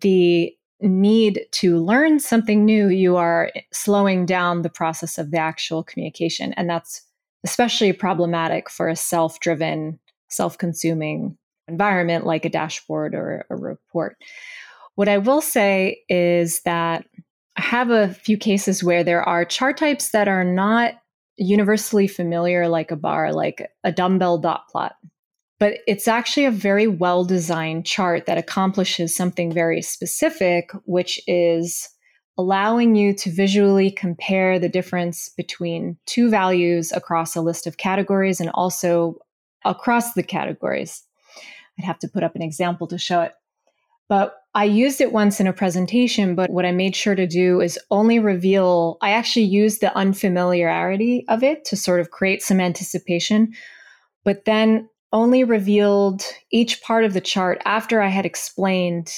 the 0.00 0.52
need 0.80 1.46
to 1.52 1.78
learn 1.78 2.18
something 2.18 2.64
new, 2.64 2.88
you 2.88 3.16
are 3.16 3.50
slowing 3.72 4.26
down 4.26 4.62
the 4.62 4.70
process 4.70 5.18
of 5.18 5.30
the 5.30 5.38
actual 5.38 5.84
communication. 5.84 6.52
And 6.54 6.68
that's 6.68 7.02
especially 7.44 7.92
problematic 7.92 8.68
for 8.68 8.88
a 8.88 8.96
self 8.96 9.40
driven, 9.40 9.98
self 10.28 10.58
consuming 10.58 11.36
environment 11.68 12.26
like 12.26 12.44
a 12.44 12.50
dashboard 12.50 13.14
or 13.14 13.46
a 13.50 13.56
report. 13.56 14.16
What 14.94 15.08
I 15.08 15.18
will 15.18 15.40
say 15.40 16.02
is 16.08 16.62
that 16.62 17.04
I 17.56 17.62
have 17.62 17.90
a 17.90 18.14
few 18.14 18.36
cases 18.36 18.84
where 18.84 19.04
there 19.04 19.22
are 19.22 19.44
chart 19.44 19.76
types 19.76 20.10
that 20.10 20.28
are 20.28 20.44
not 20.44 20.94
universally 21.36 22.06
familiar, 22.06 22.68
like 22.68 22.90
a 22.90 22.96
bar, 22.96 23.32
like 23.32 23.70
a 23.84 23.92
dumbbell 23.92 24.38
dot 24.38 24.68
plot. 24.68 24.96
But 25.58 25.78
it's 25.86 26.06
actually 26.06 26.44
a 26.44 26.50
very 26.50 26.86
well 26.86 27.24
designed 27.24 27.86
chart 27.86 28.26
that 28.26 28.38
accomplishes 28.38 29.16
something 29.16 29.52
very 29.52 29.80
specific, 29.80 30.70
which 30.84 31.20
is 31.26 31.88
allowing 32.38 32.94
you 32.94 33.14
to 33.14 33.30
visually 33.30 33.90
compare 33.90 34.58
the 34.58 34.68
difference 34.68 35.30
between 35.30 35.96
two 36.04 36.28
values 36.28 36.92
across 36.92 37.34
a 37.34 37.40
list 37.40 37.66
of 37.66 37.78
categories 37.78 38.40
and 38.40 38.50
also 38.52 39.16
across 39.64 40.12
the 40.12 40.22
categories. 40.22 41.02
I'd 41.78 41.84
have 41.84 41.98
to 42.00 42.08
put 42.08 42.22
up 42.22 42.34
an 42.34 42.42
example 42.42 42.86
to 42.88 42.98
show 42.98 43.22
it. 43.22 43.32
But 44.08 44.36
I 44.54 44.64
used 44.64 45.00
it 45.00 45.12
once 45.12 45.40
in 45.40 45.46
a 45.46 45.52
presentation, 45.52 46.34
but 46.34 46.50
what 46.50 46.64
I 46.64 46.72
made 46.72 46.94
sure 46.94 47.14
to 47.14 47.26
do 47.26 47.60
is 47.60 47.78
only 47.90 48.18
reveal, 48.18 48.98
I 49.02 49.10
actually 49.10 49.46
used 49.46 49.80
the 49.80 49.94
unfamiliarity 49.96 51.24
of 51.28 51.42
it 51.42 51.64
to 51.66 51.76
sort 51.76 52.00
of 52.00 52.10
create 52.10 52.42
some 52.42 52.60
anticipation, 52.60 53.52
but 54.24 54.44
then 54.44 54.88
only 55.12 55.44
revealed 55.44 56.22
each 56.50 56.82
part 56.82 57.04
of 57.04 57.14
the 57.14 57.20
chart 57.20 57.60
after 57.64 58.00
I 58.00 58.08
had 58.08 58.24
explained 58.24 59.12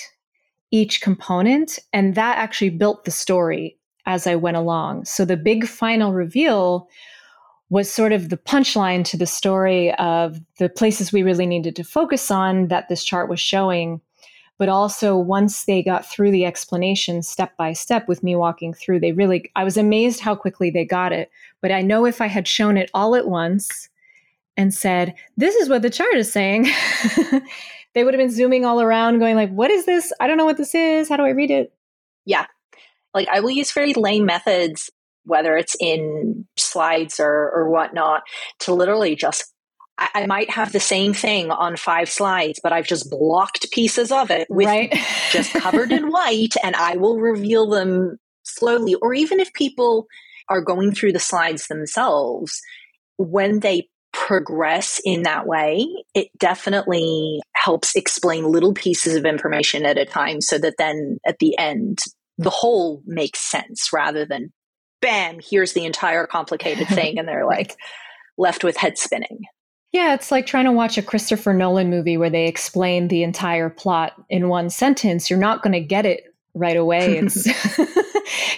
each 0.70 1.00
component. 1.00 1.78
And 1.92 2.14
that 2.14 2.38
actually 2.38 2.70
built 2.70 3.04
the 3.04 3.10
story 3.10 3.78
as 4.06 4.26
I 4.26 4.36
went 4.36 4.56
along. 4.56 5.04
So 5.04 5.24
the 5.24 5.36
big 5.36 5.66
final 5.66 6.12
reveal 6.12 6.88
was 7.70 7.92
sort 7.92 8.12
of 8.12 8.30
the 8.30 8.36
punchline 8.36 9.04
to 9.04 9.16
the 9.16 9.26
story 9.26 9.92
of 9.94 10.40
the 10.58 10.68
places 10.68 11.12
we 11.12 11.22
really 11.22 11.46
needed 11.46 11.76
to 11.76 11.84
focus 11.84 12.30
on 12.30 12.68
that 12.68 12.88
this 12.88 13.04
chart 13.04 13.28
was 13.28 13.40
showing. 13.40 14.00
But 14.56 14.68
also, 14.68 15.16
once 15.16 15.66
they 15.66 15.82
got 15.82 16.04
through 16.04 16.32
the 16.32 16.44
explanation 16.44 17.22
step 17.22 17.56
by 17.56 17.74
step 17.74 18.08
with 18.08 18.24
me 18.24 18.34
walking 18.34 18.74
through, 18.74 19.00
they 19.00 19.12
really, 19.12 19.50
I 19.54 19.62
was 19.62 19.76
amazed 19.76 20.20
how 20.20 20.34
quickly 20.34 20.70
they 20.70 20.84
got 20.84 21.12
it. 21.12 21.30
But 21.60 21.70
I 21.70 21.82
know 21.82 22.06
if 22.06 22.20
I 22.20 22.26
had 22.26 22.48
shown 22.48 22.76
it 22.76 22.90
all 22.92 23.14
at 23.14 23.28
once 23.28 23.88
and 24.56 24.74
said, 24.74 25.14
This 25.36 25.54
is 25.54 25.68
what 25.68 25.82
the 25.82 25.90
chart 25.90 26.14
is 26.14 26.32
saying, 26.32 26.66
they 27.94 28.02
would 28.02 28.14
have 28.14 28.18
been 28.18 28.34
zooming 28.34 28.64
all 28.64 28.80
around, 28.80 29.20
going, 29.20 29.36
like, 29.36 29.50
What 29.50 29.70
is 29.70 29.86
this? 29.86 30.12
I 30.18 30.26
don't 30.26 30.38
know 30.38 30.46
what 30.46 30.56
this 30.56 30.74
is. 30.74 31.08
How 31.08 31.16
do 31.16 31.24
I 31.24 31.30
read 31.30 31.52
it? 31.52 31.72
Yeah. 32.24 32.46
Like, 33.14 33.28
I 33.28 33.38
will 33.40 33.50
use 33.50 33.70
very 33.70 33.94
lame 33.94 34.26
methods 34.26 34.90
whether 35.28 35.56
it's 35.56 35.76
in 35.78 36.46
slides 36.56 37.20
or, 37.20 37.52
or 37.54 37.70
whatnot, 37.70 38.22
to 38.60 38.74
literally 38.74 39.14
just 39.14 39.52
I, 39.98 40.08
I 40.14 40.26
might 40.26 40.50
have 40.50 40.72
the 40.72 40.80
same 40.80 41.12
thing 41.12 41.50
on 41.50 41.76
five 41.76 42.08
slides, 42.08 42.60
but 42.62 42.72
I've 42.72 42.86
just 42.86 43.10
blocked 43.10 43.70
pieces 43.72 44.10
of 44.10 44.30
it 44.30 44.46
with 44.48 44.66
right. 44.66 44.94
just 45.30 45.52
covered 45.54 45.92
in 45.92 46.10
white, 46.10 46.54
and 46.62 46.74
I 46.76 46.96
will 46.96 47.18
reveal 47.18 47.68
them 47.68 48.18
slowly. 48.44 48.94
Or 48.94 49.12
even 49.12 49.40
if 49.40 49.52
people 49.52 50.06
are 50.48 50.62
going 50.62 50.92
through 50.92 51.12
the 51.12 51.18
slides 51.18 51.66
themselves, 51.66 52.60
when 53.16 53.60
they 53.60 53.88
progress 54.12 55.00
in 55.04 55.22
that 55.24 55.46
way, 55.46 55.86
it 56.14 56.28
definitely 56.38 57.40
helps 57.54 57.94
explain 57.94 58.44
little 58.44 58.72
pieces 58.72 59.14
of 59.16 59.26
information 59.26 59.84
at 59.84 59.98
a 59.98 60.06
time 60.06 60.40
so 60.40 60.58
that 60.58 60.74
then 60.78 61.18
at 61.26 61.38
the 61.38 61.58
end, 61.58 61.98
the 62.38 62.50
whole 62.50 63.02
makes 63.04 63.40
sense 63.40 63.90
rather 63.92 64.24
than 64.24 64.52
bam, 65.00 65.38
here's 65.42 65.72
the 65.72 65.84
entire 65.84 66.26
complicated 66.26 66.88
thing. 66.88 67.18
And 67.18 67.28
they're 67.28 67.46
like 67.46 67.76
left 68.36 68.64
with 68.64 68.76
head 68.76 68.98
spinning. 68.98 69.44
Yeah, 69.92 70.14
it's 70.14 70.30
like 70.30 70.46
trying 70.46 70.66
to 70.66 70.72
watch 70.72 70.98
a 70.98 71.02
Christopher 71.02 71.54
Nolan 71.54 71.88
movie 71.88 72.18
where 72.18 72.30
they 72.30 72.46
explain 72.46 73.08
the 73.08 73.22
entire 73.22 73.70
plot 73.70 74.12
in 74.28 74.48
one 74.48 74.68
sentence. 74.68 75.30
You're 75.30 75.38
not 75.38 75.62
going 75.62 75.72
to 75.72 75.80
get 75.80 76.04
it 76.04 76.34
right 76.54 76.76
away. 76.76 77.18
It's 77.24 77.48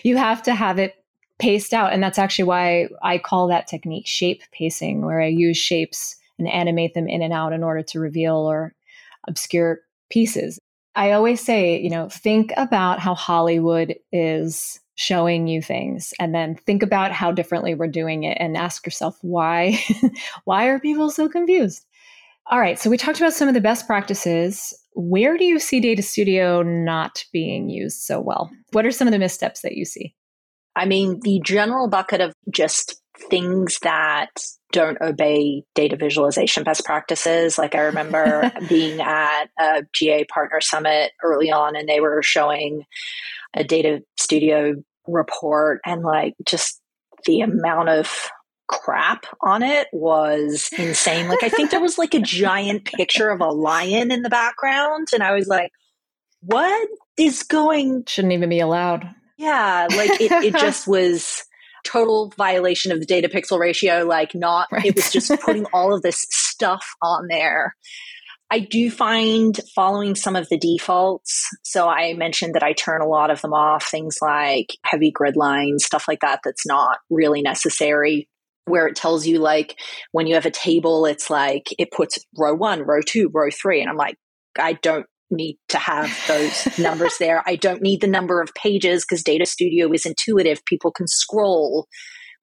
you 0.05 0.17
have 0.17 0.43
to 0.43 0.55
have 0.55 0.79
it 0.79 0.95
paced 1.39 1.73
out, 1.73 1.93
and 1.93 2.03
that's 2.03 2.19
actually 2.19 2.45
why 2.47 2.89
I 3.03 3.19
call 3.19 3.47
that 3.49 3.69
technique 3.69 4.07
shape 4.07 4.43
pacing, 4.53 5.03
where 5.03 5.21
I 5.21 5.29
use 5.29 5.57
shapes 5.57 6.17
and 6.39 6.49
animate 6.49 6.95
them 6.95 7.09
in 7.09 7.23
and 7.23 7.33
out 7.33 7.53
in 7.53 7.63
order 7.63 7.83
to 7.83 8.01
reveal 8.01 8.37
or 8.37 8.75
obscure 9.29 9.81
pieces. 10.11 10.59
I 10.97 11.13
always 11.13 11.41
say, 11.41 11.81
you 11.81 11.91
know, 11.91 12.09
think 12.09 12.53
about 12.57 12.99
how 12.99 13.15
Hollywood 13.15 13.95
is 14.13 14.80
showing 15.01 15.49
you 15.49 15.63
things 15.63 16.13
and 16.21 16.35
then 16.35 16.55
think 16.55 16.83
about 16.83 17.11
how 17.11 17.33
differently 17.33 17.75
we're 17.75 17.89
doing 17.89 18.25
it 18.25 18.37
and 18.39 18.55
ask 18.55 18.85
yourself 18.85 19.17
why 19.23 19.83
why 20.45 20.67
are 20.67 20.79
people 20.79 21.09
so 21.09 21.27
confused? 21.27 21.87
All 22.51 22.61
right 22.61 22.79
so 22.79 22.91
we 22.91 22.99
talked 22.99 23.19
about 23.19 23.33
some 23.33 23.49
of 23.49 23.55
the 23.55 23.63
best 23.63 23.87
practices. 23.87 24.75
Where 24.93 25.39
do 25.39 25.45
you 25.45 25.59
see 25.59 25.81
data 25.81 26.03
studio 26.03 26.63
not 26.63 27.25
being 27.33 27.71
used 27.71 28.03
so 28.03 28.21
well? 28.21 28.51
What 28.73 28.85
are 28.85 28.91
some 28.91 29.09
of 29.09 29.13
the 29.13 29.19
missteps 29.19 29.63
that 29.63 29.75
you 29.75 29.87
see? 29.87 30.15
I 30.77 30.85
mean 30.85 31.21
the 31.23 31.41
general 31.43 31.89
bucket 31.89 32.21
of 32.21 32.35
just 32.53 33.01
things 33.31 33.79
that 33.83 34.29
don't 34.71 35.01
obey 35.01 35.65
data 35.75 35.97
visualization 35.97 36.63
best 36.63 36.85
practices. 36.85 37.57
Like 37.57 37.75
I 37.75 37.81
remember 37.81 38.53
being 38.69 39.01
at 39.01 39.47
a 39.59 39.83
GA 39.95 40.25
partner 40.25 40.61
summit 40.61 41.13
early 41.25 41.51
on 41.51 41.75
and 41.75 41.89
they 41.89 42.01
were 42.01 42.23
showing 42.23 42.85
a 43.55 43.65
data 43.65 44.03
studio 44.19 44.75
report 45.13 45.81
and 45.85 46.03
like 46.03 46.35
just 46.47 46.81
the 47.27 47.41
amount 47.41 47.89
of 47.89 48.31
crap 48.69 49.27
on 49.43 49.63
it 49.63 49.89
was 49.93 50.71
insane. 50.79 51.29
Like 51.29 51.43
I 51.43 51.49
think 51.49 51.71
there 51.71 51.81
was 51.81 51.99
like 51.99 52.15
a 52.15 52.21
giant 52.21 52.85
picture 52.85 53.31
of 53.31 53.41
a 53.41 53.49
lion 53.49 54.13
in 54.13 54.23
the 54.23 54.31
background 54.31 55.09
and 55.13 55.23
I 55.23 55.33
was 55.33 55.49
like, 55.49 55.71
what 56.41 56.89
is 57.19 57.43
going 57.43 58.05
shouldn't 58.07 58.33
even 58.33 58.49
be 58.49 58.61
allowed. 58.61 59.09
Yeah, 59.37 59.89
like 59.91 60.21
it, 60.21 60.31
it 60.33 60.55
just 60.59 60.87
was 60.87 61.45
total 61.85 62.33
violation 62.37 62.93
of 62.93 63.01
the 63.01 63.07
data 63.07 63.29
pixel 63.29 63.59
ratio. 63.59 64.05
Like, 64.05 64.35
not, 64.35 64.69
right. 64.71 64.85
it 64.85 64.97
was 64.97 65.11
just 65.11 65.31
putting 65.41 65.67
all 65.73 65.95
of 65.95 66.03
this 66.03 66.27
stuff 66.31 66.87
on 67.03 67.27
there. 67.29 67.75
I 68.51 68.59
do 68.59 68.91
find 68.91 69.59
following 69.75 70.17
some 70.17 70.35
of 70.35 70.49
the 70.49 70.59
defaults. 70.59 71.49
So 71.63 71.89
I 71.89 72.15
mentioned 72.15 72.55
that 72.55 72.65
I 72.65 72.73
turn 72.73 73.01
a 73.01 73.07
lot 73.07 73.31
of 73.31 73.41
them 73.41 73.53
off, 73.53 73.89
things 73.89 74.17
like 74.21 74.77
heavy 74.85 75.13
grid 75.13 75.37
lines, 75.37 75.85
stuff 75.85 76.07
like 76.09 76.21
that, 76.21 76.41
that's 76.45 76.67
not 76.67 76.99
really 77.11 77.43
necessary. 77.43 78.29
Where 78.67 78.87
it 78.87 78.97
tells 78.97 79.27
you, 79.27 79.39
like, 79.39 79.79
when 80.13 80.27
you 80.27 80.35
have 80.35 80.47
a 80.47 80.51
table, 80.51 81.07
it's 81.07 81.31
like 81.31 81.69
it 81.79 81.91
puts 81.91 82.19
row 82.39 82.55
one, 82.55 82.83
row 82.83 83.01
two, 83.05 83.31
row 83.33 83.51
three. 83.51 83.81
And 83.81 83.89
I'm 83.89 83.97
like, 83.97 84.17
I 84.59 84.75
don't 84.75 85.07
need 85.31 85.57
to 85.69 85.79
have 85.79 86.13
those 86.29 86.69
numbers 86.79 87.15
there. 87.19 87.43
I 87.47 87.57
don't 87.57 87.83
need 87.83 88.01
the 88.01 88.07
number 88.07 88.41
of 88.41 88.51
pages 88.55 89.05
because 89.05 89.23
Data 89.23 89.47
Studio 89.47 89.91
is 89.93 90.07
intuitive. 90.07 90.65
People 90.67 90.93
can 90.93 91.07
scroll 91.09 91.89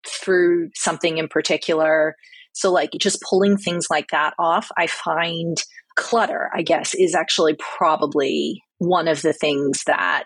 through 0.05 0.69
something 0.75 1.17
in 1.17 1.27
particular. 1.27 2.15
So, 2.53 2.71
like, 2.71 2.89
just 2.99 3.21
pulling 3.29 3.57
things 3.57 3.87
like 3.89 4.07
that 4.11 4.33
off, 4.39 4.69
I 4.77 4.87
find 4.87 5.57
clutter, 5.97 6.49
I 6.53 6.61
guess, 6.61 6.93
is 6.93 7.13
actually 7.13 7.55
probably 7.55 8.63
one 8.77 9.07
of 9.07 9.21
the 9.21 9.33
things 9.33 9.83
that 9.85 10.23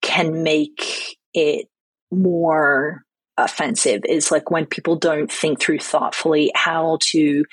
can 0.00 0.42
make 0.42 1.18
it 1.34 1.66
more 2.10 3.02
offensive 3.36 4.00
is 4.08 4.30
like 4.30 4.50
when 4.50 4.64
people 4.64 4.96
don't 4.96 5.30
think 5.30 5.60
through 5.60 5.80
thoughtfully 5.80 6.50
how 6.54 6.98
to 7.02 7.44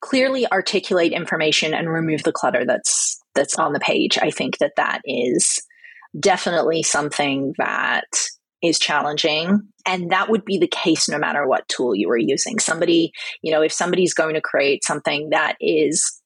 clearly 0.00 0.50
articulate 0.50 1.12
information 1.12 1.74
and 1.74 1.88
remove 1.88 2.24
the 2.24 2.32
clutter 2.32 2.64
that's 2.64 3.20
that's 3.34 3.58
on 3.58 3.72
the 3.72 3.80
page. 3.80 4.18
I 4.18 4.30
think 4.30 4.58
that 4.58 4.72
that 4.76 5.00
is 5.04 5.62
definitely 6.18 6.82
something 6.82 7.54
that 7.58 8.04
is 8.62 8.78
challenging. 8.78 9.60
And 9.86 10.10
that 10.10 10.28
would 10.28 10.44
be 10.44 10.58
the 10.58 10.68
case 10.68 11.08
no 11.08 11.18
matter 11.18 11.46
what 11.46 11.68
tool 11.68 11.94
you 11.94 12.08
are 12.10 12.16
using. 12.16 12.58
Somebody, 12.58 13.12
you 13.42 13.52
know, 13.52 13.62
if 13.62 13.72
somebody's 13.72 14.14
going 14.14 14.34
to 14.34 14.40
create 14.40 14.84
something 14.84 15.30
that 15.30 15.56
is 15.60 16.21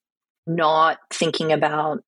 not 0.46 0.98
thinking 1.12 1.52
about 1.52 2.02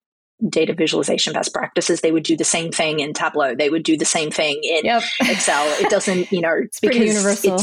data 0.48 0.74
visualization 0.74 1.32
best 1.32 1.52
practices, 1.52 2.00
they 2.00 2.12
would 2.12 2.22
do 2.22 2.36
the 2.36 2.44
same 2.44 2.70
thing 2.70 3.00
in 3.00 3.12
Tableau. 3.12 3.54
They 3.54 3.70
would 3.70 3.82
do 3.82 3.96
the 3.96 4.04
same 4.04 4.30
thing 4.30 4.60
in 4.62 4.84
yep. 4.84 5.02
Excel. 5.20 5.66
It 5.80 5.90
doesn't, 5.90 6.30
you 6.30 6.40
know, 6.40 6.54
it's 6.62 6.80
pretty 6.80 6.98
universal. 7.06 7.58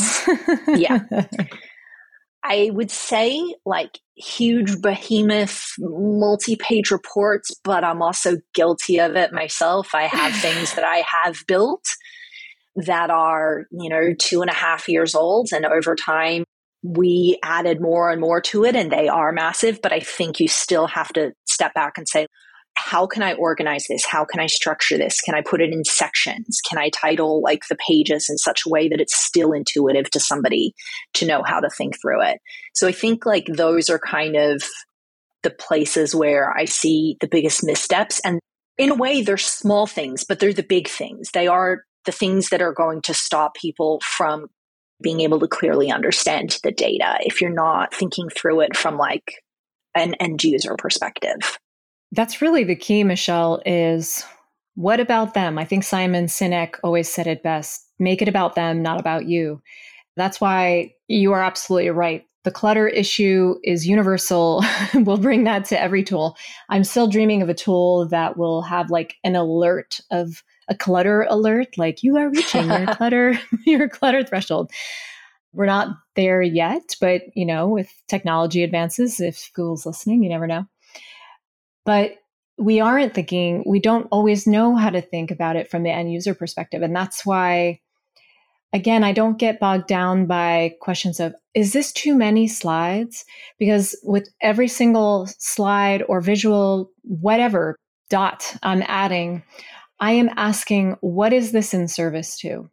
yeah. 0.76 1.00
I 2.44 2.70
would 2.72 2.92
say 2.92 3.56
like 3.66 4.00
huge 4.16 4.82
behemoth 4.82 5.74
multi-page 5.80 6.92
reports, 6.92 7.52
but 7.64 7.84
I'm 7.84 8.02
also 8.02 8.38
guilty 8.54 9.00
of 9.00 9.16
it 9.16 9.34
myself. 9.34 9.96
I 9.96 10.04
have 10.04 10.34
things 10.42 10.76
that 10.76 10.86
I 10.86 11.04
have 11.24 11.44
built 11.48 11.86
that 12.76 13.10
are, 13.10 13.66
you 13.72 13.90
know, 13.90 14.14
two 14.20 14.42
and 14.42 14.50
a 14.50 14.54
half 14.54 14.88
years 14.88 15.16
old. 15.16 15.50
And 15.54 15.66
over 15.66 15.96
time, 15.96 16.44
we 16.86 17.40
added 17.44 17.82
more 17.82 18.12
and 18.12 18.22
more 18.22 18.40
to 18.42 18.64
it, 18.66 18.76
and 18.76 18.92
they 18.92 19.08
are 19.08 19.32
massive. 19.32 19.82
But 19.82 19.92
I 19.92 20.00
think 20.00 20.40
you 20.40 20.48
still 20.48 20.88
have 20.88 21.12
to 21.14 21.32
step 21.46 21.74
back 21.74 21.98
and 21.98 22.08
say, 22.08 22.28
how 22.78 23.08
can 23.08 23.24
I 23.24 23.34
organize 23.34 23.86
this? 23.88 24.06
How 24.06 24.26
can 24.26 24.40
I 24.42 24.48
structure 24.48 24.98
this? 24.98 25.22
Can 25.22 25.34
I 25.34 25.42
put 25.42 25.62
it 25.62 25.72
in 25.72 25.86
sections? 25.86 26.60
Can 26.68 26.78
I 26.78 26.90
title 26.90 27.42
like 27.42 27.64
the 27.70 27.78
pages 27.78 28.28
in 28.30 28.38
such 28.38 28.64
a 28.66 28.70
way 28.70 28.90
that 28.90 29.00
it's 29.00 29.16
still 29.16 29.54
intuitive 29.54 30.12
to 30.12 30.20
somebody 30.20 30.74
to 31.14 31.26
know 31.26 31.42
how 31.44 31.62
to 31.62 31.70
think 31.70 32.00
through 32.00 32.22
it? 32.24 32.40
So 32.74 32.88
I 32.88 32.92
think 32.92 33.26
like 33.26 33.46
those 33.48 33.90
are 33.90 34.00
kind 34.00 34.36
of 34.36 34.62
the 35.44 35.52
places 35.52 36.14
where 36.14 36.52
I 36.56 36.66
see 36.66 37.16
the 37.22 37.30
biggest 37.30 37.64
missteps. 37.64 38.20
And 38.26 38.40
in 38.78 38.92
a 38.92 38.96
way, 38.96 39.22
they're 39.22 39.38
small 39.38 39.88
things, 39.88 40.26
but 40.28 40.40
they're 40.40 40.52
the 40.52 40.62
big 40.62 40.90
things. 40.90 41.30
They 41.34 41.48
are 41.48 41.84
the 42.04 42.12
things 42.12 42.50
that 42.50 42.62
are 42.62 42.74
going 42.74 43.02
to 43.04 43.14
stop 43.14 43.56
people 43.56 44.02
from 44.18 44.48
being 45.02 45.22
able 45.22 45.40
to 45.40 45.48
clearly 45.48 45.92
understand 45.92 46.60
the 46.64 46.72
data 46.72 47.18
if 47.22 47.42
you're 47.42 47.50
not 47.50 47.94
thinking 47.94 48.30
through 48.30 48.62
it 48.62 48.76
from 48.76 48.98
like 48.98 49.44
an 49.96 50.14
end 50.16 50.44
user 50.44 50.76
perspective. 50.76 51.58
That's 52.12 52.42
really 52.42 52.64
the 52.64 52.76
key, 52.76 53.04
Michele, 53.04 53.62
is 53.66 54.24
what 54.76 55.00
about 55.00 55.34
them? 55.34 55.58
I 55.58 55.66
think 55.66 55.84
Simon 55.84 56.26
Sinek 56.26 56.76
always 56.84 57.12
said 57.12 57.28
it 57.28 57.44
best 57.44 57.82
make 57.98 58.22
it 58.22 58.28
about 58.28 58.56
them, 58.56 58.82
not 58.82 59.00
about 59.00 59.26
you. 59.26 59.62
That's 60.18 60.42
why 60.42 60.94
you 61.08 61.32
are 61.32 61.42
absolutely 61.42 61.90
right. 61.92 62.26
The 62.44 62.52
clutter 62.52 62.88
issue 62.88 63.56
is 63.64 63.88
universal. 63.88 64.64
we'll 64.94 65.18
bring 65.18 65.46
that 65.46 65.66
to 65.66 65.82
every 65.82 66.04
tool. 66.04 66.38
I'm 66.70 66.84
still 66.84 67.08
dreaming 67.08 67.42
of 67.42 67.50
a 67.50 67.54
tool 67.54 68.08
that 68.10 68.38
will 68.38 68.62
have 68.62 68.90
like 68.90 69.16
an 69.24 69.36
alert 69.36 70.00
of 70.12 70.44
a 70.68 70.76
clutter 70.76 71.26
alert, 71.30 71.78
like 71.78 72.04
you 72.04 72.18
are 72.18 72.30
reaching 72.30 72.68
your 72.68 72.86
clutter, 72.96 73.40
your 73.66 73.90
clutter 73.90 74.24
threshold. 74.24 74.72
We're 75.54 75.66
not 75.66 75.96
there 76.16 76.42
yet, 76.42 76.96
but 77.00 77.22
you 77.36 77.46
know, 77.46 77.68
with 77.70 77.90
technology 78.08 78.64
advances, 78.64 79.20
if 79.20 79.52
Google's 79.54 79.86
listening, 79.86 80.24
you 80.24 80.30
never 80.30 80.48
know. 80.48 80.66
But 81.86 82.16
we 82.58 82.80
aren't 82.80 83.14
thinking, 83.14 83.64
we 83.66 83.80
don't 83.80 84.08
always 84.12 84.48
know 84.48 84.76
how 84.76 84.90
to 84.90 85.02
think 85.02 85.32
about 85.32 85.56
it 85.56 85.70
from 85.70 85.84
the 85.84 85.92
end 85.92 86.12
user 86.12 86.34
perspective. 86.34 86.82
And 86.82 86.96
that's 86.96 87.26
why, 87.26 87.82
again, 88.74 89.04
I 89.04 89.12
don't 89.12 89.38
get 89.38 89.60
bogged 89.60 89.88
down 89.88 90.26
by 90.26 90.76
questions 90.80 91.20
of, 91.20 91.36
is 91.54 91.74
this 91.74 91.92
too 91.92 92.16
many 92.16 92.48
slides? 92.48 93.26
Because 93.60 93.96
with 94.04 94.30
every 94.42 94.68
single 94.68 95.28
slide 95.38 96.04
or 96.08 96.22
visual, 96.22 96.92
whatever 97.04 97.76
dot 98.10 98.56
I'm 98.64 98.84
adding, 98.88 99.44
I 100.00 100.12
am 100.14 100.30
asking, 100.36 100.98
what 101.02 101.34
is 101.34 101.52
this 101.52 101.74
in 101.74 101.88
service 101.88 102.38
to? 102.40 102.70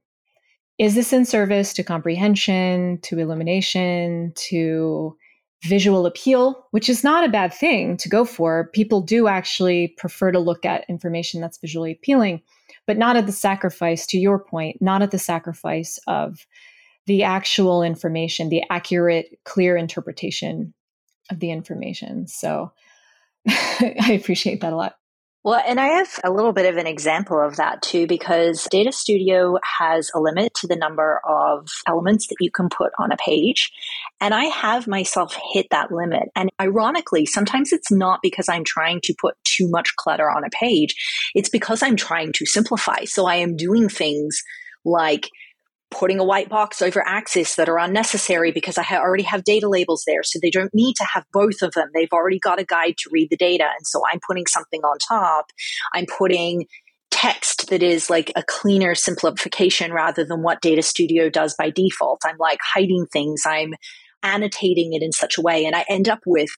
Is 0.79 0.95
this 0.95 1.13
in 1.13 1.25
service 1.25 1.73
to 1.75 1.85
comprehension, 1.85 2.99
to 3.03 3.19
illumination, 3.19 4.33
to 4.49 5.17
visual 5.63 6.07
appeal, 6.07 6.67
which 6.73 6.89
is 6.89 7.05
not 7.05 7.25
a 7.25 7.31
bad 7.31 7.55
thing 7.55 7.97
to 7.97 8.09
go 8.09 8.25
for. 8.25 8.69
People 8.73 9.01
do 9.01 9.29
actually 9.29 9.89
prefer 9.97 10.33
to 10.33 10.39
look 10.39 10.65
at 10.65 10.85
information 10.89 11.41
that's 11.41 11.59
visually 11.59 11.93
appealing, 11.93 12.43
but 12.87 12.99
not 12.99 13.17
at 13.17 13.27
the 13.27 13.33
sacrifice, 13.33 14.07
to 14.07 14.19
your 14.19 14.39
point, 14.39 14.83
not 14.83 15.03
at 15.03 15.13
the 15.13 15.19
sacrifice 15.19 15.99
of 16.09 16.47
the 17.07 17.23
actual 17.23 17.83
information, 17.83 18.49
the 18.49 18.63
accurate, 18.71 19.39
clear 19.45 19.77
interpretation 19.77 20.75
of 21.31 21.39
the 21.39 21.53
information. 21.53 22.27
So 22.27 22.73
I 23.49 24.19
appreciate 24.21 24.61
that 24.63 24.73
a 24.73 24.77
lot. 24.77 24.97
Well, 25.45 25.61
and 25.67 25.81
I 25.81 25.87
have 25.87 26.21
a 26.23 26.31
little 26.31 26.53
bit 26.53 26.67
of 26.67 26.77
an 26.77 26.87
example 26.87 27.45
of 27.45 27.57
that 27.57 27.83
too, 27.83 28.07
because 28.07 28.69
Data 28.71 28.93
Studio 28.93 29.59
has 29.81 30.09
a 30.15 30.21
limit 30.21 30.55
to 30.55 30.69
the 30.69 30.77
number 30.77 31.21
of 31.29 31.69
elements 31.89 32.29
that 32.29 32.37
you 32.39 32.49
can 32.49 32.69
put 32.69 32.93
on 33.01 33.11
a 33.11 33.17
page. 33.17 33.73
And 34.21 34.35
I 34.35 34.45
have 34.45 34.87
myself 34.87 35.37
hit 35.53 35.67
that 35.73 35.91
limit. 35.91 36.29
And 36.37 36.49
ironically, 36.61 37.27
sometimes 37.27 37.73
it's 37.73 37.91
not 37.91 38.21
because 38.23 38.49
I'm 38.49 38.63
trying 38.63 39.01
to 39.03 39.15
put 39.21 39.35
too 39.43 39.69
much 39.69 39.97
clutter 39.97 40.31
on 40.31 40.45
a 40.45 40.51
page. 40.51 40.95
It's 41.35 41.49
because 41.49 41.83
I'm 41.83 41.97
trying 41.97 42.33
to 42.35 42.47
simplify. 42.47 43.05
So 43.05 43.27
I 43.27 43.37
am 43.37 43.57
doing 43.57 43.89
things 43.89 44.45
like 44.85 45.29
putting 45.93 46.19
a 46.19 46.25
white 46.25 46.49
box 46.49 46.83
over 46.83 47.03
axis 47.07 47.55
that 47.57 47.69
are 47.69 47.79
unnecessary 47.79 48.51
because 48.51 48.79
I 48.79 48.83
ha- 48.83 48.99
already 48.99 49.23
have 49.25 49.45
data 49.45 49.69
labels 49.69 50.03
there. 50.07 50.23
So 50.23 50.39
they 50.41 50.51
don't 50.51 50.75
need 50.75 50.95
to 50.97 51.05
have 51.05 51.25
both 51.33 51.63
of 51.63 51.73
them. 51.73 51.89
They've 51.95 52.13
already 52.13 52.39
got 52.39 52.61
a 52.61 52.65
guide 52.65 52.95
to 52.99 53.11
read 53.13 53.29
the 53.31 53.37
data. 53.37 53.65
And 53.65 53.87
so 53.87 54.03
I'm 54.13 54.21
putting 54.27 54.47
something 54.47 54.81
on 54.83 54.99
top. 54.99 55.47
I'm 55.95 56.07
putting 56.07 56.67
text 57.11 57.69
that 57.69 57.83
is 57.83 58.11
like 58.11 58.33
a 58.35 58.43
cleaner 58.43 58.95
simplification 58.95 59.93
rather 59.93 60.25
than 60.25 60.43
what 60.43 60.63
Data 60.63 60.83
Studio 60.83 61.29
does 61.29 61.55
by 61.57 61.71
default. 61.71 62.23
I'm 62.25 62.39
like 62.39 62.59
hiding 62.63 63.07
things. 63.13 63.43
I'm 63.47 63.75
annotating 64.23 64.95
it 64.95 65.03
in 65.03 65.13
such 65.13 65.39
a 65.39 65.43
way. 65.43 65.65
And 65.65 65.77
I 65.77 65.85
end 65.89 66.09
up 66.09 66.21
with 66.27 66.51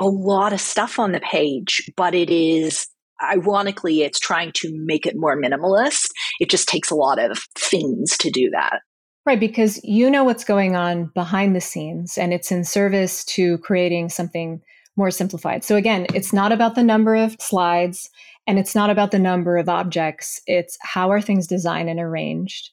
a 0.00 0.06
lot 0.06 0.52
of 0.52 0.60
stuff 0.60 0.98
on 0.98 1.12
the 1.12 1.20
page, 1.20 1.90
but 1.96 2.14
it 2.14 2.30
is 2.30 2.86
ironically, 3.22 4.02
it's 4.02 4.18
trying 4.18 4.52
to 4.56 4.72
make 4.84 5.06
it 5.06 5.16
more 5.16 5.40
minimalist. 5.40 6.10
It 6.40 6.50
just 6.50 6.68
takes 6.68 6.90
a 6.90 6.94
lot 6.94 7.18
of 7.18 7.38
things 7.56 8.16
to 8.18 8.30
do 8.30 8.50
that. 8.50 8.80
Right, 9.26 9.38
because 9.38 9.82
you 9.84 10.10
know 10.10 10.24
what's 10.24 10.44
going 10.44 10.76
on 10.76 11.10
behind 11.14 11.54
the 11.54 11.60
scenes 11.60 12.16
and 12.16 12.32
it's 12.32 12.50
in 12.50 12.64
service 12.64 13.24
to 13.26 13.58
creating 13.58 14.08
something 14.08 14.62
more 14.96 15.10
simplified. 15.10 15.62
So, 15.62 15.76
again, 15.76 16.06
it's 16.14 16.32
not 16.32 16.52
about 16.52 16.74
the 16.74 16.82
number 16.82 17.14
of 17.14 17.36
slides 17.38 18.10
and 18.46 18.58
it's 18.58 18.74
not 18.74 18.90
about 18.90 19.10
the 19.10 19.18
number 19.18 19.56
of 19.56 19.68
objects. 19.68 20.40
It's 20.46 20.76
how 20.80 21.10
are 21.10 21.20
things 21.20 21.46
designed 21.46 21.90
and 21.90 22.00
arranged 22.00 22.70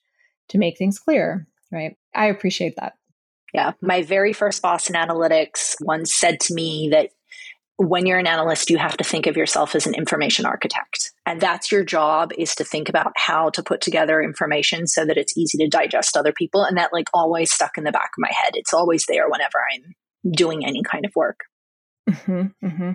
to 0.50 0.58
make 0.58 0.78
things 0.78 1.00
clear, 1.00 1.48
right? 1.72 1.96
I 2.16 2.28
appreciate 2.28 2.76
that. 2.78 2.94
Yeah. 3.54 3.74
My 3.82 4.02
very 4.02 4.34
first 4.34 4.62
boss 4.62 4.90
in 4.90 4.96
analytics 4.96 5.76
once 5.82 6.14
said 6.14 6.40
to 6.42 6.54
me 6.54 6.90
that 6.92 7.10
when 7.78 8.08
you're 8.08 8.18
an 8.18 8.28
analyst, 8.28 8.70
you 8.70 8.78
have 8.78 8.98
to 8.98 9.04
think 9.04 9.28
of 9.28 9.38
yourself 9.38 9.76
as 9.76 9.86
an 9.86 9.94
information 9.94 10.46
architect. 10.46 11.12
And 11.26 11.40
that's 11.40 11.72
your 11.72 11.84
job 11.84 12.32
is 12.38 12.56
to 12.56 12.64
think 12.64 12.90
about 12.90 13.14
how 13.16 13.52
to 13.52 13.62
put 13.62 13.82
together 13.82 14.22
information 14.22 14.88
so 14.88 15.06
that 15.06 15.18
it's 15.18 15.38
easy 15.38 15.60
to 15.60 15.68
digest 15.68 16.18
other 16.18 16.34
people. 16.34 16.64
And 16.64 16.76
that 16.78 16.92
like 16.92 17.08
always 17.14 17.52
stuck 17.52 17.78
in 17.78 17.84
the 17.84 17.92
back 17.92 18.10
of 18.18 18.20
my 18.20 18.32
head. 18.32 18.54
It's 18.56 18.74
always 18.74 19.06
there 19.08 19.30
whenever 19.30 19.60
I'm 19.74 19.94
doing 20.32 20.66
any 20.66 20.82
kind 20.82 21.06
of 21.06 21.12
work. 21.16 21.42
Mm-hmm, 22.10 22.68
mm-hmm. 22.68 22.92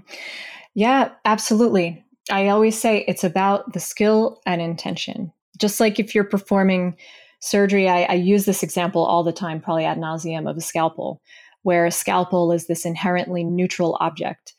Yeah, 0.75 1.11
absolutely. 1.25 2.05
I 2.31 2.49
always 2.49 2.79
say 2.79 3.05
it's 3.07 3.25
about 3.25 3.73
the 3.73 3.81
skill 3.81 4.41
and 4.47 4.61
intention. 4.61 5.33
Just 5.59 5.81
like 5.81 6.01
if 6.01 6.15
you're 6.15 6.25
performing 6.25 6.97
surgery, 7.41 7.89
I, 7.89 8.03
I 8.05 8.15
use 8.15 8.47
this 8.47 8.63
example 8.63 9.05
all 9.05 9.23
the 9.23 9.33
time, 9.33 9.61
probably 9.61 9.85
ad 9.85 9.99
nauseum, 9.99 10.49
of 10.49 10.57
a 10.57 10.61
scalpel, 10.61 11.21
where 11.63 11.87
a 11.87 11.91
scalpel 11.91 12.51
is 12.53 12.67
this 12.67 12.85
inherently 12.85 13.45
neutral 13.45 13.97
object. 14.01 14.55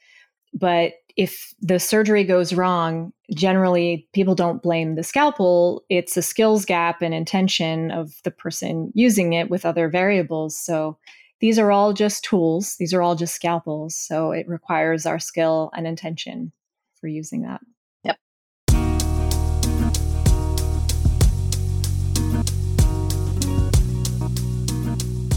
But 0.53 0.93
if 1.15 1.53
the 1.61 1.79
surgery 1.79 2.23
goes 2.23 2.53
wrong, 2.53 3.13
generally 3.33 4.07
people 4.13 4.35
don't 4.35 4.63
blame 4.63 4.95
the 4.95 5.03
scalpel. 5.03 5.83
It's 5.89 6.17
a 6.17 6.21
skills 6.21 6.65
gap 6.65 7.01
and 7.01 7.13
intention 7.13 7.91
of 7.91 8.13
the 8.23 8.31
person 8.31 8.91
using 8.95 9.33
it 9.33 9.49
with 9.49 9.65
other 9.65 9.89
variables. 9.89 10.57
So 10.57 10.97
these 11.39 11.59
are 11.59 11.71
all 11.71 11.93
just 11.93 12.23
tools, 12.23 12.75
these 12.79 12.93
are 12.93 13.01
all 13.01 13.15
just 13.15 13.35
scalpels. 13.35 13.95
So 13.95 14.31
it 14.31 14.47
requires 14.47 15.05
our 15.05 15.19
skill 15.19 15.71
and 15.75 15.85
intention 15.85 16.51
for 16.99 17.07
using 17.07 17.41
that. 17.43 17.61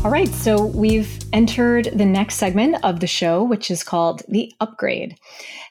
All 0.07 0.12
right, 0.12 0.28
so 0.28 0.66
we've 0.66 1.18
entered 1.32 1.86
the 1.92 2.04
next 2.04 2.36
segment 2.36 2.76
of 2.84 3.00
the 3.00 3.09
show, 3.09 3.42
which 3.42 3.72
is 3.72 3.82
called 3.82 4.22
the 4.28 4.52
upgrade. 4.61 5.18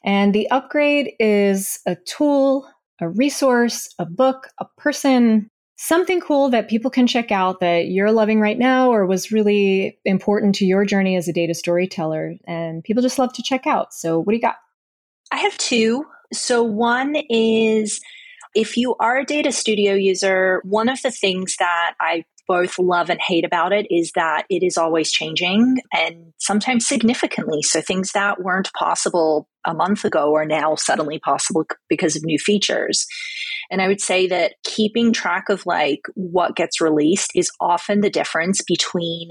And 0.04 0.36
the 0.36 0.52
upgrade 0.52 1.14
is 1.22 1.80
a 1.86 1.96
tool, 1.96 2.70
a 3.00 3.08
resource, 3.08 3.88
a 3.98 4.06
book, 4.06 4.50
a 4.60 4.66
person, 4.78 5.50
something 5.78 6.20
cool 6.20 6.50
that 6.50 6.68
people 6.68 6.92
can 6.92 7.08
check 7.08 7.32
out 7.32 7.62
that 7.62 7.88
you're 7.88 8.12
loving 8.12 8.42
right 8.42 8.60
now 8.60 8.92
or 8.92 9.06
was 9.06 9.32
really 9.32 9.98
important 10.04 10.54
to 10.56 10.66
your 10.66 10.84
journey 10.84 11.16
as 11.16 11.30
a 11.30 11.34
data 11.34 11.54
storyteller. 11.54 12.36
And 12.46 12.84
people 12.84 13.02
just 13.02 13.18
love 13.18 13.32
to 13.36 13.42
check 13.42 13.66
out. 13.66 13.94
So, 13.94 14.20
what 14.20 14.34
do 14.34 14.36
you 14.36 14.42
got? 14.42 14.58
I 15.32 15.38
have 15.38 15.58
two. 15.58 16.06
So, 16.34 16.62
one 16.62 17.16
is 17.30 18.02
if 18.54 18.76
you 18.76 18.96
are 19.00 19.20
a 19.20 19.26
data 19.26 19.54
studio 19.54 19.94
user, 19.94 20.62
one 20.66 20.90
of 20.90 21.02
the 21.04 21.12
things 21.12 21.56
that 21.58 21.94
I 22.02 22.26
both 22.48 22.78
love 22.80 23.10
and 23.10 23.20
hate 23.22 23.46
about 23.46 23.74
it 23.74 23.88
is 23.90 24.12
that 24.16 24.46
it 24.50 24.64
is 24.64 24.78
always 24.78 25.12
changing 25.12 25.78
and 25.94 26.34
sometimes 26.38 26.88
significantly. 26.88 27.62
So 27.62 27.82
things 27.82 28.12
that 28.12 28.42
weren't 28.42 28.72
possible 28.74 29.48
a 29.66 29.74
month 29.74 30.06
ago 30.06 30.36
are 30.36 30.46
now 30.46 30.76
suddenly 30.76 31.20
possible 31.20 31.66
because 31.90 32.16
of 32.16 32.24
new 32.24 32.38
features. 32.38 33.06
And 33.72 33.82
I 33.82 33.88
would 33.88 34.02
say 34.02 34.28
that 34.28 34.54
keeping 34.64 35.12
track 35.12 35.50
of 35.50 35.66
like 35.66 36.02
what 36.14 36.56
gets 36.56 36.80
released 36.80 37.32
is 37.36 37.50
often 37.60 38.02
the 38.02 38.10
difference 38.10 38.62
between 38.62 39.30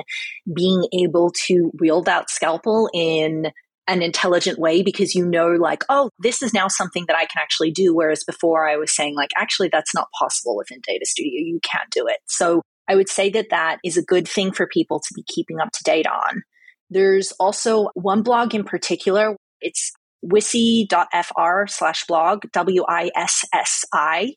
being 0.52 0.86
able 0.92 1.30
to 1.46 1.70
wield 1.78 2.06
that 2.06 2.30
scalpel 2.30 2.90
in 2.92 3.52
an 3.86 4.02
intelligent 4.02 4.58
way 4.58 4.82
because 4.82 5.14
you 5.14 5.26
know 5.26 5.48
like 5.48 5.82
oh 5.90 6.08
this 6.18 6.40
is 6.40 6.54
now 6.54 6.68
something 6.68 7.04
that 7.06 7.16
i 7.16 7.26
can 7.26 7.38
actually 7.38 7.70
do 7.70 7.94
whereas 7.94 8.24
before 8.24 8.66
i 8.66 8.76
was 8.76 8.94
saying 8.94 9.14
like 9.14 9.28
actually 9.36 9.68
that's 9.70 9.94
not 9.94 10.08
possible 10.18 10.56
within 10.56 10.80
data 10.86 11.04
studio 11.04 11.32
you 11.34 11.60
can't 11.62 11.90
do 11.90 12.06
it 12.06 12.16
so 12.26 12.62
i 12.88 12.94
would 12.94 13.08
say 13.08 13.30
that 13.30 13.50
that 13.50 13.78
is 13.84 13.96
a 13.96 14.02
good 14.02 14.28
thing 14.28 14.52
for 14.52 14.66
people 14.66 15.00
to 15.00 15.14
be 15.14 15.24
keeping 15.26 15.60
up 15.60 15.70
to 15.72 15.82
date 15.84 16.06
on 16.06 16.42
there's 16.90 17.32
also 17.32 17.88
one 17.94 18.22
blog 18.22 18.54
in 18.54 18.64
particular 18.64 19.36
it's 19.60 19.92
wissi.fr 20.24 21.68
slash 21.68 22.04
blog 22.06 22.42
w-i-s-s-i 22.52 24.34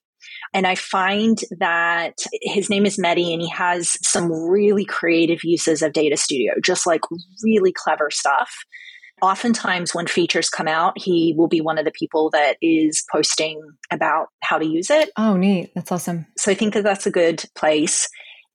and 0.53 0.65
I 0.65 0.75
find 0.75 1.39
that 1.59 2.15
his 2.41 2.69
name 2.69 2.85
is 2.85 2.97
Mehdi 2.97 3.33
and 3.33 3.41
he 3.41 3.49
has 3.49 3.97
some 4.07 4.31
really 4.31 4.85
creative 4.85 5.43
uses 5.43 5.81
of 5.81 5.93
Data 5.93 6.17
Studio, 6.17 6.53
just 6.63 6.87
like 6.87 7.01
really 7.43 7.73
clever 7.73 8.09
stuff. 8.11 8.51
Oftentimes, 9.21 9.95
when 9.95 10.05
features 10.05 10.49
come 10.49 10.67
out, 10.67 10.93
he 10.95 11.33
will 11.35 11.47
be 11.47 11.59
one 11.59 11.79
of 11.79 11.85
the 11.85 11.91
people 11.91 12.29
that 12.31 12.57
is 12.61 13.03
posting 13.11 13.59
about 13.91 14.27
how 14.43 14.59
to 14.59 14.65
use 14.65 14.91
it. 14.91 15.09
Oh, 15.17 15.35
neat. 15.35 15.71
That's 15.73 15.91
awesome. 15.91 16.27
So 16.37 16.51
I 16.51 16.55
think 16.55 16.75
that 16.75 16.83
that's 16.83 17.07
a 17.07 17.11
good 17.11 17.43
place. 17.55 18.07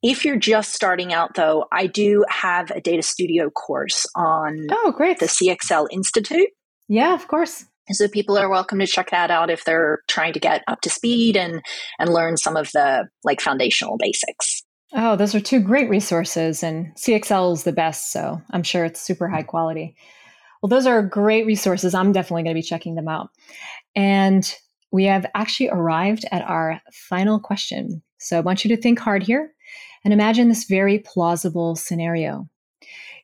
If 0.03 0.25
you're 0.25 0.37
just 0.37 0.75
starting 0.75 1.13
out, 1.13 1.35
though, 1.35 1.67
I 1.71 1.87
do 1.87 2.25
have 2.29 2.71
a 2.73 2.81
data 2.81 3.03
studio 3.03 3.51
course 3.51 4.05
on 4.17 4.67
oh, 4.71 4.93
great. 4.97 5.21
the 5.21 5.27
CXL 5.27 5.87
Institute. 5.93 6.49
Yeah, 6.89 7.15
of 7.15 7.29
course. 7.29 7.65
So 7.91 8.09
people 8.09 8.37
are 8.37 8.49
welcome 8.49 8.79
to 8.81 8.87
check 8.87 9.11
that 9.11 9.31
out 9.31 9.51
if 9.51 9.65
they're 9.65 10.01
trying 10.09 10.33
to 10.33 10.41
get 10.41 10.63
up 10.69 10.81
to 10.83 10.91
speed 10.91 11.37
and 11.37 11.61
and 11.99 12.13
learn 12.13 12.37
some 12.37 12.57
of 12.57 12.71
the 12.73 13.09
like 13.25 13.41
foundational 13.41 13.97
basics. 13.99 14.63
Oh, 14.93 15.17
those 15.17 15.35
are 15.35 15.41
two 15.41 15.61
great 15.61 15.89
resources 15.89 16.63
and 16.63 16.95
CXL 16.97 17.55
is 17.55 17.65
the 17.65 17.73
best, 17.73 18.13
so 18.13 18.41
I'm 18.51 18.63
sure 18.63 18.85
it's 18.85 19.01
super 19.01 19.29
high 19.29 19.43
quality. 19.43 19.97
Well, 20.63 20.69
those 20.69 20.87
are 20.87 21.03
great 21.03 21.47
resources. 21.47 21.95
I'm 21.95 22.13
definitely 22.13 22.45
going 22.45 22.55
to 22.55 22.61
be 22.61 22.67
checking 22.67 22.95
them 22.95 23.09
out. 23.09 23.31
And 23.97 24.55
we 24.93 25.05
have 25.05 25.27
actually 25.35 25.71
arrived 25.71 26.25
at 26.31 26.43
our 26.43 26.81
final 26.93 27.41
question. 27.41 28.03
So 28.19 28.37
I 28.37 28.43
want 28.43 28.65
you 28.65 28.75
to 28.77 28.81
think 28.81 29.01
hard 29.01 29.23
here 29.25 29.53
and 30.05 30.13
imagine 30.13 30.49
this 30.49 30.65
very 30.65 30.99
plausible 30.99 31.77
scenario. 31.77 32.49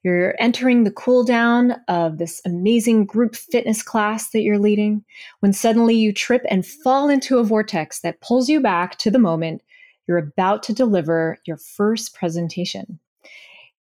You're 0.04 0.34
entering 0.38 0.84
the 0.84 0.92
cool 0.92 1.24
down 1.24 1.74
of 1.88 2.18
this 2.18 2.40
amazing 2.44 3.04
group 3.04 3.34
fitness 3.34 3.82
class 3.82 4.30
that 4.30 4.42
you're 4.42 4.58
leading 4.58 5.04
when 5.40 5.52
suddenly 5.52 5.96
you 5.96 6.12
trip 6.12 6.44
and 6.48 6.64
fall 6.64 7.08
into 7.08 7.38
a 7.38 7.44
vortex 7.44 8.00
that 8.00 8.20
pulls 8.20 8.48
you 8.48 8.60
back 8.60 8.96
to 8.98 9.10
the 9.10 9.18
moment 9.18 9.62
you're 10.08 10.18
about 10.18 10.62
to 10.64 10.72
deliver 10.72 11.38
your 11.44 11.58
first 11.58 12.14
presentation. 12.14 12.98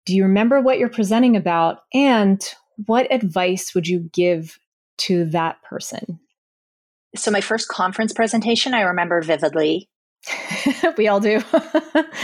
Do 0.04 0.14
you 0.14 0.24
remember 0.24 0.60
what 0.60 0.78
you're 0.78 0.90
presenting 0.90 1.36
about 1.36 1.84
and 1.94 2.42
what 2.86 3.12
advice 3.12 3.74
would 3.74 3.88
you 3.88 4.10
give 4.12 4.58
to 4.98 5.24
that 5.26 5.62
person? 5.62 6.20
So, 7.16 7.30
my 7.30 7.40
first 7.40 7.68
conference 7.68 8.12
presentation, 8.12 8.74
I 8.74 8.82
remember 8.82 9.22
vividly. 9.22 9.88
we 10.98 11.08
all 11.08 11.20
do. 11.20 11.42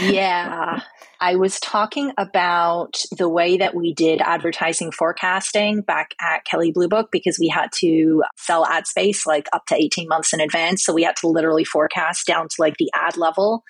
yeah. 0.01 0.53
Uh, 0.55 0.79
I 1.19 1.35
was 1.35 1.59
talking 1.59 2.11
about 2.17 3.01
the 3.17 3.29
way 3.29 3.57
that 3.57 3.73
we 3.73 3.93
did 3.93 4.21
advertising 4.21 4.91
forecasting 4.91 5.81
back 5.81 6.13
at 6.21 6.45
Kelley 6.45 6.71
Blue 6.71 6.87
Book 6.87 7.09
because 7.11 7.39
we 7.39 7.47
had 7.47 7.71
to 7.77 8.23
sell 8.35 8.65
ad 8.65 8.85
space 8.85 9.25
like 9.25 9.47
up 9.53 9.65
to 9.67 9.75
18 9.75 10.07
months 10.07 10.33
in 10.33 10.41
advance. 10.41 10.83
So 10.83 10.93
we 10.93 11.03
had 11.03 11.15
to 11.17 11.27
literally 11.27 11.63
forecast 11.63 12.27
down 12.27 12.47
to 12.49 12.55
like 12.59 12.75
the 12.77 12.91
ad 12.93 13.17
level 13.17 13.63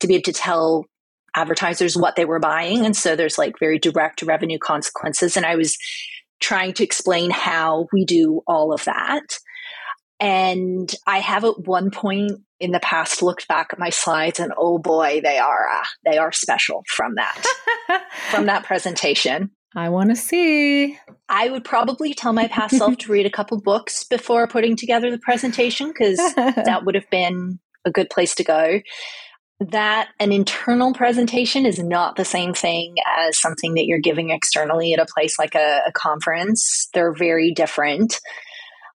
to 0.00 0.06
be 0.06 0.14
able 0.14 0.22
to 0.22 0.32
tell 0.32 0.86
advertisers 1.34 1.96
what 1.96 2.16
they 2.16 2.24
were 2.24 2.40
buying. 2.40 2.84
And 2.84 2.96
so 2.96 3.14
there's 3.14 3.38
like 3.38 3.58
very 3.60 3.78
direct 3.78 4.22
revenue 4.22 4.58
consequences. 4.58 5.36
And 5.36 5.44
I 5.44 5.56
was 5.56 5.76
trying 6.40 6.72
to 6.74 6.84
explain 6.84 7.30
how 7.30 7.86
we 7.92 8.04
do 8.04 8.42
all 8.46 8.72
of 8.72 8.84
that. 8.84 9.38
And 10.18 10.92
I 11.06 11.18
have 11.18 11.44
at 11.44 11.66
one 11.66 11.90
point 11.90 12.32
in 12.58 12.70
the 12.70 12.80
past 12.80 13.22
looked 13.22 13.48
back 13.48 13.68
at 13.72 13.78
my 13.78 13.90
slides 13.90 14.40
and 14.40 14.52
oh 14.56 14.78
boy, 14.78 15.20
they 15.22 15.38
are 15.38 15.68
uh, 15.68 15.84
they 16.04 16.16
are 16.16 16.32
special 16.32 16.82
from 16.88 17.16
that 17.16 17.44
from 18.30 18.46
that 18.46 18.64
presentation. 18.64 19.50
I 19.74 19.90
want 19.90 20.08
to 20.08 20.16
see. 20.16 20.98
I 21.28 21.50
would 21.50 21.64
probably 21.64 22.14
tell 22.14 22.32
my 22.32 22.48
past 22.48 22.78
self 22.78 22.96
to 22.98 23.12
read 23.12 23.26
a 23.26 23.30
couple 23.30 23.60
books 23.60 24.04
before 24.04 24.46
putting 24.46 24.74
together 24.74 25.10
the 25.10 25.18
presentation 25.18 25.88
because 25.88 26.16
that 26.36 26.84
would 26.84 26.94
have 26.94 27.10
been 27.10 27.58
a 27.84 27.90
good 27.90 28.08
place 28.08 28.34
to 28.36 28.44
go 28.44 28.80
that 29.60 30.08
an 30.20 30.32
internal 30.32 30.92
presentation 30.92 31.64
is 31.64 31.78
not 31.78 32.16
the 32.16 32.24
same 32.24 32.52
thing 32.52 32.94
as 33.18 33.40
something 33.40 33.74
that 33.74 33.86
you're 33.86 33.98
giving 33.98 34.30
externally 34.30 34.92
at 34.92 35.00
a 35.00 35.06
place 35.06 35.38
like 35.38 35.54
a, 35.54 35.80
a, 35.86 35.92
conference. 35.92 36.88
They're 36.92 37.14
very 37.14 37.52
different. 37.52 38.20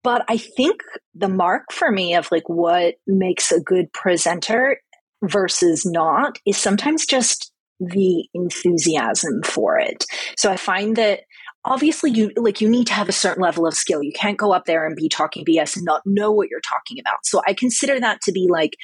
But 0.04 0.26
I 0.28 0.38
think 0.38 0.82
the 1.14 1.30
mark 1.30 1.72
for 1.72 1.92
me 1.92 2.16
of 2.16 2.32
like 2.32 2.48
what 2.48 2.96
makes 3.06 3.52
a 3.52 3.62
good 3.62 3.92
presenter 3.94 4.80
versus 5.24 5.86
not 5.86 6.40
is 6.46 6.58
sometimes 6.58 7.06
just 7.06 7.52
the 7.80 8.28
enthusiasm 8.34 9.42
for 9.44 9.78
it. 9.78 10.06
So 10.38 10.52
I 10.52 10.58
find 10.58 10.96
that 10.96 11.22
obviously 11.66 12.12
you 12.12 12.32
like 12.36 12.62
you 12.62 12.70
need 12.70 12.88
to 12.88 12.94
have 12.94 13.10
a 13.10 13.14
certain 13.14 13.44
level 13.44 13.68
of 13.68 13.74
skill. 13.74 14.02
You 14.02 14.14
can't 14.14 14.38
go 14.38 14.54
up 14.54 14.66
there 14.66 14.86
and 14.86 14.96
be 14.96 15.10
talking 15.10 15.46
BS 15.46 15.76
and 15.76 15.86
not 15.86 16.02
know 16.06 16.32
what 16.32 16.50
you're 16.50 16.62
talking 16.62 17.00
about. 17.00 17.26
So 17.26 17.42
I 17.48 17.54
consider 17.54 18.00
that 18.00 18.22
to 18.24 18.32
be 18.32 18.48
like 18.50 18.76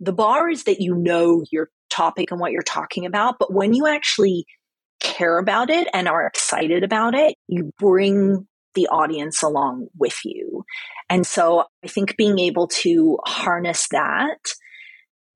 the 0.00 0.12
bar 0.12 0.48
is 0.48 0.64
that 0.64 0.80
you 0.80 0.94
know 0.94 1.44
your 1.50 1.70
topic 1.90 2.30
and 2.30 2.40
what 2.40 2.52
you're 2.52 2.62
talking 2.62 3.06
about, 3.06 3.36
but 3.38 3.52
when 3.52 3.74
you 3.74 3.86
actually 3.86 4.46
care 5.00 5.38
about 5.38 5.70
it 5.70 5.86
and 5.92 6.08
are 6.08 6.26
excited 6.26 6.82
about 6.82 7.14
it, 7.14 7.36
you 7.46 7.72
bring 7.78 8.46
the 8.74 8.88
audience 8.88 9.42
along 9.42 9.88
with 9.98 10.18
you. 10.24 10.64
And 11.08 11.26
so 11.26 11.64
I 11.84 11.88
think 11.88 12.16
being 12.16 12.38
able 12.38 12.68
to 12.82 13.18
harness 13.24 13.88
that 13.90 14.38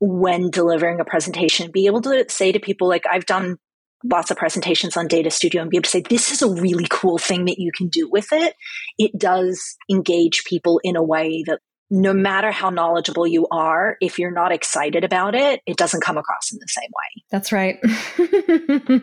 when 0.00 0.50
delivering 0.50 1.00
a 1.00 1.04
presentation, 1.04 1.70
be 1.70 1.86
able 1.86 2.00
to 2.02 2.24
say 2.28 2.52
to 2.52 2.60
people, 2.60 2.88
like, 2.88 3.04
I've 3.10 3.26
done 3.26 3.56
lots 4.04 4.30
of 4.30 4.36
presentations 4.36 4.96
on 4.96 5.08
Data 5.08 5.30
Studio 5.30 5.60
and 5.60 5.70
be 5.70 5.76
able 5.76 5.84
to 5.84 5.90
say, 5.90 6.02
this 6.08 6.30
is 6.30 6.42
a 6.42 6.50
really 6.50 6.86
cool 6.88 7.18
thing 7.18 7.46
that 7.46 7.58
you 7.58 7.72
can 7.76 7.88
do 7.88 8.08
with 8.10 8.28
it. 8.32 8.54
It 8.96 9.18
does 9.18 9.76
engage 9.90 10.44
people 10.44 10.80
in 10.84 10.96
a 10.96 11.02
way 11.02 11.42
that 11.46 11.60
no 11.90 12.12
matter 12.12 12.50
how 12.50 12.70
knowledgeable 12.70 13.26
you 13.26 13.46
are, 13.50 13.96
if 14.00 14.18
you're 14.18 14.30
not 14.30 14.52
excited 14.52 15.04
about 15.04 15.34
it, 15.34 15.60
it 15.66 15.76
doesn't 15.76 16.02
come 16.02 16.18
across 16.18 16.52
in 16.52 16.58
the 16.58 16.68
same 16.68 16.90
way. 16.94 17.24
That's 17.30 17.50
right. 17.50 19.02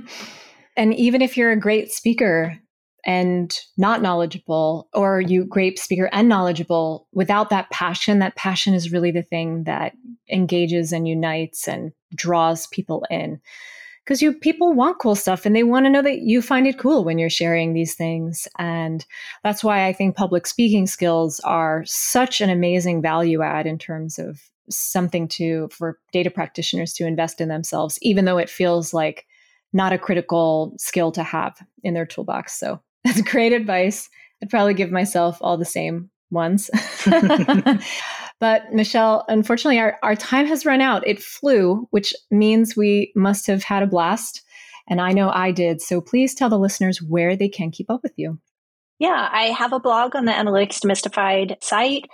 and 0.77 0.93
even 0.93 1.21
if 1.21 1.35
you're 1.35 1.51
a 1.51 1.59
great 1.59 1.91
speaker, 1.91 2.59
and 3.05 3.59
not 3.77 4.01
knowledgeable, 4.01 4.89
or 4.93 5.21
you 5.21 5.45
great 5.45 5.77
speaker 5.77 6.09
and 6.11 6.27
knowledgeable 6.27 7.07
without 7.13 7.49
that 7.51 7.69
passion, 7.69 8.19
that 8.19 8.35
passion 8.35 8.73
is 8.73 8.91
really 8.91 9.11
the 9.11 9.21
thing 9.21 9.63
that 9.65 9.93
engages 10.29 10.91
and 10.91 11.07
unites 11.07 11.67
and 11.67 11.91
draws 12.15 12.67
people 12.67 13.05
in. 13.09 13.39
Because 14.03 14.21
you 14.21 14.33
people 14.33 14.73
want 14.73 14.99
cool 14.99 15.15
stuff 15.15 15.45
and 15.45 15.55
they 15.55 15.63
want 15.63 15.85
to 15.85 15.89
know 15.89 16.03
that 16.03 16.19
you 16.19 16.41
find 16.41 16.67
it 16.67 16.77
cool 16.77 17.03
when 17.03 17.17
you're 17.17 17.29
sharing 17.29 17.73
these 17.73 17.95
things. 17.95 18.47
And 18.59 19.03
that's 19.43 19.63
why 19.63 19.87
I 19.87 19.93
think 19.93 20.15
public 20.15 20.45
speaking 20.45 20.85
skills 20.85 21.39
are 21.39 21.83
such 21.85 22.39
an 22.39 22.51
amazing 22.51 23.01
value 23.01 23.41
add 23.41 23.65
in 23.65 23.79
terms 23.79 24.19
of 24.19 24.41
something 24.69 25.27
to 25.27 25.69
for 25.71 25.99
data 26.11 26.29
practitioners 26.29 26.93
to 26.93 27.05
invest 27.05 27.41
in 27.41 27.49
themselves, 27.49 27.97
even 28.01 28.25
though 28.25 28.37
it 28.37 28.49
feels 28.49 28.93
like 28.93 29.25
not 29.73 29.93
a 29.93 29.97
critical 29.97 30.73
skill 30.77 31.11
to 31.11 31.23
have 31.23 31.57
in 31.83 31.93
their 31.93 32.05
toolbox. 32.05 32.59
So 32.59 32.79
that's 33.05 33.21
great 33.21 33.53
advice. 33.53 34.09
I'd 34.43 34.49
probably 34.49 34.73
give 34.73 34.91
myself 34.91 35.37
all 35.39 35.57
the 35.57 35.63
same 35.63 36.09
ones. 36.31 36.69
but 38.39 38.73
Michele, 38.73 39.23
unfortunately, 39.29 39.79
our, 39.79 39.97
our 40.03 40.15
time 40.15 40.45
has 40.47 40.65
run 40.65 40.81
out. 40.81 41.07
It 41.07 41.21
flew, 41.21 41.87
which 41.91 42.13
means 42.31 42.75
we 42.75 43.13
must 43.15 43.47
have 43.47 43.63
had 43.63 43.83
a 43.83 43.87
blast. 43.87 44.41
And 44.87 44.99
I 44.99 45.13
know 45.13 45.29
I 45.29 45.51
did. 45.51 45.81
So 45.81 46.01
please 46.01 46.35
tell 46.35 46.49
the 46.49 46.59
listeners 46.59 47.01
where 47.01 47.35
they 47.35 47.47
can 47.47 47.71
keep 47.71 47.89
up 47.89 48.01
with 48.03 48.13
you. 48.17 48.39
Yeah, 48.97 49.29
I 49.29 49.47
have 49.47 49.73
a 49.73 49.79
blog 49.79 50.15
on 50.15 50.23
the 50.23 50.31
Analytics 50.31 50.79
Demystified 50.79 51.61
site. 51.61 52.05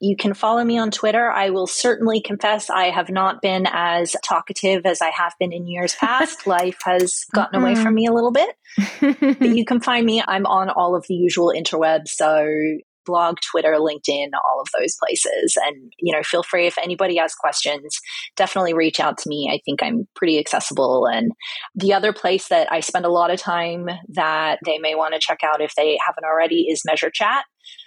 You 0.00 0.16
can 0.16 0.32
follow 0.32 0.64
me 0.64 0.78
on 0.78 0.90
Twitter. 0.90 1.30
I 1.30 1.50
will 1.50 1.66
certainly 1.66 2.22
confess 2.22 2.70
I 2.70 2.84
have 2.86 3.10
not 3.10 3.42
been 3.42 3.66
as 3.70 4.16
talkative 4.24 4.86
as 4.86 5.02
I 5.02 5.10
have 5.10 5.34
been 5.38 5.52
in 5.52 5.66
years 5.66 5.94
past. 5.94 6.46
Life 6.46 6.78
has 6.84 7.24
gotten 7.34 7.60
away 7.60 7.74
from 7.74 7.88
mm-hmm. 7.88 7.94
me 7.94 8.06
a 8.06 8.12
little 8.12 8.32
bit. 8.32 8.56
but 9.38 9.50
you 9.50 9.66
can 9.66 9.80
find 9.80 10.06
me. 10.06 10.22
I'm 10.26 10.46
on 10.46 10.70
all 10.70 10.96
of 10.96 11.04
the 11.08 11.14
usual 11.14 11.52
interwebs. 11.54 12.08
So 12.08 12.48
blog, 13.04 13.36
Twitter, 13.50 13.76
LinkedIn, 13.78 14.28
all 14.34 14.60
of 14.60 14.68
those 14.78 14.96
places. 15.02 15.56
And, 15.64 15.92
you 15.98 16.14
know, 16.14 16.22
feel 16.22 16.42
free 16.42 16.66
if 16.66 16.78
anybody 16.78 17.16
has 17.16 17.34
questions, 17.34 17.98
definitely 18.36 18.74
reach 18.74 19.00
out 19.00 19.18
to 19.18 19.28
me. 19.28 19.50
I 19.52 19.60
think 19.64 19.82
I'm 19.82 20.06
pretty 20.14 20.38
accessible. 20.38 21.06
And 21.06 21.32
the 21.74 21.92
other 21.94 22.12
place 22.12 22.48
that 22.48 22.70
I 22.70 22.80
spend 22.80 23.04
a 23.04 23.10
lot 23.10 23.30
of 23.30 23.40
time 23.40 23.88
that 24.08 24.58
they 24.64 24.78
may 24.78 24.94
want 24.94 25.14
to 25.14 25.20
check 25.20 25.40
out 25.42 25.60
if 25.60 25.74
they 25.76 25.98
haven't 26.06 26.24
already 26.24 26.66
is 26.68 26.82
Measure 26.84 27.10
Chat. 27.12 27.44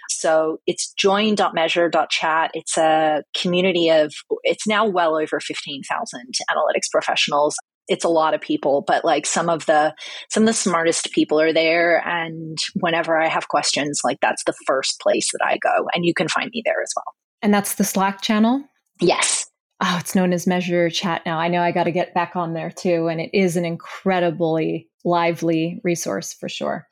So 0.09 0.59
it's 0.67 0.93
join.measure.chat. 0.93 2.51
It's 2.53 2.77
a 2.77 3.23
community 3.35 3.89
of, 3.89 4.13
it's 4.43 4.67
now 4.67 4.85
well 4.85 5.15
over 5.15 5.39
15,000 5.39 6.33
analytics 6.51 6.91
professionals 6.91 7.55
it's 7.87 8.05
a 8.05 8.09
lot 8.09 8.33
of 8.33 8.41
people, 8.41 8.83
but 8.85 9.03
like 9.03 9.25
some 9.25 9.49
of 9.49 9.65
the 9.65 9.93
some 10.29 10.43
of 10.43 10.47
the 10.47 10.53
smartest 10.53 11.11
people 11.11 11.39
are 11.39 11.53
there. 11.53 12.05
And 12.07 12.57
whenever 12.75 13.19
I 13.19 13.27
have 13.27 13.49
questions, 13.49 14.01
like 14.03 14.19
that's 14.21 14.43
the 14.45 14.55
first 14.65 14.99
place 14.99 15.31
that 15.31 15.45
I 15.45 15.57
go. 15.57 15.87
And 15.93 16.05
you 16.05 16.13
can 16.13 16.27
find 16.27 16.49
me 16.53 16.61
there 16.65 16.81
as 16.81 16.93
well. 16.95 17.13
And 17.41 17.53
that's 17.53 17.75
the 17.75 17.83
Slack 17.83 18.21
channel? 18.21 18.63
Yes. 19.01 19.45
Oh, 19.81 19.97
it's 19.99 20.15
known 20.15 20.31
as 20.31 20.47
Measure 20.47 20.89
Chat 20.89 21.23
now. 21.25 21.37
I 21.39 21.49
know 21.49 21.61
I 21.61 21.71
got 21.71 21.83
to 21.83 21.91
get 21.91 22.13
back 22.13 22.35
on 22.35 22.53
there 22.53 22.71
too. 22.71 23.07
And 23.07 23.19
it 23.19 23.29
is 23.33 23.57
an 23.57 23.65
incredibly 23.65 24.89
lively 25.03 25.81
resource 25.83 26.31
for 26.31 26.47
sure. 26.47 26.87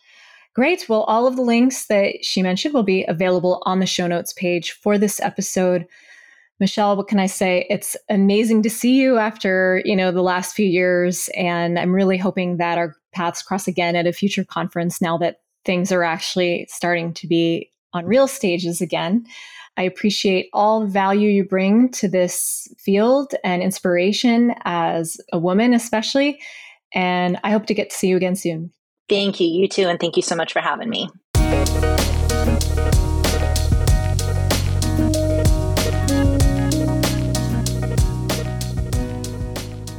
Great. 0.54 0.90
Well, 0.90 1.04
all 1.04 1.28
of 1.28 1.38
the 1.38 1.42
links 1.42 1.88
that 1.88 2.26
she 2.26 2.42
mentioned 2.42 2.74
will 2.74 2.84
be 2.84 3.06
available 3.06 3.64
on 3.66 3.80
the 3.80 3.86
show 3.86 4.08
notes 4.08 4.34
page 4.34 4.72
for 4.72 4.98
this 4.98 5.22
episode. 5.22 5.88
Michele, 6.62 6.96
what 6.96 7.08
can 7.08 7.20
I 7.20 7.26
say? 7.26 7.66
It's 7.72 7.98
amazing 8.08 8.62
to 8.62 8.70
see 8.70 9.02
you 9.02 9.18
after, 9.18 9.82
you 9.84 9.96
know, 9.96 10.12
the 10.12 10.22
last 10.22 10.56
few 10.56 10.68
years. 10.68 11.28
And 11.36 11.80
I'm 11.80 11.92
really 11.92 12.18
hoping 12.18 12.58
that 12.58 12.78
our 12.78 12.96
paths 13.14 13.42
cross 13.42 13.68
again 13.68 13.96
at 13.96 14.06
a 14.06 14.14
future 14.14 14.46
conference 14.46 15.02
now 15.02 15.18
that 15.18 15.42
things 15.66 15.92
are 15.92 16.04
actually 16.04 16.68
starting 16.70 17.16
to 17.16 17.28
be 17.28 17.72
on 17.94 18.06
real 18.06 18.28
stages 18.28 18.80
again. 18.80 19.26
I 19.76 19.84
appreciate 19.84 20.50
all 20.54 20.82
the 20.82 20.88
value 20.88 21.30
you 21.30 21.44
bring 21.46 21.90
to 21.94 22.08
this 22.08 22.68
field 22.78 23.34
and 23.44 23.64
inspiration 23.64 24.54
as 24.64 25.20
a 25.34 25.40
woman, 25.40 25.74
especially. 25.74 26.40
And 26.94 27.40
I 27.44 27.50
hope 27.50 27.66
to 27.66 27.74
get 27.74 27.90
to 27.90 27.96
see 27.96 28.10
you 28.10 28.18
again 28.18 28.36
soon. 28.36 28.72
Thank 29.10 29.40
you. 29.40 29.48
You 29.48 29.68
too. 29.68 29.88
And 29.88 30.00
thank 30.00 30.16
you 30.16 30.22
so 30.22 30.36
much 30.36 30.54
for 30.54 30.60
having 30.60 30.90
me. 30.90 31.10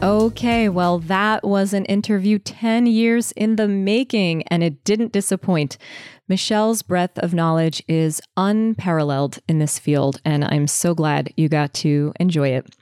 Okay, 0.03 0.69
well, 0.69 0.99
that 0.99 1.45
was 1.45 1.73
an 1.73 1.85
interview 1.85 2.41
10 2.41 2.87
years 2.87 3.31
in 3.33 3.55
the 3.55 3.69
making, 3.69 4.43
and 4.49 4.65
it 4.65 4.83
didn't 4.83 5.13
disappoint. 5.13 5.79
Michele's 6.27 6.83
breadth 6.83 7.21
of 7.21 7.33
knowledge 7.33 7.85
is 7.87 8.21
unparalleled 8.37 9.39
in 9.49 9.61
this 9.61 9.79
field, 9.79 10.21
and 10.25 10.45
I'm 10.45 10.67
so 10.67 10.93
glad 10.93 11.33
you 11.37 11.49
got 11.49 11.73
to 11.75 12.13
enjoy 12.19 12.49
it. 12.49 12.75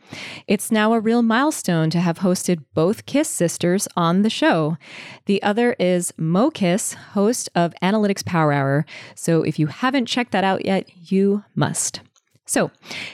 It's 0.47 0.73
now 0.73 0.95
a 0.95 1.01
real 1.01 1.21
milestone 1.21 1.91
to 1.91 2.01
have 2.01 2.21
hosted 2.21 2.65
both 2.73 3.05
Kiss 3.05 3.29
sisters 3.29 3.87
on 3.99 4.23
the 4.23 4.31
show. 4.31 4.79
The 5.27 5.43
other 5.43 5.77
is 5.79 6.15
Moe 6.17 6.51
Kiss, 6.51 6.95
host 6.95 7.51
of 7.55 7.75
Analytics 7.83 8.25
Power 8.25 8.51
Hour. 8.51 8.87
So 9.15 9.43
if 9.43 9.59
you 9.59 9.67
haven't 9.67 10.07
checked 10.07 10.33
that 10.33 10.45
out 10.45 10.65
yet, 10.65 10.89
you 11.13 11.45
must. 11.55 12.01
So, 12.51 12.73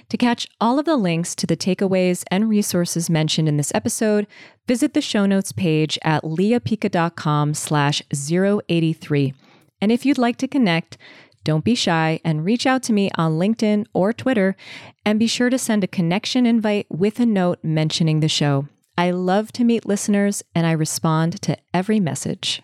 to 0.08 0.16
catch 0.16 0.46
all 0.62 0.78
of 0.78 0.86
the 0.86 0.96
links 0.96 1.34
to 1.34 1.46
the 1.46 1.58
takeaways 1.58 2.24
and 2.30 2.48
resources 2.48 3.10
mentioned 3.10 3.50
in 3.50 3.58
this 3.58 3.70
episode, 3.74 4.26
visit 4.66 4.94
the 4.94 5.02
show 5.02 5.26
notes 5.26 5.52
page 5.52 5.98
at 6.00 6.22
leapica.com 6.22 7.52
slash 7.52 8.00
083. 8.10 9.34
And 9.82 9.92
if 9.92 10.06
you'd 10.06 10.16
like 10.16 10.38
to 10.38 10.48
connect, 10.48 10.96
don't 11.44 11.66
be 11.66 11.74
shy 11.74 12.18
and 12.24 12.46
reach 12.46 12.66
out 12.66 12.82
to 12.84 12.94
me 12.94 13.10
on 13.16 13.32
LinkedIn 13.38 13.84
or 13.92 14.14
Twitter, 14.14 14.56
and 15.04 15.18
be 15.18 15.26
sure 15.26 15.50
to 15.50 15.58
send 15.58 15.84
a 15.84 15.86
connection 15.86 16.46
invite 16.46 16.86
with 16.88 17.20
a 17.20 17.26
note 17.26 17.58
mentioning 17.62 18.20
the 18.20 18.28
show. 18.28 18.66
I 18.96 19.10
love 19.10 19.52
to 19.52 19.64
meet 19.64 19.84
listeners 19.84 20.42
and 20.54 20.66
I 20.66 20.72
respond 20.72 21.42
to 21.42 21.58
every 21.74 22.00
message. 22.00 22.62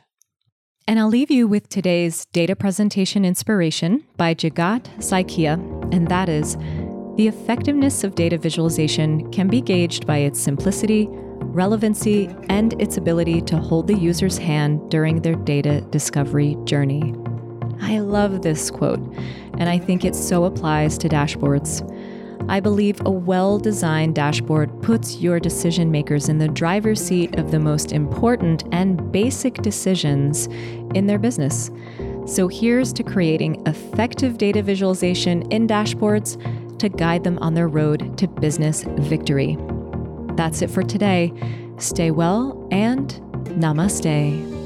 And 0.88 0.98
I'll 0.98 1.08
leave 1.08 1.30
you 1.30 1.46
with 1.46 1.68
today's 1.68 2.26
data 2.26 2.56
presentation 2.56 3.24
inspiration 3.24 4.04
by 4.16 4.34
Jagat 4.34 4.84
Saikia, 4.98 5.54
and 5.94 6.08
that 6.08 6.28
is 6.28 6.56
the 7.16 7.28
effectiveness 7.28 8.02
of 8.02 8.14
data 8.14 8.36
visualization 8.36 9.30
can 9.30 9.46
be 9.46 9.60
gauged 9.60 10.06
by 10.06 10.18
its 10.18 10.40
simplicity, 10.40 11.06
relevancy, 11.10 12.34
and 12.48 12.80
its 12.80 12.96
ability 12.96 13.42
to 13.42 13.58
hold 13.58 13.86
the 13.86 13.94
user's 13.94 14.38
hand 14.38 14.90
during 14.90 15.22
their 15.22 15.36
data 15.36 15.82
discovery 15.90 16.56
journey. 16.64 17.14
I 17.80 18.00
love 18.00 18.42
this 18.42 18.70
quote, 18.70 19.00
and 19.58 19.68
I 19.68 19.78
think 19.78 20.04
it 20.04 20.16
so 20.16 20.44
applies 20.44 20.98
to 20.98 21.08
dashboards. 21.08 21.82
I 22.48 22.60
believe 22.60 23.00
a 23.04 23.10
well 23.10 23.58
designed 23.58 24.14
dashboard 24.14 24.82
puts 24.82 25.16
your 25.16 25.40
decision 25.40 25.90
makers 25.90 26.28
in 26.28 26.38
the 26.38 26.48
driver's 26.48 27.00
seat 27.00 27.38
of 27.38 27.50
the 27.50 27.58
most 27.58 27.92
important 27.92 28.64
and 28.72 29.10
basic 29.12 29.54
decisions 29.56 30.46
in 30.94 31.06
their 31.06 31.18
business. 31.18 31.70
So 32.26 32.48
here's 32.48 32.92
to 32.94 33.02
creating 33.02 33.66
effective 33.66 34.38
data 34.38 34.62
visualization 34.62 35.42
in 35.50 35.66
dashboards 35.66 36.38
to 36.78 36.88
guide 36.88 37.24
them 37.24 37.38
on 37.38 37.54
their 37.54 37.68
road 37.68 38.16
to 38.18 38.28
business 38.28 38.84
victory. 38.98 39.56
That's 40.36 40.62
it 40.62 40.70
for 40.70 40.82
today. 40.82 41.32
Stay 41.78 42.10
well 42.10 42.66
and 42.70 43.08
namaste. 43.58 44.61